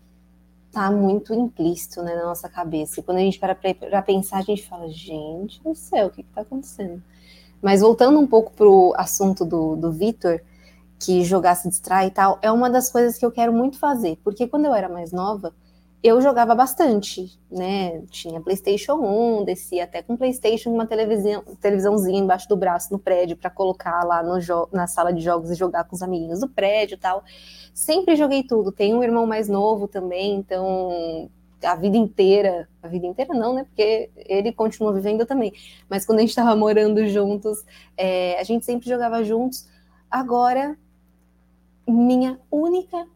tá 0.71 0.91
muito 0.91 1.33
implícito 1.33 2.03
né, 2.03 2.13
na 2.13 2.25
nossa 2.25 2.47
cabeça. 2.47 2.99
E 2.99 3.03
quando 3.03 3.17
a 3.17 3.21
gente 3.21 3.39
para 3.39 3.55
para 3.55 4.01
pensar, 4.03 4.37
a 4.37 4.43
gente 4.43 4.67
fala: 4.67 4.87
gente 4.89 5.59
do 5.63 5.73
céu, 5.73 6.05
o 6.05 6.11
que, 6.11 6.21
que 6.21 6.29
tá 6.29 6.41
acontecendo? 6.41 7.01
Mas 7.59 7.81
voltando 7.81 8.19
um 8.19 8.27
pouco 8.27 8.53
pro 8.53 8.93
assunto 8.95 9.43
do, 9.43 9.75
do 9.75 9.91
Vitor 9.91 10.39
que 10.99 11.23
jogar 11.23 11.55
se 11.55 11.69
distrai 11.69 12.07
e 12.07 12.11
tal, 12.11 12.37
é 12.41 12.51
uma 12.51 12.69
das 12.69 12.91
coisas 12.91 13.17
que 13.17 13.25
eu 13.25 13.31
quero 13.31 13.53
muito 13.53 13.79
fazer, 13.79 14.19
porque 14.23 14.47
quando 14.47 14.65
eu 14.65 14.75
era 14.75 14.89
mais 14.89 15.11
nova, 15.11 15.53
eu 16.01 16.21
jogava 16.21 16.55
bastante, 16.55 17.37
né? 17.51 18.01
Tinha 18.09 18.39
PlayStation 18.39 18.93
1, 18.93 19.43
descia 19.43 19.83
até 19.83 20.01
com 20.01 20.15
PlayStation, 20.15 20.71
uma 20.71 20.85
televisão, 20.85 21.43
televisãozinha 21.59 22.19
embaixo 22.19 22.47
do 22.47 22.55
braço 22.55 22.91
no 22.93 22.99
prédio 22.99 23.35
para 23.35 23.49
colocar 23.49 24.05
lá 24.05 24.23
no 24.23 24.39
na 24.71 24.87
sala 24.87 25.11
de 25.11 25.21
jogos 25.21 25.51
e 25.51 25.55
jogar 25.55 25.83
com 25.83 25.95
os 25.95 26.01
amiguinhos 26.01 26.39
do 26.39 26.47
prédio 26.47 26.95
e 26.95 26.99
tal. 26.99 27.23
Sempre 27.73 28.15
joguei 28.15 28.43
tudo. 28.43 28.71
Tenho 28.71 28.97
um 28.97 29.03
irmão 29.03 29.25
mais 29.25 29.49
novo 29.49 29.89
também, 29.89 30.35
então 30.35 31.29
a 31.61 31.75
vida 31.75 31.97
inteira, 31.97 32.69
a 32.81 32.87
vida 32.87 33.05
inteira 33.05 33.33
não, 33.33 33.53
né? 33.53 33.65
Porque 33.65 34.09
ele 34.15 34.53
continua 34.53 34.93
vivendo 34.93 35.25
também. 35.25 35.51
Mas 35.89 36.05
quando 36.05 36.19
a 36.19 36.21
gente 36.21 36.29
estava 36.29 36.55
morando 36.55 37.05
juntos, 37.07 37.65
é, 37.97 38.39
a 38.39 38.43
gente 38.43 38.65
sempre 38.65 38.87
jogava 38.87 39.21
juntos. 39.21 39.67
Agora 40.09 40.77
minha 41.89 42.39
única 42.51 43.07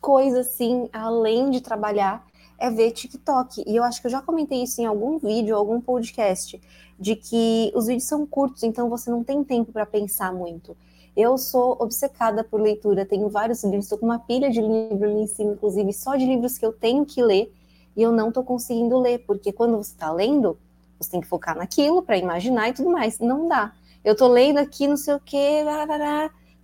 coisa, 0.00 0.40
assim, 0.40 0.88
além 0.92 1.50
de 1.50 1.60
trabalhar, 1.60 2.26
é 2.58 2.70
ver 2.70 2.92
TikTok. 2.92 3.64
E 3.66 3.76
eu 3.76 3.82
acho 3.82 4.00
que 4.00 4.06
eu 4.06 4.10
já 4.10 4.22
comentei 4.22 4.62
isso 4.62 4.80
em 4.80 4.86
algum 4.86 5.18
vídeo, 5.18 5.56
algum 5.56 5.80
podcast, 5.80 6.60
de 6.98 7.16
que 7.16 7.72
os 7.74 7.86
vídeos 7.86 8.04
são 8.04 8.26
curtos, 8.26 8.62
então 8.62 8.88
você 8.88 9.10
não 9.10 9.24
tem 9.24 9.42
tempo 9.42 9.72
para 9.72 9.86
pensar 9.86 10.32
muito. 10.32 10.76
Eu 11.16 11.38
sou 11.38 11.76
obcecada 11.80 12.42
por 12.42 12.60
leitura, 12.60 13.06
tenho 13.06 13.28
vários 13.28 13.62
livros, 13.62 13.84
estou 13.84 13.98
com 13.98 14.06
uma 14.06 14.18
pilha 14.18 14.50
de 14.50 14.60
livros 14.60 15.02
ali 15.02 15.22
em 15.22 15.26
cima, 15.26 15.52
inclusive 15.52 15.92
só 15.92 16.16
de 16.16 16.26
livros 16.26 16.58
que 16.58 16.66
eu 16.66 16.72
tenho 16.72 17.04
que 17.04 17.22
ler 17.22 17.52
e 17.96 18.02
eu 18.02 18.10
não 18.10 18.28
estou 18.28 18.42
conseguindo 18.42 18.98
ler, 18.98 19.20
porque 19.24 19.52
quando 19.52 19.76
você 19.76 19.92
está 19.92 20.10
lendo, 20.10 20.58
você 20.98 21.10
tem 21.10 21.20
que 21.20 21.26
focar 21.26 21.56
naquilo 21.56 22.02
para 22.02 22.18
imaginar 22.18 22.68
e 22.68 22.72
tudo 22.72 22.90
mais. 22.90 23.18
Não 23.20 23.46
dá. 23.46 23.72
Eu 24.04 24.12
estou 24.12 24.28
lendo 24.28 24.58
aqui, 24.58 24.88
não 24.88 24.96
sei 24.96 25.14
o 25.14 25.20
quê, 25.20 25.60
blá, 25.62 25.86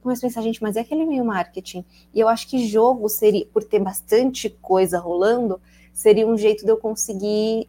começo 0.02 0.24
a 0.24 0.28
pensar, 0.28 0.42
gente, 0.42 0.62
mas 0.62 0.76
é 0.76 0.80
aquele 0.80 1.04
meio 1.04 1.24
marketing. 1.24 1.84
E 2.12 2.20
eu 2.20 2.28
acho 2.28 2.48
que 2.48 2.66
jogo 2.66 3.08
seria, 3.08 3.46
por 3.46 3.64
ter 3.64 3.78
bastante 3.78 4.48
coisa 4.48 4.98
rolando, 4.98 5.60
seria 5.92 6.26
um 6.26 6.36
jeito 6.36 6.64
de 6.64 6.70
eu 6.70 6.76
conseguir. 6.76 7.68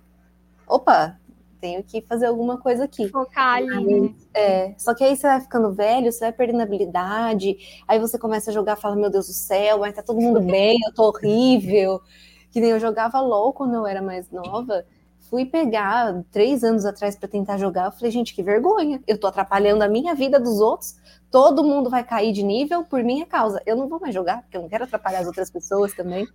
Opa, 0.68 1.18
tenho 1.62 1.84
que 1.84 2.02
fazer 2.02 2.26
alguma 2.26 2.58
coisa 2.58 2.86
aqui. 2.86 3.08
Focar 3.08 3.58
ali. 3.58 4.02
Né? 4.02 4.16
É, 4.34 4.74
só 4.78 4.96
que 4.96 5.04
aí 5.04 5.16
você 5.16 5.28
vai 5.28 5.40
ficando 5.40 5.72
velho, 5.72 6.12
você 6.12 6.22
vai 6.22 6.34
perdendo 6.34 6.62
habilidade, 6.62 7.84
aí 7.88 8.00
você 8.00 8.18
começa 8.18 8.50
a 8.50 8.54
jogar, 8.54 8.76
fala, 8.76 8.96
meu 8.96 9.12
Deus 9.12 9.28
do 9.28 9.34
céu, 9.34 9.80
mas 9.80 9.94
tá 9.94 10.02
todo 10.02 10.20
mundo 10.20 10.42
bem, 10.42 10.78
eu 10.86 10.94
tô 10.94 11.04
horrível. 11.04 12.02
Que 12.50 12.60
nem 12.60 12.72
eu 12.72 12.80
jogava 12.80 13.22
LOL 13.22 13.54
quando 13.54 13.76
eu 13.76 13.86
era 13.86 14.02
mais 14.02 14.30
nova. 14.32 14.84
Fui 15.30 15.46
pegar 15.46 16.22
três 16.32 16.64
anos 16.64 16.84
atrás 16.84 17.16
para 17.16 17.30
tentar 17.30 17.58
jogar. 17.58 17.86
Eu 17.86 17.92
falei, 17.94 18.12
gente, 18.12 18.34
que 18.34 18.44
vergonha. 18.44 19.02
Eu 19.08 19.18
tô 19.18 19.28
atrapalhando 19.28 19.84
a 19.84 19.88
minha 19.88 20.14
vida 20.14 20.38
dos 20.38 20.60
outros 20.60 20.98
todo 21.32 21.64
mundo 21.64 21.90
vai 21.90 22.04
cair 22.04 22.34
de 22.34 22.44
nível 22.44 22.84
por 22.84 23.02
minha 23.04 23.26
causa. 23.26 23.62
Eu 23.66 23.78
não 23.78 23.88
vou 23.88 24.00
mais 24.00 24.14
jogar, 24.14 24.42
porque 24.42 24.58
eu 24.58 24.62
não 24.62 24.70
quero 24.70 24.84
atrapalhar 24.84 25.20
as 25.20 25.28
outras 25.28 25.50
pessoas 25.50 25.94
também. 25.94 26.28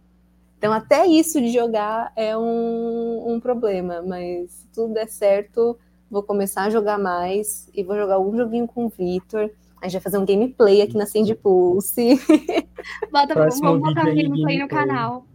Então, 0.58 0.72
até 0.72 1.06
isso 1.06 1.38
de 1.38 1.50
jogar 1.50 2.10
é 2.16 2.36
um, 2.36 3.34
um 3.34 3.38
problema, 3.38 4.02
mas 4.02 4.50
se 4.50 4.66
tudo 4.68 4.94
der 4.94 5.06
certo, 5.08 5.78
vou 6.10 6.22
começar 6.22 6.62
a 6.62 6.70
jogar 6.70 6.98
mais 6.98 7.70
e 7.74 7.84
vou 7.84 7.94
jogar 7.94 8.14
algum 8.14 8.34
joguinho 8.34 8.66
com 8.66 8.86
o 8.86 8.88
Vitor. 8.88 9.50
A 9.82 9.84
gente 9.86 9.92
vai 9.92 10.00
fazer 10.00 10.16
um 10.16 10.24
gameplay 10.24 10.80
aqui 10.80 10.96
na 10.96 11.04
Sandy 11.04 11.34
Pulse. 11.34 12.18
Bota, 13.12 13.34
vamos 13.34 13.60
botar 13.60 14.02
um 14.02 14.14
gameplay 14.14 14.58
no 14.58 14.66
canal. 14.66 15.26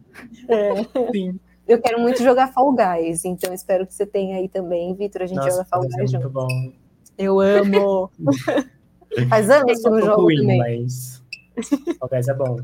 É. 0.50 0.84
Sim. 1.14 1.40
Eu 1.68 1.80
quero 1.80 2.02
muito 2.02 2.24
jogar 2.24 2.52
Fall 2.52 2.76
Guys, 2.76 3.24
então 3.24 3.54
espero 3.54 3.86
que 3.86 3.94
você 3.94 4.06
tenha 4.06 4.38
aí 4.38 4.50
também, 4.50 4.96
Vitor. 4.96 5.22
A 5.22 5.26
gente 5.28 5.38
Nossa, 5.38 5.52
joga 5.52 5.66
Fall 5.66 5.88
Guys 5.88 6.12
junto. 6.12 6.30
Bom. 6.30 6.48
Eu 7.16 7.40
amo. 7.40 8.10
Faz 9.30 9.50
anos 9.50 9.82
que 9.82 9.88
eu 9.88 9.92
não 9.92 10.02
jogo 10.02 10.22
ruim, 10.24 10.38
também. 10.38 10.60
Mas 10.60 11.22
Guys 12.10 12.28
é 12.28 12.34
bom. 12.34 12.58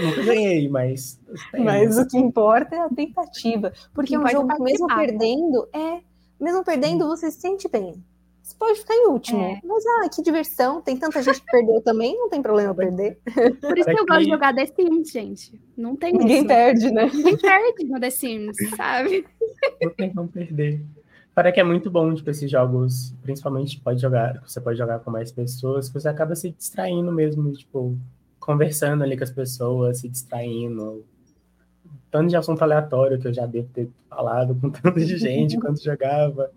Nunca 0.00 0.22
ganhei, 0.22 0.68
mas. 0.68 1.18
Mas 1.58 1.98
o 1.98 2.06
que 2.06 2.18
importa 2.18 2.76
é 2.76 2.80
a 2.80 2.88
tentativa. 2.88 3.72
Porque 3.94 4.14
é 4.14 4.18
um 4.18 4.26
jogo 4.28 4.54
que, 4.54 4.62
mesmo 4.62 4.86
perdendo, 4.86 5.68
é. 5.72 6.00
Mesmo 6.40 6.64
perdendo, 6.64 7.06
você 7.06 7.30
se 7.30 7.40
sente 7.40 7.68
bem. 7.68 7.94
Você 8.42 8.54
pode 8.56 8.78
ficar 8.78 8.94
em 8.94 9.08
último. 9.08 9.42
É. 9.42 9.60
Mas, 9.64 9.84
ah, 9.86 10.08
que 10.08 10.22
diversão. 10.22 10.80
Tem 10.80 10.96
tanta 10.96 11.22
gente 11.22 11.40
que 11.40 11.50
perdeu 11.50 11.82
também, 11.82 12.16
não 12.16 12.28
tem 12.28 12.40
problema 12.40 12.74
perder. 12.74 13.18
Por 13.60 13.76
isso 13.76 13.90
que 13.90 13.98
eu 13.98 14.06
gosto 14.06 14.24
de 14.24 14.30
jogar 14.30 14.54
The 14.54 14.66
Sims, 14.66 15.10
gente. 15.10 15.60
Não 15.76 15.96
tem 15.96 16.12
Ninguém 16.12 16.38
isso. 16.38 16.46
perde, 16.46 16.90
né? 16.90 17.10
Ninguém 17.12 17.36
perde 17.36 17.84
no 17.84 18.00
The 18.00 18.10
Sims, 18.10 18.56
sabe? 18.76 19.26
Não 19.82 19.90
tem 19.90 20.14
como 20.14 20.28
perder. 20.28 20.80
Para 21.38 21.52
que 21.52 21.60
é 21.60 21.62
muito 21.62 21.88
bom, 21.88 22.12
tipo, 22.12 22.28
esses 22.30 22.50
jogos, 22.50 23.14
principalmente 23.22 23.80
pode 23.80 24.02
jogar, 24.02 24.42
você 24.44 24.60
pode 24.60 24.76
jogar 24.76 24.98
com 24.98 25.08
mais 25.12 25.30
pessoas, 25.30 25.88
você 25.88 26.08
acaba 26.08 26.34
se 26.34 26.50
distraindo 26.50 27.12
mesmo, 27.12 27.52
tipo, 27.52 27.96
conversando 28.40 29.04
ali 29.04 29.16
com 29.16 29.22
as 29.22 29.30
pessoas, 29.30 29.98
se 29.98 30.08
distraindo. 30.08 31.06
Tanto 32.10 32.30
de 32.30 32.36
assunto 32.36 32.60
aleatório 32.60 33.20
que 33.20 33.28
eu 33.28 33.32
já 33.32 33.46
devo 33.46 33.68
ter 33.68 33.88
falado 34.10 34.52
com 34.56 34.68
tanta 34.82 34.98
gente 34.98 35.56
quando 35.62 35.80
jogava. 35.80 36.50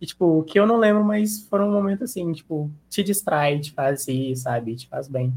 E, 0.00 0.06
tipo, 0.06 0.42
que 0.42 0.58
eu 0.58 0.66
não 0.66 0.78
lembro, 0.78 1.04
mas 1.04 1.46
foram 1.48 1.68
um 1.68 1.72
momento 1.72 2.02
assim, 2.02 2.32
tipo, 2.32 2.68
te 2.90 3.04
distrai, 3.04 3.60
te 3.60 3.70
faz 3.70 4.08
rir, 4.08 4.34
sabe? 4.34 4.74
Te 4.74 4.88
faz 4.88 5.06
bem. 5.06 5.32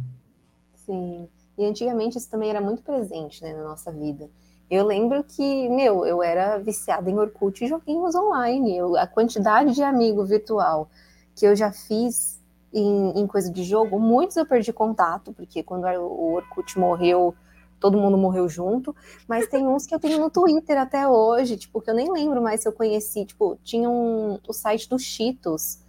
Sim. 0.74 1.30
E 1.56 1.64
antigamente 1.64 2.18
isso 2.18 2.32
também 2.32 2.50
era 2.50 2.62
muito 2.62 2.82
presente, 2.82 3.44
né, 3.44 3.54
na 3.54 3.64
nossa 3.64 3.92
vida. 3.92 4.28
Eu 4.70 4.86
lembro 4.86 5.24
que, 5.24 5.70
meu, 5.70 6.06
eu 6.06 6.22
era 6.22 6.58
viciada 6.58 7.10
em 7.10 7.18
Orkut 7.18 7.64
e 7.64 7.68
joguinhos 7.68 8.16
online. 8.16 8.78
Eu, 8.78 8.98
a 8.98 9.08
quantidade 9.08 9.74
de 9.74 9.82
amigo 9.82 10.26
virtual 10.26 10.90
que 11.36 11.46
eu 11.46 11.56
já 11.56 11.72
fiz 11.72 12.42
em, 12.74 13.12
em, 13.20 13.28
coisa 13.28 13.52
de 13.52 13.64
jogo, 13.64 14.00
muitos 14.00 14.36
eu 14.36 14.46
perdi 14.46 14.74
contato, 14.74 15.32
porque 15.32 15.64
quando 15.64 15.86
o 15.86 16.34
Orkut 16.34 16.78
morreu, 16.78 17.34
todo 17.80 17.98
mundo 17.98 18.18
morreu 18.18 18.50
junto. 18.50 18.94
Mas 19.28 19.48
tem 19.48 19.66
uns 19.66 19.86
que 19.86 19.96
eu 19.96 20.00
tenho 20.00 20.20
no 20.20 20.30
Twitter 20.30 20.78
até 20.78 21.08
hoje, 21.08 21.58
tipo, 21.58 21.80
que 21.82 21.90
eu 21.90 21.96
nem 21.96 22.12
lembro 22.12 22.42
mais 22.42 22.62
se 22.62 22.68
eu 22.68 22.74
conheci. 22.74 23.26
Tipo, 23.26 23.58
tinha 23.64 23.90
um, 23.90 24.38
o 24.48 24.54
site 24.54 24.90
do 24.90 25.00
Cheetos 25.00 25.80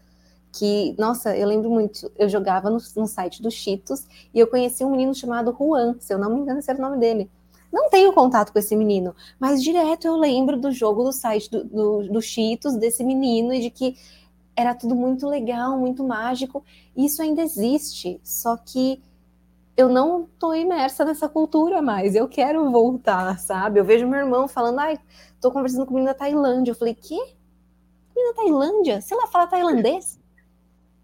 que, 0.52 0.94
nossa, 0.98 1.36
eu 1.36 1.46
lembro 1.46 1.70
muito, 1.70 2.10
eu 2.16 2.28
jogava 2.28 2.70
no, 2.70 2.78
no, 2.96 3.06
site 3.06 3.42
do 3.42 3.50
Cheetos 3.50 4.06
e 4.32 4.38
eu 4.38 4.46
conheci 4.46 4.84
um 4.84 4.90
menino 4.90 5.14
chamado 5.14 5.54
Juan, 5.56 5.96
se 6.00 6.12
eu 6.12 6.18
não 6.18 6.30
me 6.30 6.40
engano, 6.40 6.58
esse 6.58 6.70
era 6.70 6.78
o 6.78 6.82
nome 6.82 6.98
dele. 6.98 7.30
Não 7.72 7.90
tenho 7.90 8.12
contato 8.12 8.52
com 8.52 8.58
esse 8.58 8.74
menino, 8.74 9.14
mas 9.38 9.62
direto 9.62 10.06
eu 10.06 10.16
lembro 10.16 10.58
do 10.58 10.72
jogo 10.72 11.04
do 11.04 11.12
site 11.12 11.50
do, 11.50 11.64
do, 11.64 12.08
do 12.08 12.22
Cheetos, 12.22 12.76
desse 12.76 13.04
menino, 13.04 13.52
e 13.52 13.60
de 13.60 13.70
que 13.70 13.96
era 14.56 14.74
tudo 14.74 14.94
muito 14.94 15.26
legal, 15.28 15.78
muito 15.78 16.02
mágico. 16.02 16.64
Isso 16.96 17.22
ainda 17.22 17.42
existe, 17.42 18.20
só 18.24 18.56
que 18.56 19.00
eu 19.76 19.88
não 19.88 20.28
tô 20.40 20.52
imersa 20.54 21.04
nessa 21.04 21.28
cultura 21.28 21.80
mais. 21.80 22.16
Eu 22.16 22.26
quero 22.28 22.68
voltar, 22.72 23.38
sabe? 23.38 23.78
Eu 23.78 23.84
vejo 23.84 24.08
meu 24.08 24.18
irmão 24.18 24.48
falando, 24.48 24.80
ai, 24.80 24.98
tô 25.40 25.52
conversando 25.52 25.86
com 25.86 25.92
o 25.92 25.94
menino 25.94 26.12
da 26.12 26.18
Tailândia. 26.18 26.72
Eu 26.72 26.74
falei, 26.74 26.94
que? 26.94 27.14
Menino 28.16 28.34
da 28.34 28.42
Tailândia? 28.42 29.00
Sei 29.00 29.16
lá, 29.16 29.28
fala 29.28 29.46
tailandês? 29.46 30.18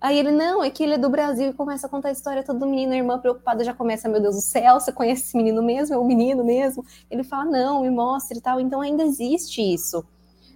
Aí 0.05 0.19
ele, 0.19 0.33
não, 0.33 0.63
é 0.63 0.69
que 0.69 0.83
ele 0.83 0.93
é 0.93 0.99
do 0.99 1.09
Brasil 1.09 1.49
e 1.49 1.55
começa 1.55 1.87
a 1.87 1.89
contar 1.89 2.11
a 2.11 2.13
história 2.13 2.43
toda 2.45 2.59
do 2.59 2.67
menino, 2.67 2.93
a 2.93 2.97
irmã 2.97 3.19
preocupada 3.19 3.65
já 3.65 3.73
começa, 3.73 4.07
meu 4.07 4.21
Deus 4.21 4.35
do 4.35 4.43
céu, 4.43 4.79
você 4.79 4.93
conhece 4.93 5.23
esse 5.23 5.35
menino 5.35 5.63
mesmo? 5.63 5.95
É 5.95 5.99
o 5.99 6.05
menino 6.05 6.45
mesmo? 6.45 6.85
Ele 7.11 7.25
fala, 7.25 7.47
não, 7.47 7.81
me 7.81 7.89
mostre 7.89 8.37
e 8.37 8.41
tal. 8.43 8.61
Então 8.61 8.83
ainda 8.83 9.03
existe 9.03 9.63
isso. 9.63 10.05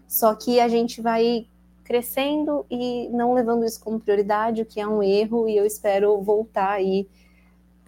Só 0.06 0.34
que 0.34 0.60
a 0.60 0.68
gente 0.68 1.00
vai 1.00 1.46
crescendo 1.82 2.66
e 2.70 3.08
não 3.08 3.32
levando 3.32 3.64
isso 3.64 3.80
como 3.80 3.98
prioridade, 3.98 4.60
o 4.60 4.66
que 4.66 4.82
é 4.82 4.86
um 4.86 5.02
erro, 5.02 5.48
e 5.48 5.56
eu 5.56 5.64
espero 5.64 6.20
voltar 6.20 6.72
aí 6.72 7.08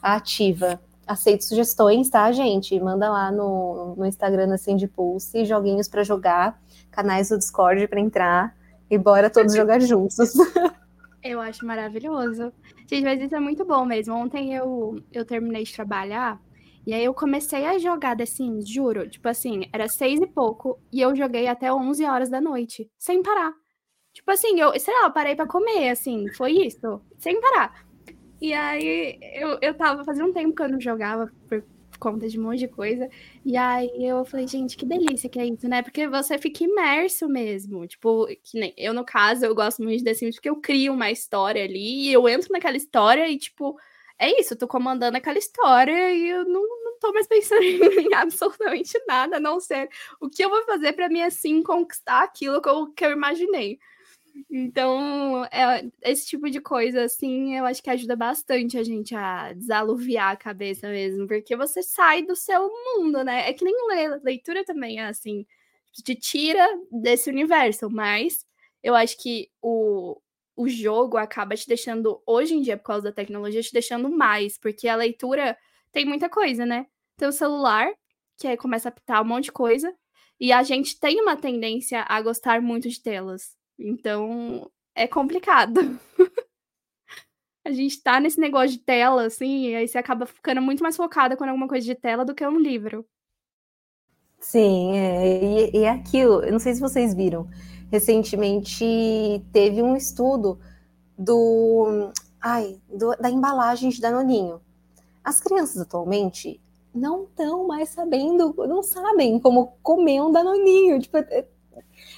ativa. 0.00 0.80
Aceito 1.06 1.44
sugestões, 1.44 2.08
tá, 2.08 2.32
gente? 2.32 2.80
Manda 2.80 3.10
lá 3.10 3.30
no, 3.30 3.96
no 3.96 4.06
Instagram 4.06 4.54
assim 4.54 4.76
de 4.76 4.88
Pulse, 4.88 5.44
joguinhos 5.44 5.88
para 5.88 6.04
jogar, 6.04 6.58
canais 6.90 7.28
do 7.28 7.36
Discord 7.36 7.86
para 7.86 8.00
entrar 8.00 8.56
E 8.90 8.96
bora 8.96 9.28
todos 9.28 9.54
jogar 9.54 9.78
juntos. 9.82 10.32
Eu 11.22 11.40
acho 11.40 11.66
maravilhoso. 11.66 12.52
Gente, 12.86 13.04
mas 13.04 13.20
isso 13.20 13.34
é 13.34 13.40
muito 13.40 13.64
bom 13.64 13.84
mesmo. 13.84 14.14
Ontem 14.14 14.54
eu, 14.54 14.96
eu 15.12 15.24
terminei 15.24 15.64
de 15.64 15.74
trabalhar 15.74 16.40
e 16.86 16.94
aí 16.94 17.04
eu 17.04 17.12
comecei 17.12 17.66
a 17.66 17.78
jogar 17.78 18.16
Sims, 18.26 18.68
juro. 18.68 19.08
Tipo 19.08 19.28
assim, 19.28 19.62
era 19.72 19.86
seis 19.88 20.20
e 20.20 20.26
pouco 20.26 20.80
e 20.92 21.00
eu 21.00 21.14
joguei 21.14 21.46
até 21.46 21.72
11 21.72 22.04
horas 22.04 22.30
da 22.30 22.40
noite, 22.40 22.90
sem 22.98 23.22
parar. 23.22 23.52
Tipo 24.12 24.30
assim, 24.30 24.58
eu, 24.58 24.78
sei 24.78 24.92
lá, 24.94 25.06
eu 25.06 25.12
parei 25.12 25.36
pra 25.36 25.46
comer, 25.46 25.90
assim, 25.90 26.26
foi 26.34 26.52
isso, 26.52 27.00
sem 27.18 27.40
parar. 27.40 27.86
E 28.40 28.52
aí 28.52 29.18
eu, 29.34 29.58
eu 29.60 29.74
tava 29.74 30.04
fazendo 30.04 30.30
um 30.30 30.32
tempo 30.32 30.54
que 30.54 30.62
eu 30.62 30.68
não 30.68 30.80
jogava 30.80 31.30
por 31.48 31.62
conta 32.00 32.28
de 32.28 32.38
um 32.40 32.42
monte 32.42 32.58
de 32.60 32.68
coisa. 32.68 33.08
E 33.44 33.56
aí 33.56 33.90
eu 33.98 34.24
falei, 34.24 34.48
gente, 34.48 34.76
que 34.76 34.84
delícia 34.86 35.28
que 35.28 35.38
é 35.38 35.46
isso, 35.46 35.68
né? 35.68 35.82
Porque 35.82 36.08
você 36.08 36.38
fica 36.38 36.64
imerso 36.64 37.28
mesmo. 37.28 37.86
Tipo, 37.86 38.26
que 38.42 38.58
nem 38.58 38.74
eu, 38.76 38.92
no 38.92 39.04
caso, 39.04 39.44
eu 39.44 39.54
gosto 39.54 39.82
muito 39.82 39.98
de 39.98 40.04
The 40.04 40.14
Sims 40.14 40.36
porque 40.36 40.50
eu 40.50 40.56
crio 40.56 40.92
uma 40.94 41.10
história 41.10 41.62
ali 41.62 42.08
e 42.08 42.12
eu 42.12 42.28
entro 42.28 42.52
naquela 42.52 42.76
história 42.76 43.28
e, 43.28 43.38
tipo, 43.38 43.78
é 44.18 44.38
isso, 44.40 44.54
eu 44.54 44.58
tô 44.58 44.68
comandando 44.68 45.16
aquela 45.16 45.38
história 45.38 46.12
e 46.12 46.28
eu 46.28 46.44
não, 46.44 46.62
não 46.84 46.98
tô 46.98 47.12
mais 47.12 47.26
pensando 47.26 47.62
em 48.00 48.14
absolutamente 48.14 48.92
nada, 49.06 49.36
a 49.38 49.40
não 49.40 49.60
ser 49.60 49.88
o 50.20 50.28
que 50.28 50.44
eu 50.44 50.50
vou 50.50 50.62
fazer 50.64 50.92
para 50.92 51.08
mim 51.08 51.22
assim 51.22 51.62
conquistar 51.62 52.24
aquilo 52.24 52.60
que 52.60 52.68
eu, 52.68 52.92
que 52.92 53.04
eu 53.04 53.12
imaginei. 53.12 53.78
Então, 54.50 55.44
é, 55.46 55.88
esse 56.02 56.26
tipo 56.26 56.48
de 56.50 56.60
coisa, 56.60 57.04
assim, 57.04 57.56
eu 57.56 57.64
acho 57.64 57.82
que 57.82 57.90
ajuda 57.90 58.16
bastante 58.16 58.78
a 58.78 58.82
gente 58.82 59.14
a 59.14 59.52
desaluviar 59.52 60.30
a 60.32 60.36
cabeça 60.36 60.88
mesmo, 60.88 61.26
porque 61.26 61.56
você 61.56 61.82
sai 61.82 62.22
do 62.22 62.36
seu 62.36 62.68
mundo, 62.68 63.24
né? 63.24 63.48
É 63.48 63.52
que 63.52 63.64
nem 63.64 63.74
leitura 64.22 64.64
também 64.64 65.00
é 65.00 65.06
assim, 65.06 65.46
te 66.04 66.14
tira 66.14 66.66
desse 66.90 67.28
universo, 67.30 67.90
mas 67.90 68.46
eu 68.82 68.94
acho 68.94 69.18
que 69.18 69.50
o, 69.62 70.20
o 70.56 70.68
jogo 70.68 71.16
acaba 71.16 71.56
te 71.56 71.66
deixando, 71.68 72.22
hoje 72.26 72.54
em 72.54 72.62
dia, 72.62 72.76
por 72.76 72.84
causa 72.84 73.04
da 73.04 73.12
tecnologia, 73.12 73.62
te 73.62 73.72
deixando 73.72 74.08
mais, 74.10 74.58
porque 74.58 74.88
a 74.88 74.96
leitura 74.96 75.56
tem 75.92 76.04
muita 76.04 76.28
coisa, 76.28 76.64
né? 76.66 76.86
Tem 77.16 77.28
o 77.28 77.32
celular, 77.32 77.90
que 78.38 78.48
aí 78.48 78.56
começa 78.56 78.88
a 78.88 78.92
pitar 78.92 79.22
um 79.22 79.26
monte 79.26 79.44
de 79.44 79.52
coisa, 79.52 79.94
e 80.40 80.52
a 80.52 80.62
gente 80.62 80.98
tem 80.98 81.20
uma 81.20 81.36
tendência 81.36 82.04
a 82.08 82.20
gostar 82.22 82.62
muito 82.62 82.88
de 82.88 83.02
telas. 83.02 83.59
Então, 83.80 84.70
é 84.94 85.08
complicado. 85.08 85.80
a 87.64 87.72
gente 87.72 88.02
tá 88.02 88.20
nesse 88.20 88.38
negócio 88.38 88.70
de 88.70 88.78
tela, 88.78 89.26
assim, 89.26 89.68
e 89.68 89.74
aí 89.74 89.88
você 89.88 89.98
acaba 89.98 90.26
ficando 90.26 90.60
muito 90.60 90.82
mais 90.82 90.96
focada 90.96 91.36
com 91.36 91.44
alguma 91.44 91.66
coisa 91.66 91.86
de 91.86 91.94
tela 91.94 92.24
do 92.24 92.34
que 92.34 92.46
um 92.46 92.58
livro. 92.58 93.06
Sim, 94.38 94.96
é, 94.96 95.44
e, 95.44 95.78
e 95.78 95.84
é 95.84 95.90
aquilo, 95.90 96.42
eu 96.42 96.52
não 96.52 96.58
sei 96.58 96.74
se 96.74 96.80
vocês 96.80 97.14
viram, 97.14 97.48
recentemente 97.90 98.84
teve 99.52 99.82
um 99.82 99.94
estudo 99.96 100.58
do, 101.18 102.10
ai, 102.40 102.80
do, 102.88 103.14
da 103.16 103.30
embalagem 103.30 103.90
de 103.90 104.00
Danoninho. 104.00 104.60
As 105.22 105.40
crianças 105.40 105.82
atualmente 105.82 106.58
não 106.94 107.24
estão 107.24 107.66
mais 107.66 107.90
sabendo, 107.90 108.54
não 108.66 108.82
sabem 108.82 109.38
como 109.38 109.74
comer 109.82 110.22
um 110.22 110.32
Danoninho. 110.32 110.98
Tipo, 110.98 111.18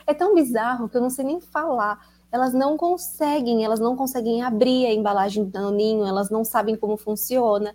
é, 0.06 0.14
tão 0.14 0.34
bizarro 0.34 0.88
que 0.88 0.96
eu 0.96 1.00
não 1.00 1.10
sei 1.10 1.24
nem 1.24 1.40
falar. 1.40 2.04
Elas 2.30 2.54
não 2.54 2.76
conseguem, 2.76 3.64
elas 3.64 3.78
não 3.78 3.94
conseguem 3.94 4.42
abrir 4.42 4.86
a 4.86 4.92
embalagem 4.92 5.44
do 5.44 5.50
danoninho, 5.50 6.06
elas 6.06 6.30
não 6.30 6.44
sabem 6.44 6.76
como 6.76 6.96
funciona. 6.96 7.74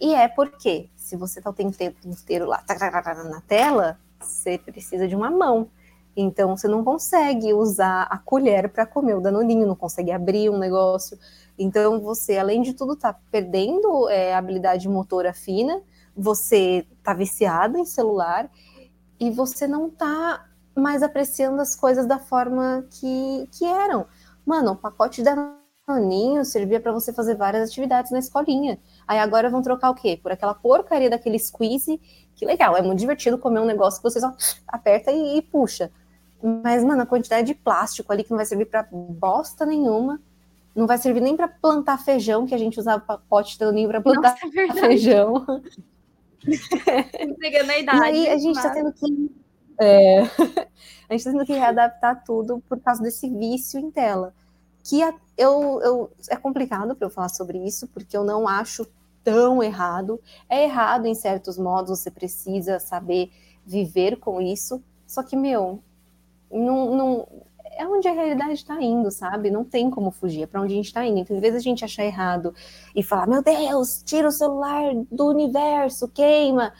E 0.00 0.14
é 0.14 0.26
porque, 0.26 0.88
se 0.96 1.16
você 1.16 1.40
está 1.40 1.50
o 1.50 1.52
tempo 1.52 1.76
inteiro 2.06 2.46
lá 2.46 2.64
na 3.28 3.40
tela, 3.42 3.98
você 4.18 4.56
precisa 4.58 5.06
de 5.06 5.14
uma 5.14 5.30
mão. 5.30 5.68
Então, 6.16 6.56
você 6.56 6.66
não 6.66 6.82
consegue 6.82 7.52
usar 7.52 8.02
a 8.04 8.18
colher 8.18 8.68
para 8.70 8.86
comer 8.86 9.14
o 9.14 9.20
danoninho, 9.20 9.66
não 9.66 9.76
consegue 9.76 10.10
abrir 10.10 10.50
um 10.50 10.58
negócio. 10.58 11.18
Então, 11.58 12.00
você, 12.00 12.38
além 12.38 12.62
de 12.62 12.72
tudo, 12.72 12.94
está 12.94 13.12
perdendo 13.30 14.08
é, 14.08 14.34
habilidade 14.34 14.88
motora 14.88 15.32
fina, 15.32 15.80
você 16.16 16.86
está 16.98 17.14
viciado 17.14 17.78
em 17.78 17.84
celular 17.84 18.50
e 19.18 19.30
você 19.30 19.66
não 19.66 19.86
está 19.86 20.46
mais 20.74 21.02
apreciando 21.02 21.60
as 21.60 21.74
coisas 21.74 22.06
da 22.06 22.18
forma 22.18 22.84
que, 22.90 23.48
que 23.52 23.64
eram. 23.64 24.06
Mano, 24.44 24.72
o 24.72 24.76
pacote 24.76 25.22
da 25.22 25.34
Danoninho 25.86 26.44
servia 26.44 26.80
para 26.80 26.92
você 26.92 27.12
fazer 27.12 27.34
várias 27.34 27.68
atividades 27.68 28.10
na 28.10 28.18
escolinha. 28.18 28.78
Aí 29.06 29.18
agora 29.18 29.50
vão 29.50 29.62
trocar 29.62 29.90
o 29.90 29.94
quê? 29.94 30.18
Por 30.22 30.32
aquela 30.32 30.54
porcaria 30.54 31.10
daquele 31.10 31.38
squeeze, 31.38 32.00
que 32.34 32.46
legal, 32.46 32.76
é 32.76 32.82
muito 32.82 32.98
divertido 32.98 33.38
comer 33.38 33.60
um 33.60 33.66
negócio 33.66 34.00
que 34.00 34.08
você 34.08 34.20
só 34.20 34.32
aperta 34.66 35.10
e, 35.10 35.38
e 35.38 35.42
puxa. 35.42 35.90
Mas, 36.42 36.82
mano, 36.82 37.02
a 37.02 37.06
quantidade 37.06 37.46
de 37.46 37.54
plástico 37.54 38.12
ali 38.12 38.24
que 38.24 38.30
não 38.30 38.38
vai 38.38 38.46
servir 38.46 38.66
para 38.66 38.88
bosta 38.90 39.66
nenhuma, 39.66 40.20
não 40.74 40.86
vai 40.86 40.96
servir 40.96 41.20
nem 41.20 41.36
para 41.36 41.48
plantar 41.48 41.98
feijão, 41.98 42.46
que 42.46 42.54
a 42.54 42.58
gente 42.58 42.80
usava 42.80 43.00
pacote 43.00 43.52
de 43.52 43.58
Danoninho 43.58 43.88
para 43.88 44.00
plantar 44.00 44.36
Nossa, 44.42 44.78
é 44.78 44.80
feijão. 44.80 45.44
Pegando 47.38 47.70
a 47.70 47.78
idade. 47.78 47.98
E 47.98 48.02
aí 48.04 48.28
a 48.30 48.38
gente 48.38 48.56
está 48.56 48.70
tendo 48.70 48.92
que 48.92 49.30
é, 49.80 50.20
a 51.08 51.12
gente 51.12 51.20
está 51.20 51.32
tendo 51.32 51.46
que 51.46 51.54
readaptar 51.54 52.22
tudo 52.22 52.62
por 52.68 52.78
causa 52.80 53.02
desse 53.02 53.28
vício 53.30 53.80
em 53.80 53.90
tela. 53.90 54.34
Que 54.84 55.02
é, 55.02 55.12
eu, 55.36 55.80
eu, 55.82 56.10
é 56.28 56.36
complicado 56.36 56.94
para 56.94 57.06
eu 57.06 57.10
falar 57.10 57.30
sobre 57.30 57.58
isso, 57.58 57.88
porque 57.88 58.16
eu 58.16 58.22
não 58.22 58.46
acho 58.46 58.86
tão 59.24 59.62
errado. 59.62 60.20
É 60.48 60.64
errado 60.64 61.06
em 61.06 61.14
certos 61.14 61.56
modos, 61.58 61.98
você 61.98 62.10
precisa 62.10 62.78
saber 62.78 63.30
viver 63.64 64.16
com 64.18 64.40
isso. 64.40 64.82
Só 65.06 65.22
que, 65.22 65.36
meu, 65.36 65.82
não, 66.50 66.94
não 66.94 67.28
é 67.72 67.86
onde 67.86 68.06
a 68.06 68.12
realidade 68.12 68.52
está 68.54 68.80
indo, 68.82 69.10
sabe? 69.10 69.50
Não 69.50 69.64
tem 69.64 69.90
como 69.90 70.10
fugir, 70.10 70.42
é 70.42 70.46
para 70.46 70.60
onde 70.60 70.74
a 70.74 70.76
gente 70.76 70.86
está 70.86 71.04
indo. 71.06 71.20
Então, 71.20 71.36
em 71.36 71.40
vez 71.40 71.54
a 71.54 71.60
gente 71.60 71.84
achar 71.84 72.04
errado 72.04 72.54
e 72.94 73.02
falar, 73.02 73.26
meu 73.26 73.42
Deus, 73.42 74.02
tira 74.04 74.28
o 74.28 74.32
celular 74.32 74.92
do 75.10 75.28
universo, 75.28 76.08
queima 76.08 76.72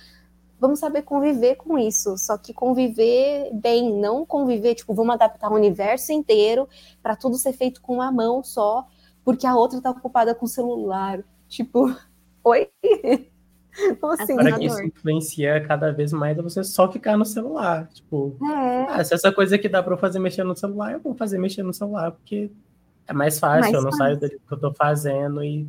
vamos 0.60 0.78
saber 0.78 1.02
conviver 1.02 1.56
com 1.56 1.78
isso. 1.78 2.16
Só 2.18 2.36
que 2.36 2.52
conviver 2.52 3.50
bem, 3.54 3.92
não 3.98 4.26
conviver, 4.26 4.74
tipo, 4.74 4.94
vamos 4.94 5.14
adaptar 5.14 5.50
o 5.50 5.54
universo 5.54 6.12
inteiro 6.12 6.68
para 7.02 7.16
tudo 7.16 7.36
ser 7.36 7.54
feito 7.54 7.80
com 7.80 7.94
uma 7.94 8.12
mão 8.12 8.44
só, 8.44 8.86
porque 9.24 9.46
a 9.46 9.56
outra 9.56 9.78
está 9.78 9.90
ocupada 9.90 10.34
com 10.34 10.44
o 10.44 10.48
celular. 10.48 11.24
Tipo, 11.48 11.92
oi? 12.44 12.68
Como 14.00 14.12
assim? 14.12 14.34
Para 14.34 14.58
que 14.58 14.66
isso 14.66 14.82
influencia 14.82 15.64
cada 15.66 15.92
vez 15.92 16.12
mais 16.12 16.36
é 16.36 16.42
você 16.42 16.62
só 16.62 16.90
ficar 16.90 17.16
no 17.16 17.24
celular. 17.24 17.88
Tipo, 17.88 18.36
é. 18.52 18.86
ah, 18.90 19.02
se 19.02 19.14
essa 19.14 19.32
coisa 19.32 19.56
que 19.56 19.68
dá 19.68 19.82
para 19.82 19.96
fazer 19.96 20.18
mexer 20.18 20.44
no 20.44 20.56
celular, 20.56 20.92
eu 20.92 21.00
vou 21.00 21.14
fazer 21.14 21.38
mexer 21.38 21.62
no 21.62 21.72
celular, 21.72 22.10
porque 22.10 22.50
é 23.06 23.12
mais 23.12 23.38
fácil, 23.38 23.60
mais 23.60 23.72
eu 23.72 23.82
não 23.82 23.90
fácil. 23.90 23.98
saio 23.98 24.20
do 24.20 24.28
que 24.28 24.52
eu 24.52 24.60
tô 24.60 24.74
fazendo 24.74 25.42
e 25.42 25.68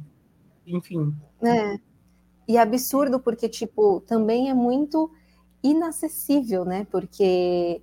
enfim. 0.65 1.15
É. 1.43 1.79
E 2.51 2.57
é 2.57 2.59
absurdo 2.59 3.17
porque, 3.17 3.47
tipo, 3.47 4.01
também 4.01 4.49
é 4.49 4.53
muito 4.53 5.09
inacessível, 5.63 6.65
né? 6.65 6.85
Porque, 6.91 7.81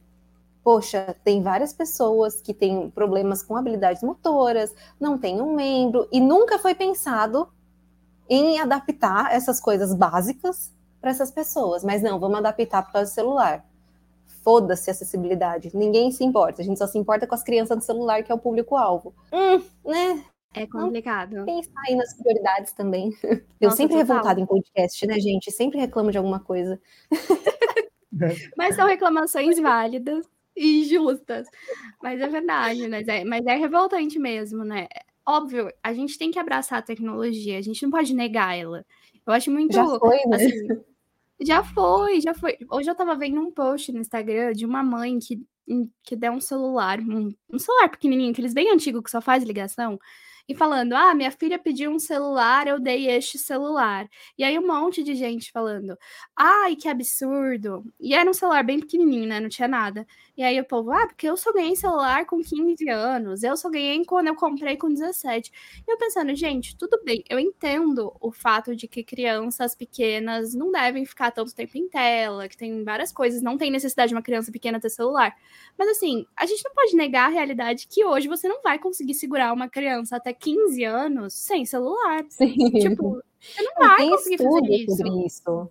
poxa, 0.63 1.17
tem 1.25 1.43
várias 1.43 1.73
pessoas 1.73 2.43
que 2.43 2.53
têm 2.53 2.91
problemas 2.91 3.43
com 3.43 3.57
habilidades 3.57 4.03
motoras, 4.03 4.75
não 5.01 5.17
tem 5.17 5.41
um 5.41 5.55
membro, 5.55 6.07
e 6.13 6.21
nunca 6.21 6.59
foi 6.59 6.75
pensado 6.75 7.49
em 8.29 8.61
adaptar 8.61 9.35
essas 9.35 9.59
coisas 9.59 9.95
básicas 9.95 10.71
para 11.01 11.13
essas 11.13 11.31
pessoas. 11.31 11.83
Mas 11.83 12.03
não, 12.03 12.21
vamos 12.21 12.37
adaptar 12.37 12.83
por 12.83 12.93
causa 12.93 13.11
do 13.11 13.15
celular. 13.15 13.65
Foda-se 14.45 14.91
a 14.91 14.93
acessibilidade. 14.93 15.71
Ninguém 15.75 16.11
se 16.11 16.23
importa. 16.23 16.61
A 16.61 16.65
gente 16.67 16.77
só 16.77 16.87
se 16.87 16.99
importa 16.99 17.27
com 17.27 17.35
as 17.35 17.43
crianças 17.43 17.79
do 17.79 17.83
celular, 17.83 18.23
que 18.23 18.31
é 18.31 18.35
o 18.35 18.39
público-alvo. 18.39 19.15
Hum, 19.33 19.63
né? 19.83 20.23
É 20.55 20.67
complicado. 20.67 21.45
Pensar 21.45 21.81
aí 21.87 21.95
nas 21.95 22.15
prioridades 22.15 22.73
também. 22.73 23.11
Nossa, 23.23 23.45
eu 23.61 23.71
sempre 23.71 23.97
total. 23.97 24.07
revoltada 24.07 24.41
em 24.41 24.47
podcast, 24.47 25.07
né, 25.07 25.19
gente? 25.21 25.51
Sempre 25.51 25.79
reclamo 25.79 26.11
de 26.11 26.19
alguma 26.19 26.41
coisa. 26.41 26.81
Mas 28.57 28.75
são 28.75 28.87
reclamações 28.87 29.59
válidas 29.61 30.27
e 30.57 30.85
justas. 30.85 31.47
Mas 32.03 32.21
é 32.21 32.27
verdade, 32.27 32.89
mas 32.89 33.07
é, 33.07 33.25
mas 33.25 33.47
é 33.47 33.55
revoltante 33.55 34.19
mesmo, 34.19 34.65
né? 34.65 34.89
Óbvio, 35.25 35.71
a 35.83 35.93
gente 35.93 36.19
tem 36.19 36.31
que 36.31 36.39
abraçar 36.39 36.81
a 36.81 36.83
tecnologia, 36.83 37.59
a 37.59 37.63
gente 37.63 37.83
não 37.83 37.91
pode 37.91 38.15
negar 38.15 38.59
ela. 38.59 38.85
Eu 39.27 39.33
acho 39.33 39.51
muito. 39.51 39.75
Já 39.75 39.87
foi, 39.87 40.17
né? 40.27 40.37
Assim, 40.37 40.69
já 41.41 41.63
foi, 41.63 42.21
já 42.21 42.35
foi. 42.35 42.57
Hoje 42.71 42.91
eu 42.91 42.95
tava 42.95 43.15
vendo 43.15 43.41
um 43.41 43.53
post 43.53 43.93
no 43.93 44.01
Instagram 44.01 44.53
de 44.53 44.67
uma 44.67 44.83
mãe 44.83 45.19
que, 45.19 45.41
que 46.03 46.17
deu 46.17 46.33
um 46.33 46.41
celular, 46.41 46.99
um, 46.99 47.33
um 47.53 47.59
celular 47.59 47.89
pequenininho, 47.91 48.33
aqueles 48.33 48.55
bem 48.55 48.73
antigos 48.73 49.03
que 49.03 49.11
só 49.11 49.21
faz 49.21 49.45
ligação, 49.45 49.99
e 50.49 50.55
falando: 50.55 50.95
ah, 50.95 51.15
minha 51.15 51.31
filha 51.31 51.59
pediu 51.59 51.91
um 51.91 51.99
celular, 51.99 52.67
eu 52.67 52.81
dei 52.81 53.09
este 53.11 53.39
celular. 53.39 54.09
E 54.37 54.45
aí 54.45 54.59
um 54.59 54.67
monte 54.67 55.03
de 55.03 55.15
gente 55.15 55.53
falando: 55.53 55.97
ai, 56.37 56.77
que 56.77 56.89
absurdo. 56.89 57.85
E 58.01 58.15
era 58.15 58.29
um 58.29 58.35
celular 58.35 58.65
bem 58.65 58.81
pequenininho, 58.81 59.29
né? 59.29 59.41
Não 59.41 59.49
tinha 59.49 59.69
nada. 59.69 60.07
E 60.39 60.43
aí 60.45 60.61
o 60.61 60.65
povo, 60.65 60.93
ah, 60.93 61.05
porque 61.05 61.29
eu 61.29 61.37
só 61.37 61.53
ganhei 61.53 61.75
celular 61.75 62.25
com 62.25 62.41
15 62.41 62.89
anos, 62.89 63.43
eu 63.43 63.57
só 63.57 63.69
ganhei 63.69 64.05
quando 64.05 64.29
eu 64.29 64.37
comprei 64.37 64.77
com 64.77 64.89
17. 64.89 65.51
E 65.85 65.93
eu 65.93 65.99
pensando, 65.99 66.33
gente, 66.37 66.77
tudo 66.77 67.03
bem, 67.05 67.25
eu 67.29 67.41
entendo 67.41 68.15
o 68.21 68.31
fato 68.31 68.77
de 68.77 68.87
que 68.87 69.03
crianças 69.03 69.75
pequenas 69.75 70.55
não 70.55 70.71
devem 70.71 71.05
ficar 71.05 71.33
tanto 71.33 71.53
tempo 71.53 71.77
em 71.77 71.89
tela, 71.89 72.49
que 72.49 72.57
tem 72.57 72.85
várias 72.85 73.11
coisas, 73.11 73.43
não 73.43 73.59
tem 73.59 73.69
necessidade 73.69 74.11
de 74.11 74.15
uma 74.15 74.23
criança 74.23 74.53
pequena 74.53 74.79
ter 74.79 74.91
celular. 74.91 75.35
Mas 75.77 75.89
assim, 75.89 76.25
a 76.37 76.47
gente 76.47 76.63
não 76.65 76.73
pode 76.73 76.95
negar 76.95 77.27
a 77.27 77.33
realidade 77.33 77.89
que 77.89 78.05
hoje 78.05 78.29
você 78.29 78.47
não 78.47 78.63
vai 78.63 78.79
conseguir 78.79 79.15
segurar 79.15 79.53
uma 79.53 79.69
criança 79.69 80.15
até 80.15 80.33
15 80.33 80.85
anos 80.85 81.35
sem 81.35 81.65
celular. 81.65 82.25
Sim. 82.29 82.55
Tipo, 82.79 83.21
você 83.41 83.63
não 83.63 83.75
vai 83.75 84.09
conseguir 84.09 84.39
fazer 84.39 84.67
isso. 84.71 84.97
Sobre 84.97 85.27
isso. 85.27 85.71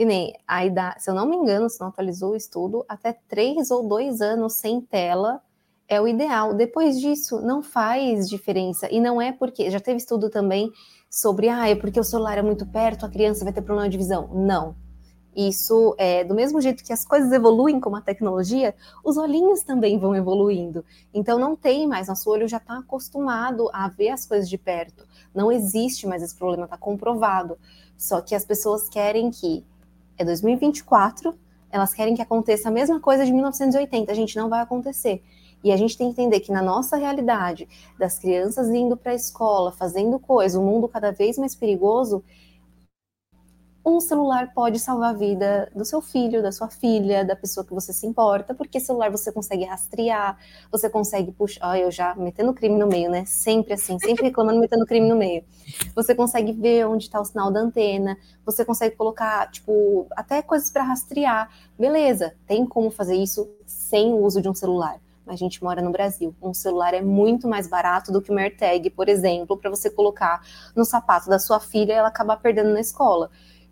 E 0.00 0.04
nem 0.06 0.34
a 0.48 0.64
idade, 0.64 1.02
se 1.02 1.10
eu 1.10 1.14
não 1.14 1.26
me 1.26 1.36
engano, 1.36 1.68
se 1.68 1.78
não 1.78 1.88
atualizou 1.88 2.30
o 2.30 2.36
estudo, 2.36 2.86
até 2.88 3.12
três 3.28 3.70
ou 3.70 3.86
dois 3.86 4.22
anos 4.22 4.54
sem 4.54 4.80
tela 4.80 5.42
é 5.86 6.00
o 6.00 6.08
ideal. 6.08 6.54
Depois 6.54 6.98
disso, 6.98 7.42
não 7.42 7.62
faz 7.62 8.26
diferença. 8.26 8.88
E 8.90 8.98
não 8.98 9.20
é 9.20 9.30
porque. 9.30 9.70
Já 9.70 9.78
teve 9.78 9.98
estudo 9.98 10.30
também 10.30 10.72
sobre, 11.10 11.50
ah, 11.50 11.68
é 11.68 11.74
porque 11.74 12.00
o 12.00 12.02
celular 12.02 12.38
é 12.38 12.42
muito 12.42 12.64
perto, 12.64 13.04
a 13.04 13.10
criança 13.10 13.44
vai 13.44 13.52
ter 13.52 13.60
problema 13.60 13.90
de 13.90 13.98
visão. 13.98 14.30
Não. 14.32 14.74
Isso 15.36 15.94
é 15.98 16.24
do 16.24 16.34
mesmo 16.34 16.62
jeito 16.62 16.82
que 16.82 16.94
as 16.94 17.04
coisas 17.04 17.30
evoluem 17.30 17.78
como 17.78 17.96
a 17.96 18.00
tecnologia, 18.00 18.74
os 19.04 19.18
olhinhos 19.18 19.62
também 19.62 19.98
vão 19.98 20.16
evoluindo. 20.16 20.82
Então 21.12 21.38
não 21.38 21.54
tem 21.54 21.86
mais, 21.86 22.08
nosso 22.08 22.30
olho 22.30 22.48
já 22.48 22.56
está 22.56 22.78
acostumado 22.78 23.68
a 23.70 23.86
ver 23.86 24.08
as 24.08 24.24
coisas 24.24 24.48
de 24.48 24.56
perto. 24.56 25.06
Não 25.34 25.52
existe 25.52 26.06
mais 26.06 26.22
esse 26.22 26.34
problema, 26.34 26.64
está 26.64 26.78
comprovado. 26.78 27.58
Só 27.98 28.22
que 28.22 28.34
as 28.34 28.46
pessoas 28.46 28.88
querem 28.88 29.30
que 29.30 29.62
é 30.20 30.24
2024, 30.24 31.34
elas 31.70 31.94
querem 31.94 32.14
que 32.14 32.20
aconteça 32.20 32.68
a 32.68 32.72
mesma 32.72 33.00
coisa 33.00 33.24
de 33.24 33.32
1980. 33.32 34.12
A 34.12 34.14
gente 34.14 34.36
não 34.36 34.50
vai 34.50 34.60
acontecer. 34.60 35.22
E 35.64 35.72
a 35.72 35.76
gente 35.76 35.96
tem 35.96 36.12
que 36.12 36.20
entender 36.20 36.40
que 36.40 36.52
na 36.52 36.60
nossa 36.62 36.96
realidade, 36.96 37.66
das 37.98 38.18
crianças 38.18 38.68
indo 38.68 38.96
para 38.96 39.12
a 39.12 39.14
escola, 39.14 39.72
fazendo 39.72 40.18
coisa, 40.18 40.58
o 40.58 40.62
um 40.62 40.66
mundo 40.66 40.88
cada 40.88 41.10
vez 41.10 41.38
mais 41.38 41.54
perigoso, 41.54 42.22
um 43.84 43.98
celular 44.00 44.52
pode 44.52 44.78
salvar 44.78 45.10
a 45.10 45.16
vida 45.16 45.70
do 45.74 45.84
seu 45.84 46.02
filho, 46.02 46.42
da 46.42 46.52
sua 46.52 46.68
filha, 46.68 47.24
da 47.24 47.34
pessoa 47.34 47.64
que 47.64 47.72
você 47.72 47.92
se 47.92 48.06
importa, 48.06 48.54
porque 48.54 48.78
celular 48.78 49.10
você 49.10 49.32
consegue 49.32 49.64
rastrear, 49.64 50.36
você 50.70 50.90
consegue 50.90 51.32
puxar. 51.32 51.70
Olha, 51.70 51.80
eu 51.80 51.90
já 51.90 52.14
metendo 52.14 52.52
crime 52.52 52.78
no 52.78 52.86
meio, 52.86 53.10
né? 53.10 53.24
Sempre 53.24 53.74
assim, 53.74 53.98
sempre 53.98 54.26
reclamando, 54.26 54.60
metendo 54.60 54.84
crime 54.84 55.08
no 55.08 55.16
meio. 55.16 55.44
Você 55.94 56.14
consegue 56.14 56.52
ver 56.52 56.86
onde 56.86 57.04
está 57.04 57.20
o 57.20 57.24
sinal 57.24 57.50
da 57.50 57.60
antena, 57.60 58.18
você 58.44 58.64
consegue 58.64 58.96
colocar, 58.96 59.50
tipo, 59.50 60.06
até 60.12 60.42
coisas 60.42 60.70
para 60.70 60.82
rastrear. 60.82 61.50
Beleza, 61.78 62.34
tem 62.46 62.66
como 62.66 62.90
fazer 62.90 63.16
isso 63.16 63.50
sem 63.64 64.12
o 64.12 64.18
uso 64.18 64.42
de 64.42 64.48
um 64.48 64.54
celular. 64.54 65.00
Mas 65.24 65.34
a 65.34 65.38
gente 65.38 65.62
mora 65.62 65.80
no 65.80 65.90
Brasil. 65.90 66.34
Um 66.42 66.52
celular 66.52 66.92
é 66.92 67.00
muito 67.00 67.46
mais 67.46 67.66
barato 67.68 68.10
do 68.10 68.20
que 68.20 68.30
uma 68.30 68.40
AirTag, 68.40 68.90
por 68.90 69.08
exemplo, 69.08 69.56
para 69.56 69.70
você 69.70 69.88
colocar 69.88 70.42
no 70.74 70.84
sapato 70.84 71.30
da 71.30 71.38
sua 71.38 71.60
filha 71.60 71.92
e 71.92 71.96
ela 71.96 72.08
acabar 72.08 72.36
perdendo 72.36 72.70
na 72.70 72.80
escola. 72.80 73.30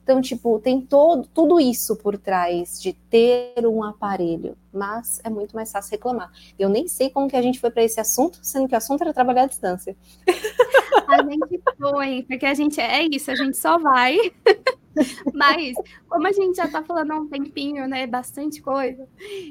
Então, 0.09 0.23
tipo, 0.23 0.59
tem 0.59 0.81
todo, 0.81 1.29
tudo 1.35 1.61
isso 1.61 1.95
por 1.95 2.17
trás 2.17 2.81
de 2.81 2.95
ter 2.95 3.67
um 3.67 3.85
aparelho, 3.85 4.57
mas 4.73 5.21
é 5.23 5.29
muito 5.29 5.55
mais 5.55 5.71
fácil 5.71 5.91
reclamar. 5.91 6.33
Eu 6.59 6.71
nem 6.71 6.89
sei 6.89 7.11
como 7.11 7.29
que 7.29 7.37
a 7.37 7.43
gente 7.43 7.61
foi 7.61 7.71
para 7.71 7.85
esse 7.85 8.01
assunto, 8.01 8.39
sendo 8.41 8.67
que 8.67 8.75
o 8.75 8.79
assunto 8.79 9.03
era 9.03 9.13
trabalhar 9.13 9.43
à 9.43 9.47
distância. 9.47 9.95
A 11.07 11.23
gente 11.23 11.61
foi, 11.79 12.25
porque 12.27 12.45
a 12.45 12.53
gente 12.53 12.81
é 12.81 13.03
isso, 13.03 13.31
a 13.31 13.35
gente 13.35 13.57
só 13.57 13.79
vai. 13.79 14.17
Mas, 15.33 15.75
como 16.07 16.27
a 16.27 16.33
gente 16.33 16.57
já 16.57 16.65
está 16.65 16.83
falando 16.83 17.13
há 17.13 17.17
um 17.17 17.27
tempinho, 17.27 17.89
né, 17.89 18.07
bastante 18.07 18.61
coisa, 18.61 19.09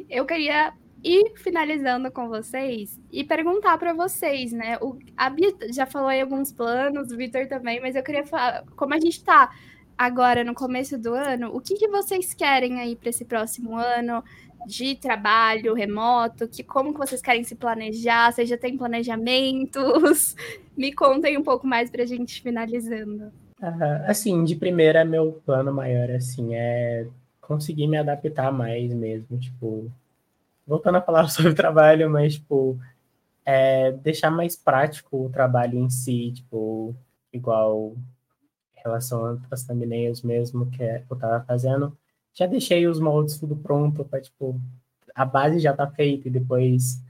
eu 0.07 0.23
queria 0.23 0.71
ir 1.03 1.33
finalizando 1.35 2.11
com 2.11 2.27
vocês 2.27 2.99
e 3.11 3.23
perguntar 3.23 3.77
para 3.79 3.93
vocês, 3.93 4.51
né? 4.51 4.77
O, 4.81 4.99
a 5.15 5.29
Bia 5.31 5.51
já 5.71 5.87
falou 5.87 6.09
aí 6.09 6.21
alguns 6.21 6.51
planos, 6.51 7.11
o 7.11 7.17
Vitor 7.17 7.47
também, 7.47 7.79
mas 7.79 7.95
eu 7.95 8.03
queria 8.03 8.25
falar, 8.25 8.63
como 8.75 8.93
a 8.93 8.99
gente 8.99 9.17
está 9.17 9.51
agora 9.97 10.43
no 10.43 10.53
começo 10.53 10.97
do 10.97 11.13
ano, 11.13 11.49
o 11.53 11.59
que, 11.59 11.75
que 11.75 11.87
vocês 11.87 12.33
querem 12.33 12.79
aí 12.79 12.95
para 12.95 13.09
esse 13.09 13.25
próximo 13.25 13.75
ano 13.75 14.23
de 14.65 14.95
trabalho 14.95 15.73
remoto? 15.73 16.47
Que 16.47 16.63
como 16.63 16.93
que 16.93 16.99
vocês 16.99 17.21
querem 17.21 17.43
se 17.43 17.55
planejar? 17.55 18.31
Vocês 18.31 18.47
já 18.47 18.57
têm 18.57 18.77
planejamentos? 18.77 20.35
Me 20.77 20.93
contem 20.93 21.37
um 21.37 21.43
pouco 21.43 21.65
mais 21.65 21.89
para 21.89 22.03
a 22.03 22.05
gente 22.05 22.41
finalizando. 22.41 23.31
Uh, 23.59 24.05
assim, 24.05 24.43
de 24.43 24.55
primeira, 24.55 25.03
meu 25.03 25.41
plano 25.45 25.73
maior 25.73 26.11
assim 26.11 26.53
é 26.53 27.07
conseguir 27.41 27.87
me 27.87 27.97
adaptar 27.97 28.51
mais 28.51 28.93
mesmo, 28.93 29.39
tipo, 29.39 29.89
voltando 30.65 30.97
a 30.97 31.01
falar 31.01 31.27
sobre 31.31 31.51
o 31.51 31.55
trabalho, 31.55 32.09
mas 32.09 32.35
tipo, 32.35 32.77
é, 33.45 33.93
deixar 33.93 34.29
mais 34.29 34.55
prático 34.55 35.25
o 35.25 35.29
trabalho 35.29 35.79
em 35.79 35.89
si, 35.89 36.33
tipo, 36.33 36.93
igual 37.31 37.95
relação 38.87 39.39
às 39.51 39.63
thumbnails 39.63 40.21
mesmo 40.21 40.69
que 40.71 40.83
eu 40.83 41.17
tava 41.17 41.43
fazendo, 41.45 41.97
já 42.33 42.45
deixei 42.45 42.87
os 42.87 42.99
moldes 42.99 43.39
tudo 43.39 43.55
pronto 43.55 44.03
para 44.05 44.21
tipo 44.21 44.59
a 45.15 45.25
base 45.25 45.59
já 45.59 45.73
tá 45.73 45.87
feita 45.87 46.27
e 46.27 46.31
depois 46.31 47.01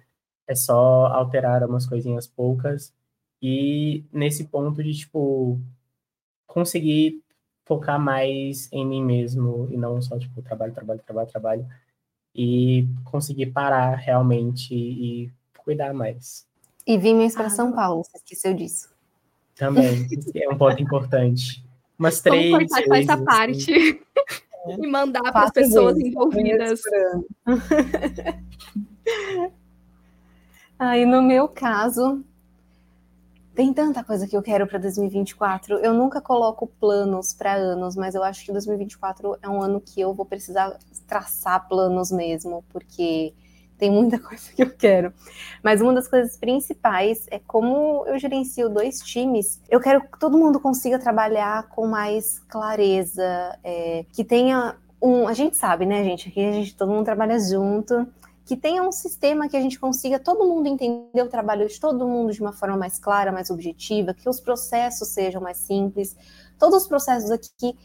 é 0.48 0.56
só 0.56 1.08
alterar 1.08 1.64
umas 1.64 1.86
coisinhas 1.86 2.26
poucas 2.26 2.94
e 3.42 4.06
nesse 4.12 4.46
ponto 4.46 4.82
de 4.82 4.94
tipo 4.94 5.60
conseguir 6.46 7.22
focar 7.66 8.00
mais 8.00 8.72
em 8.72 8.86
mim 8.86 9.04
mesmo 9.04 9.68
e 9.70 9.78
não 9.78 10.02
só 10.02 10.18
tipo 10.18 10.42
trabalho, 10.42 10.74
trabalho, 10.74 11.02
trabalho, 11.06 11.30
trabalho 11.30 11.68
e 12.34 12.88
conseguir 13.04 13.48
parar 13.48 13.96
realmente 13.96 14.74
e 14.74 15.32
cuidar 15.58 15.94
mais. 15.94 16.48
E 16.86 16.98
vir 16.98 17.14
mais 17.14 17.34
para 17.34 17.48
ah, 17.48 17.50
São 17.50 17.74
Paulo, 17.74 18.04
você 18.04 18.16
esqueceu 18.16 18.54
disso. 18.54 18.90
Também, 19.56 20.08
é 20.36 20.50
um 20.50 20.58
ponto 20.58 20.82
importante. 20.82 21.67
Umas 21.98 22.22
três. 22.22 22.52
Vamos 22.52 22.70
cortar 22.70 23.00
essa 23.00 23.14
assim. 23.14 23.26
parte 23.26 23.74
assim. 23.74 24.00
e 24.84 24.88
mandar 24.88 25.32
para 25.32 25.46
as 25.46 25.52
pessoas 25.52 25.96
vezes, 25.96 26.12
envolvidas. 26.12 26.82
Aí, 30.80 31.06
no 31.06 31.24
meu 31.24 31.48
caso, 31.48 32.24
tem 33.56 33.74
tanta 33.74 34.04
coisa 34.04 34.28
que 34.28 34.38
eu 34.38 34.44
quero 34.44 34.68
para 34.68 34.78
2024. 34.78 35.80
Eu 35.80 35.92
nunca 35.92 36.22
coloco 36.22 36.68
planos 36.80 37.34
para 37.34 37.56
anos, 37.56 37.96
mas 37.96 38.14
eu 38.14 38.24
acho 38.24 38.46
que 38.46 38.52
2024 38.52 39.40
é 39.42 39.50
um 39.50 39.60
ano 39.60 39.82
que 39.82 40.00
eu 40.00 40.14
vou 40.14 40.26
precisar 40.26 40.78
traçar 41.08 41.68
planos 41.68 42.12
mesmo, 42.12 42.64
porque 42.70 43.34
tem 43.78 43.92
muita 43.92 44.18
coisa 44.20 44.52
que 44.54 44.64
eu 44.64 44.70
quero. 44.70 45.14
Mas 45.64 45.82
uma 45.82 45.94
das 45.94 46.08
coisas 46.08 46.38
principais 46.38 47.28
é 47.30 47.40
como 47.40 48.06
eu 48.08 48.18
gerencio 48.20 48.70
dois 48.70 49.00
times. 49.00 49.62
Eu 49.70 49.80
quero 49.80 50.02
que 50.02 50.20
todo 50.20 50.38
mundo 50.38 50.60
consiga 50.60 51.00
trabalhar 51.00 51.70
com 51.70 51.88
mais 51.88 52.40
clareza, 52.48 53.58
é, 53.64 54.06
que 54.12 54.24
tenha 54.24 54.76
um. 55.02 55.28
A 55.28 55.34
gente 55.34 55.56
sabe, 55.56 55.86
né, 55.86 56.04
gente? 56.04 56.30
Aqui 56.30 56.44
a 56.44 56.52
gente 56.52 56.76
todo 56.76 56.92
mundo 56.92 57.06
trabalha 57.06 57.40
junto. 57.40 58.08
Que 58.46 58.56
tenha 58.56 58.82
um 58.82 58.94
sistema 58.94 59.50
que 59.50 59.58
a 59.58 59.62
gente 59.62 59.78
consiga 59.78 60.18
todo 60.18 60.46
mundo 60.46 60.68
entender 60.68 61.22
o 61.22 61.28
trabalho 61.28 61.68
de 61.68 61.78
todo 61.78 62.08
mundo 62.08 62.32
de 62.32 62.40
uma 62.40 62.54
forma 62.54 62.78
mais 62.78 62.98
clara, 62.98 63.30
mais 63.30 63.50
objetiva, 63.50 64.14
que 64.14 64.30
os 64.30 64.40
processos 64.40 65.10
sejam 65.10 65.42
mais 65.42 65.58
simples. 65.58 66.16
Todos 66.58 66.84
os 66.84 66.88
processos 66.88 67.30
aqui 67.30 67.78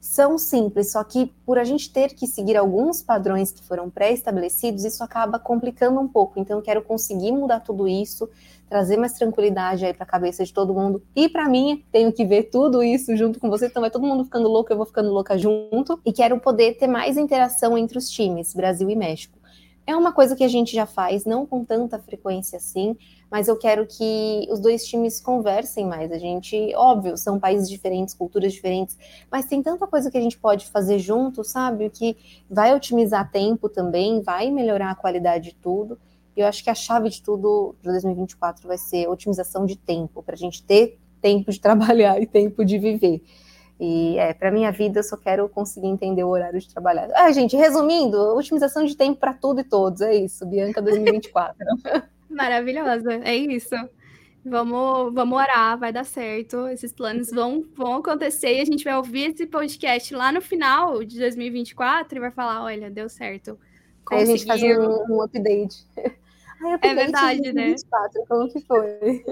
são 0.00 0.38
simples, 0.38 0.92
só 0.92 1.02
que 1.02 1.32
por 1.44 1.58
a 1.58 1.64
gente 1.64 1.92
ter 1.92 2.14
que 2.14 2.26
seguir 2.26 2.56
alguns 2.56 3.02
padrões 3.02 3.50
que 3.50 3.62
foram 3.62 3.90
pré-estabelecidos, 3.90 4.84
isso 4.84 5.02
acaba 5.02 5.38
complicando 5.38 6.00
um 6.00 6.08
pouco. 6.08 6.38
Então, 6.38 6.58
eu 6.58 6.62
quero 6.62 6.82
conseguir 6.82 7.32
mudar 7.32 7.60
tudo 7.60 7.88
isso, 7.88 8.28
trazer 8.68 8.96
mais 8.96 9.12
tranquilidade 9.14 9.84
aí 9.84 9.92
para 9.92 10.04
a 10.04 10.06
cabeça 10.06 10.44
de 10.44 10.52
todo 10.52 10.74
mundo. 10.74 11.02
E 11.16 11.28
para 11.28 11.48
mim, 11.48 11.84
tenho 11.90 12.12
que 12.12 12.24
ver 12.24 12.44
tudo 12.44 12.82
isso 12.82 13.16
junto 13.16 13.40
com 13.40 13.48
você, 13.50 13.66
então 13.66 13.80
vai 13.80 13.90
todo 13.90 14.06
mundo 14.06 14.24
ficando 14.24 14.48
louco, 14.48 14.72
eu 14.72 14.76
vou 14.76 14.86
ficando 14.86 15.10
louca 15.10 15.36
junto. 15.36 16.00
E 16.04 16.12
quero 16.12 16.38
poder 16.38 16.74
ter 16.74 16.86
mais 16.86 17.16
interação 17.16 17.76
entre 17.76 17.98
os 17.98 18.08
times, 18.08 18.54
Brasil 18.54 18.88
e 18.88 18.96
México. 18.96 19.38
É 19.88 19.96
uma 19.96 20.12
coisa 20.12 20.36
que 20.36 20.44
a 20.44 20.48
gente 20.48 20.74
já 20.74 20.84
faz, 20.84 21.24
não 21.24 21.46
com 21.46 21.64
tanta 21.64 21.98
frequência 21.98 22.58
assim, 22.58 22.94
mas 23.30 23.48
eu 23.48 23.56
quero 23.56 23.86
que 23.86 24.46
os 24.50 24.60
dois 24.60 24.86
times 24.86 25.18
conversem 25.18 25.86
mais. 25.86 26.12
A 26.12 26.18
gente, 26.18 26.74
óbvio, 26.74 27.16
são 27.16 27.40
países 27.40 27.70
diferentes, 27.70 28.12
culturas 28.12 28.52
diferentes, 28.52 28.98
mas 29.32 29.46
tem 29.46 29.62
tanta 29.62 29.86
coisa 29.86 30.10
que 30.10 30.18
a 30.18 30.20
gente 30.20 30.36
pode 30.36 30.66
fazer 30.66 30.98
junto, 30.98 31.42
sabe? 31.42 31.88
Que 31.88 32.18
vai 32.50 32.76
otimizar 32.76 33.32
tempo 33.32 33.66
também, 33.66 34.20
vai 34.20 34.50
melhorar 34.50 34.90
a 34.90 34.94
qualidade 34.94 35.52
de 35.52 35.54
tudo. 35.54 35.98
E 36.36 36.40
eu 36.40 36.46
acho 36.46 36.62
que 36.62 36.68
a 36.68 36.74
chave 36.74 37.08
de 37.08 37.22
tudo 37.22 37.74
para 37.82 37.92
2024 37.92 38.68
vai 38.68 38.76
ser 38.76 39.08
otimização 39.08 39.64
de 39.64 39.74
tempo, 39.76 40.22
para 40.22 40.34
a 40.34 40.38
gente 40.38 40.62
ter 40.62 40.98
tempo 41.18 41.50
de 41.50 41.58
trabalhar 41.64 42.20
e 42.20 42.26
tempo 42.26 42.62
de 42.62 42.76
viver. 42.76 43.22
E 43.80 44.18
é, 44.18 44.34
para 44.34 44.50
minha 44.50 44.72
vida 44.72 44.98
eu 44.98 45.04
só 45.04 45.16
quero 45.16 45.48
conseguir 45.48 45.86
entender 45.86 46.24
o 46.24 46.28
horário 46.28 46.58
de 46.58 46.68
trabalhar. 46.68 47.08
Ah, 47.14 47.30
gente, 47.30 47.56
resumindo, 47.56 48.18
otimização 48.34 48.84
de 48.84 48.96
tempo 48.96 49.20
para 49.20 49.32
tudo 49.32 49.60
e 49.60 49.64
todos, 49.64 50.00
é 50.00 50.14
isso, 50.16 50.44
Bianca 50.46 50.82
2024. 50.82 51.56
Maravilhosa, 52.28 53.14
é 53.22 53.36
isso. 53.36 53.74
Vamos, 54.44 55.14
vamos 55.14 55.38
orar, 55.38 55.78
vai 55.78 55.92
dar 55.92 56.04
certo. 56.04 56.66
Esses 56.68 56.92
planos 56.92 57.30
vão, 57.30 57.64
vão 57.76 57.96
acontecer 57.96 58.56
e 58.56 58.60
a 58.60 58.64
gente 58.64 58.82
vai 58.82 58.96
ouvir 58.96 59.30
esse 59.30 59.46
podcast 59.46 60.14
lá 60.14 60.32
no 60.32 60.40
final 60.40 61.04
de 61.04 61.18
2024 61.18 62.16
e 62.16 62.20
vai 62.20 62.30
falar: 62.30 62.64
olha, 62.64 62.90
deu 62.90 63.08
certo. 63.08 63.58
Aí 64.10 64.22
a 64.22 64.24
gente 64.24 64.44
faz 64.44 64.62
um, 64.62 65.14
um 65.14 65.22
update. 65.22 65.86
Ai, 66.60 66.74
update 66.74 66.92
é 66.92 66.94
verdade, 66.94 67.42
2024, 67.42 68.20
né? 68.20 68.26
Como 68.28 68.52
que 68.52 68.60
foi? 68.62 69.24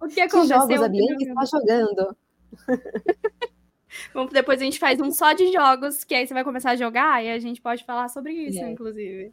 O 0.00 0.08
que 0.08 0.20
aconteceu? 0.20 0.66
Que 0.66 0.76
jogos 0.76 0.82
a 0.82 0.88
Bianca 0.88 1.24
está 1.24 1.44
jogando? 1.44 2.16
Vamos, 4.12 4.32
depois 4.32 4.60
a 4.60 4.64
gente 4.64 4.78
faz 4.78 5.00
um 5.00 5.10
só 5.10 5.32
de 5.32 5.52
jogos, 5.52 6.04
que 6.04 6.14
aí 6.14 6.26
você 6.26 6.34
vai 6.34 6.44
começar 6.44 6.72
a 6.72 6.76
jogar 6.76 7.24
e 7.24 7.30
a 7.30 7.38
gente 7.38 7.60
pode 7.60 7.84
falar 7.84 8.08
sobre 8.08 8.32
isso, 8.32 8.60
é. 8.60 8.70
inclusive. 8.70 9.32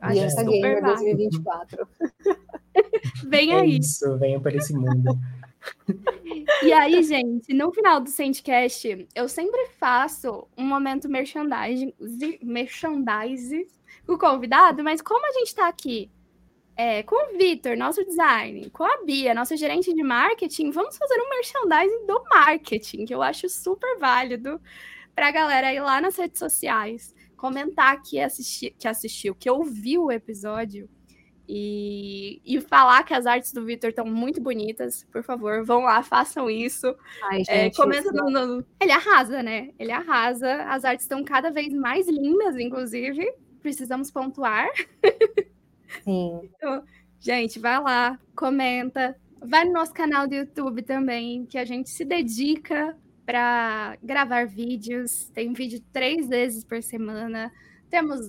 Bianca 0.00 0.44
Gamer 0.44 0.82
2024. 0.82 1.88
Vem 3.26 3.52
é 3.52 3.60
aí. 3.60 3.78
Isso, 3.78 4.16
venha 4.18 4.40
para 4.40 4.56
esse 4.56 4.72
mundo. 4.72 5.18
E 6.62 6.72
aí, 6.72 7.02
gente, 7.02 7.52
no 7.52 7.70
final 7.72 8.00
do 8.00 8.08
Sandcast, 8.08 9.06
eu 9.14 9.28
sempre 9.28 9.66
faço 9.78 10.46
um 10.56 10.64
momento 10.64 11.08
merchandising, 11.08 11.92
merchandise 12.42 13.66
com 14.06 14.14
o 14.14 14.18
convidado, 14.18 14.82
mas 14.82 15.02
como 15.02 15.26
a 15.26 15.32
gente 15.32 15.48
está 15.48 15.68
aqui 15.68 16.10
é, 16.80 17.02
com 17.02 17.14
o 17.14 17.36
Vitor, 17.36 17.76
nosso 17.76 18.02
design, 18.06 18.70
com 18.70 18.84
a 18.84 19.04
Bia, 19.04 19.34
nossa 19.34 19.54
gerente 19.54 19.92
de 19.92 20.02
marketing, 20.02 20.70
vamos 20.70 20.96
fazer 20.96 21.20
um 21.20 21.28
merchandising 21.28 22.06
do 22.06 22.24
marketing, 22.30 23.04
que 23.04 23.14
eu 23.14 23.20
acho 23.20 23.50
super 23.50 23.98
válido 23.98 24.58
para 25.14 25.28
a 25.28 25.30
galera 25.30 25.74
ir 25.74 25.80
lá 25.80 26.00
nas 26.00 26.16
redes 26.16 26.38
sociais, 26.38 27.14
comentar 27.36 28.00
que, 28.00 28.18
assisti, 28.18 28.74
que 28.78 28.88
assistiu, 28.88 29.34
que 29.34 29.50
ouviu 29.50 30.04
o 30.04 30.10
episódio 30.10 30.88
e, 31.46 32.40
e 32.46 32.58
falar 32.62 33.04
que 33.04 33.12
as 33.12 33.26
artes 33.26 33.52
do 33.52 33.62
Vitor 33.62 33.90
estão 33.90 34.06
muito 34.06 34.40
bonitas. 34.40 35.06
Por 35.12 35.22
favor, 35.22 35.62
vão 35.62 35.82
lá, 35.82 36.02
façam 36.02 36.48
isso. 36.48 36.96
Ai, 37.24 37.42
é, 37.42 37.64
gente, 37.64 37.74
é, 37.74 37.76
comenta 37.76 38.10
no, 38.10 38.30
no... 38.30 38.64
Ele 38.80 38.92
arrasa, 38.92 39.42
né? 39.42 39.68
Ele 39.78 39.92
arrasa. 39.92 40.62
As 40.62 40.82
artes 40.86 41.04
estão 41.04 41.22
cada 41.24 41.50
vez 41.50 41.74
mais 41.74 42.08
lindas, 42.08 42.56
inclusive. 42.56 43.30
Precisamos 43.60 44.10
pontuar. 44.10 44.66
Sim. 46.04 46.40
Então, 46.44 46.82
gente, 47.18 47.58
vai 47.58 47.80
lá, 47.80 48.18
comenta. 48.34 49.16
Vai 49.42 49.64
no 49.64 49.72
nosso 49.72 49.92
canal 49.92 50.28
do 50.28 50.34
YouTube 50.34 50.82
também, 50.82 51.46
que 51.46 51.58
a 51.58 51.64
gente 51.64 51.90
se 51.90 52.04
dedica 52.04 52.96
para 53.24 53.96
gravar 54.02 54.46
vídeos. 54.46 55.30
Tem 55.34 55.52
vídeo 55.52 55.80
três 55.92 56.28
vezes 56.28 56.64
por 56.64 56.82
semana. 56.82 57.52
Temos 57.88 58.20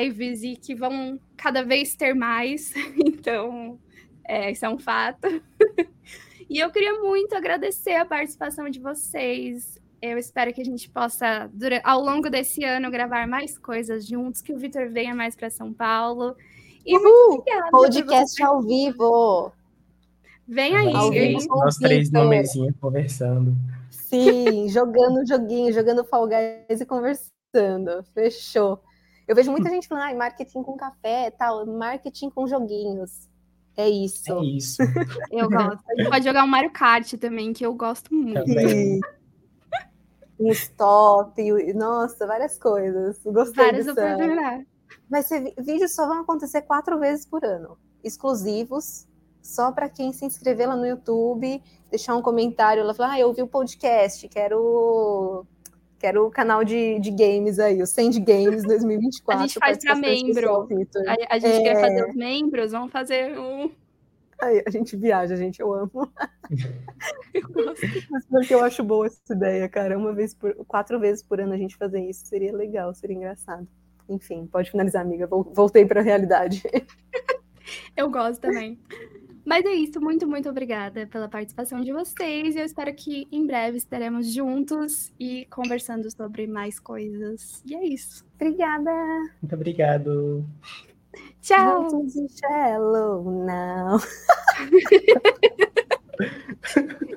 lives 0.00 0.42
e 0.42 0.56
que 0.56 0.74
vão 0.74 1.18
cada 1.36 1.62
vez 1.62 1.94
ter 1.94 2.14
mais. 2.14 2.72
Então, 3.24 3.78
é, 4.26 4.50
isso 4.50 4.66
é 4.66 4.68
um 4.68 4.78
fato. 4.78 5.26
e 6.48 6.58
eu 6.58 6.70
queria 6.70 7.00
muito 7.00 7.34
agradecer 7.34 7.94
a 7.94 8.04
participação 8.04 8.68
de 8.68 8.78
vocês. 8.78 9.80
Eu 10.00 10.18
espero 10.18 10.52
que 10.52 10.60
a 10.60 10.64
gente 10.64 10.90
possa, 10.90 11.50
ao 11.82 12.02
longo 12.02 12.28
desse 12.28 12.62
ano, 12.64 12.90
gravar 12.90 13.26
mais 13.26 13.56
coisas 13.56 14.06
juntos, 14.06 14.42
que 14.42 14.52
o 14.52 14.58
Vitor 14.58 14.90
venha 14.90 15.14
mais 15.14 15.34
para 15.34 15.48
São 15.48 15.72
Paulo 15.72 16.36
e 16.84 16.96
Uhul! 16.96 17.44
Podcast 17.70 18.42
ao 18.42 18.60
vivo. 18.62 19.52
Vem 20.46 20.76
aí. 20.76 20.94
Ao 20.94 21.10
vivo, 21.10 21.46
nós 21.48 21.76
três 21.76 22.10
na 22.10 22.24
mesinha 22.24 22.74
conversando. 22.80 23.54
Sim, 23.90 24.68
jogando 24.70 25.26
joguinho, 25.26 25.72
jogando 25.72 26.04
Fall 26.04 26.28
Guys 26.28 26.80
e 26.80 26.86
conversando. 26.86 28.04
Fechou. 28.12 28.80
Eu 29.26 29.34
vejo 29.34 29.50
muita 29.50 29.70
gente 29.70 29.88
falando, 29.88 30.12
ah, 30.12 30.14
marketing 30.14 30.62
com 30.62 30.76
café, 30.76 31.30
tal, 31.30 31.64
marketing 31.64 32.28
com 32.28 32.46
joguinhos. 32.46 33.28
É 33.76 33.88
isso. 33.88 34.32
É 34.32 34.44
isso. 34.44 34.82
Eu 35.32 35.48
gosto. 35.48 35.82
A 35.90 35.94
gente 35.96 36.10
pode 36.10 36.24
jogar 36.24 36.44
um 36.44 36.48
Mario 36.48 36.70
Kart 36.70 37.14
também, 37.14 37.52
que 37.52 37.64
eu 37.64 37.74
gosto 37.74 38.14
muito. 38.14 38.44
Também. 38.44 39.00
Um 40.38 40.50
stop, 40.50 41.42
nossa, 41.74 42.26
várias 42.26 42.58
coisas. 42.58 43.20
Gostei 43.24 43.64
Várias 43.64 43.86
dessa... 43.86 44.64
oportunidades. 45.08 45.54
Mas 45.56 45.66
vídeos 45.66 45.94
só 45.94 46.06
vão 46.06 46.20
acontecer 46.20 46.62
quatro 46.62 46.98
vezes 46.98 47.26
por 47.26 47.44
ano, 47.44 47.76
exclusivos, 48.02 49.06
só 49.42 49.70
para 49.72 49.88
quem 49.88 50.12
se 50.12 50.24
inscrever 50.24 50.68
lá 50.68 50.76
no 50.76 50.86
YouTube, 50.86 51.62
deixar 51.90 52.16
um 52.16 52.22
comentário 52.22 52.84
lá, 52.84 52.94
falar, 52.94 53.12
ah, 53.12 53.20
eu 53.20 53.28
ouvi 53.28 53.42
o 53.42 53.46
podcast, 53.46 54.26
quero 54.28 55.46
quero 55.98 56.26
o 56.26 56.30
canal 56.30 56.64
de, 56.64 56.98
de 56.98 57.10
games 57.10 57.58
aí, 57.58 57.80
o 57.80 57.86
Send 57.86 58.20
Games 58.20 58.62
2024. 58.64 59.32
A 59.32 59.46
gente 59.46 59.58
faz 59.58 59.78
para 59.78 59.94
membro. 59.94 60.68
A, 61.06 61.34
a, 61.34 61.38
gente 61.38 61.56
é... 61.56 61.62
quer 61.62 61.80
fazer 61.80 62.10
os 62.10 62.14
membros, 62.14 62.72
vamos 62.72 62.92
fazer 62.92 63.38
um. 63.38 63.70
A 64.66 64.70
gente 64.70 64.96
viaja, 64.96 65.36
gente, 65.36 65.60
eu 65.60 65.72
amo. 65.72 66.12
eu 67.32 67.74
Mas 68.10 68.26
porque 68.26 68.54
eu 68.54 68.62
acho 68.62 68.82
boa 68.82 69.06
essa 69.06 69.32
ideia, 69.32 69.66
cara. 69.68 69.96
Uma 69.96 70.12
vez 70.12 70.34
por 70.34 70.54
quatro 70.66 71.00
vezes 71.00 71.22
por 71.22 71.40
ano 71.40 71.54
a 71.54 71.56
gente 71.56 71.76
fazer 71.76 72.00
isso 72.00 72.26
seria 72.26 72.54
legal, 72.54 72.92
seria 72.92 73.16
engraçado. 73.16 73.66
Enfim, 74.08 74.46
pode 74.46 74.70
finalizar, 74.70 75.02
amiga. 75.02 75.26
Voltei 75.26 75.84
para 75.84 76.00
a 76.00 76.04
realidade. 76.04 76.62
Eu 77.96 78.10
gosto 78.10 78.40
também. 78.40 78.78
Mas 79.44 79.64
é 79.66 79.74
isso, 79.74 80.00
muito, 80.00 80.26
muito 80.26 80.48
obrigada 80.48 81.06
pela 81.06 81.28
participação 81.28 81.82
de 81.82 81.92
vocês. 81.92 82.56
Eu 82.56 82.64
espero 82.64 82.94
que 82.94 83.28
em 83.30 83.46
breve 83.46 83.76
estaremos 83.76 84.32
juntos 84.32 85.12
e 85.20 85.46
conversando 85.46 86.10
sobre 86.10 86.46
mais 86.46 86.80
coisas. 86.80 87.62
E 87.66 87.74
é 87.74 87.86
isso. 87.86 88.24
Obrigada. 88.36 88.90
Muito 89.42 89.54
obrigado. 89.54 90.44
Tchau. 91.42 91.88
Hello, 92.50 93.44
não. 93.44 93.98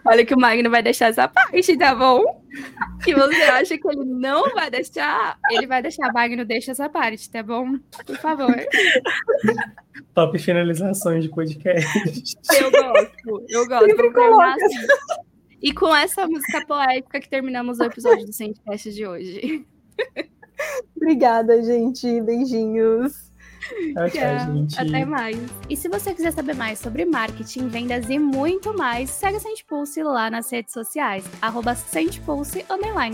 Olha 0.05 0.25
que 0.25 0.33
o 0.33 0.39
Magno 0.39 0.69
vai 0.69 0.81
deixar 0.81 1.07
essa 1.07 1.27
parte, 1.27 1.77
tá 1.77 1.93
bom? 1.93 2.43
Que 3.03 3.13
você 3.13 3.41
acha 3.43 3.77
que 3.77 3.87
ele 3.87 4.05
não 4.05 4.53
vai 4.53 4.69
deixar, 4.71 5.37
ele 5.51 5.67
vai 5.67 5.81
deixar. 5.81 6.11
Magno, 6.13 6.45
deixa 6.45 6.71
essa 6.71 6.89
parte, 6.89 7.29
tá 7.29 7.43
bom? 7.43 7.77
Por 8.05 8.17
favor. 8.17 8.55
Top 10.13 10.37
finalizações 10.39 11.23
de 11.23 11.29
podcast. 11.29 11.87
Eu 12.59 12.71
gosto, 12.71 13.45
eu 13.49 13.67
gosto. 13.67 14.41
Assim. 14.41 14.87
E 15.61 15.73
com 15.73 15.95
essa 15.95 16.27
música 16.27 16.65
poética 16.65 17.19
que 17.19 17.29
terminamos 17.29 17.79
o 17.79 17.83
episódio 17.83 18.25
do 18.25 18.33
Sandcast 18.33 18.93
de 18.93 19.05
hoje. 19.05 19.65
Obrigada, 20.95 21.61
gente. 21.63 22.21
Beijinhos. 22.21 23.26
Tchau, 23.93 24.53
gente. 24.55 24.79
Até 24.79 25.05
mais. 25.05 25.37
E 25.69 25.75
se 25.75 25.87
você 25.87 26.13
quiser 26.13 26.31
saber 26.31 26.55
mais 26.55 26.79
sobre 26.79 27.05
marketing, 27.05 27.67
vendas 27.67 28.09
e 28.09 28.19
muito 28.19 28.75
mais, 28.75 29.09
segue 29.09 29.37
a 29.37 29.39
Sente 29.39 29.63
Pulse 29.65 30.01
lá 30.03 30.29
nas 30.29 30.51
redes 30.51 30.73
sociais, 30.73 31.23
arroba 31.41 31.75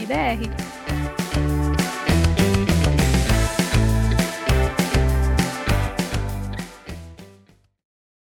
BR. 0.06 1.03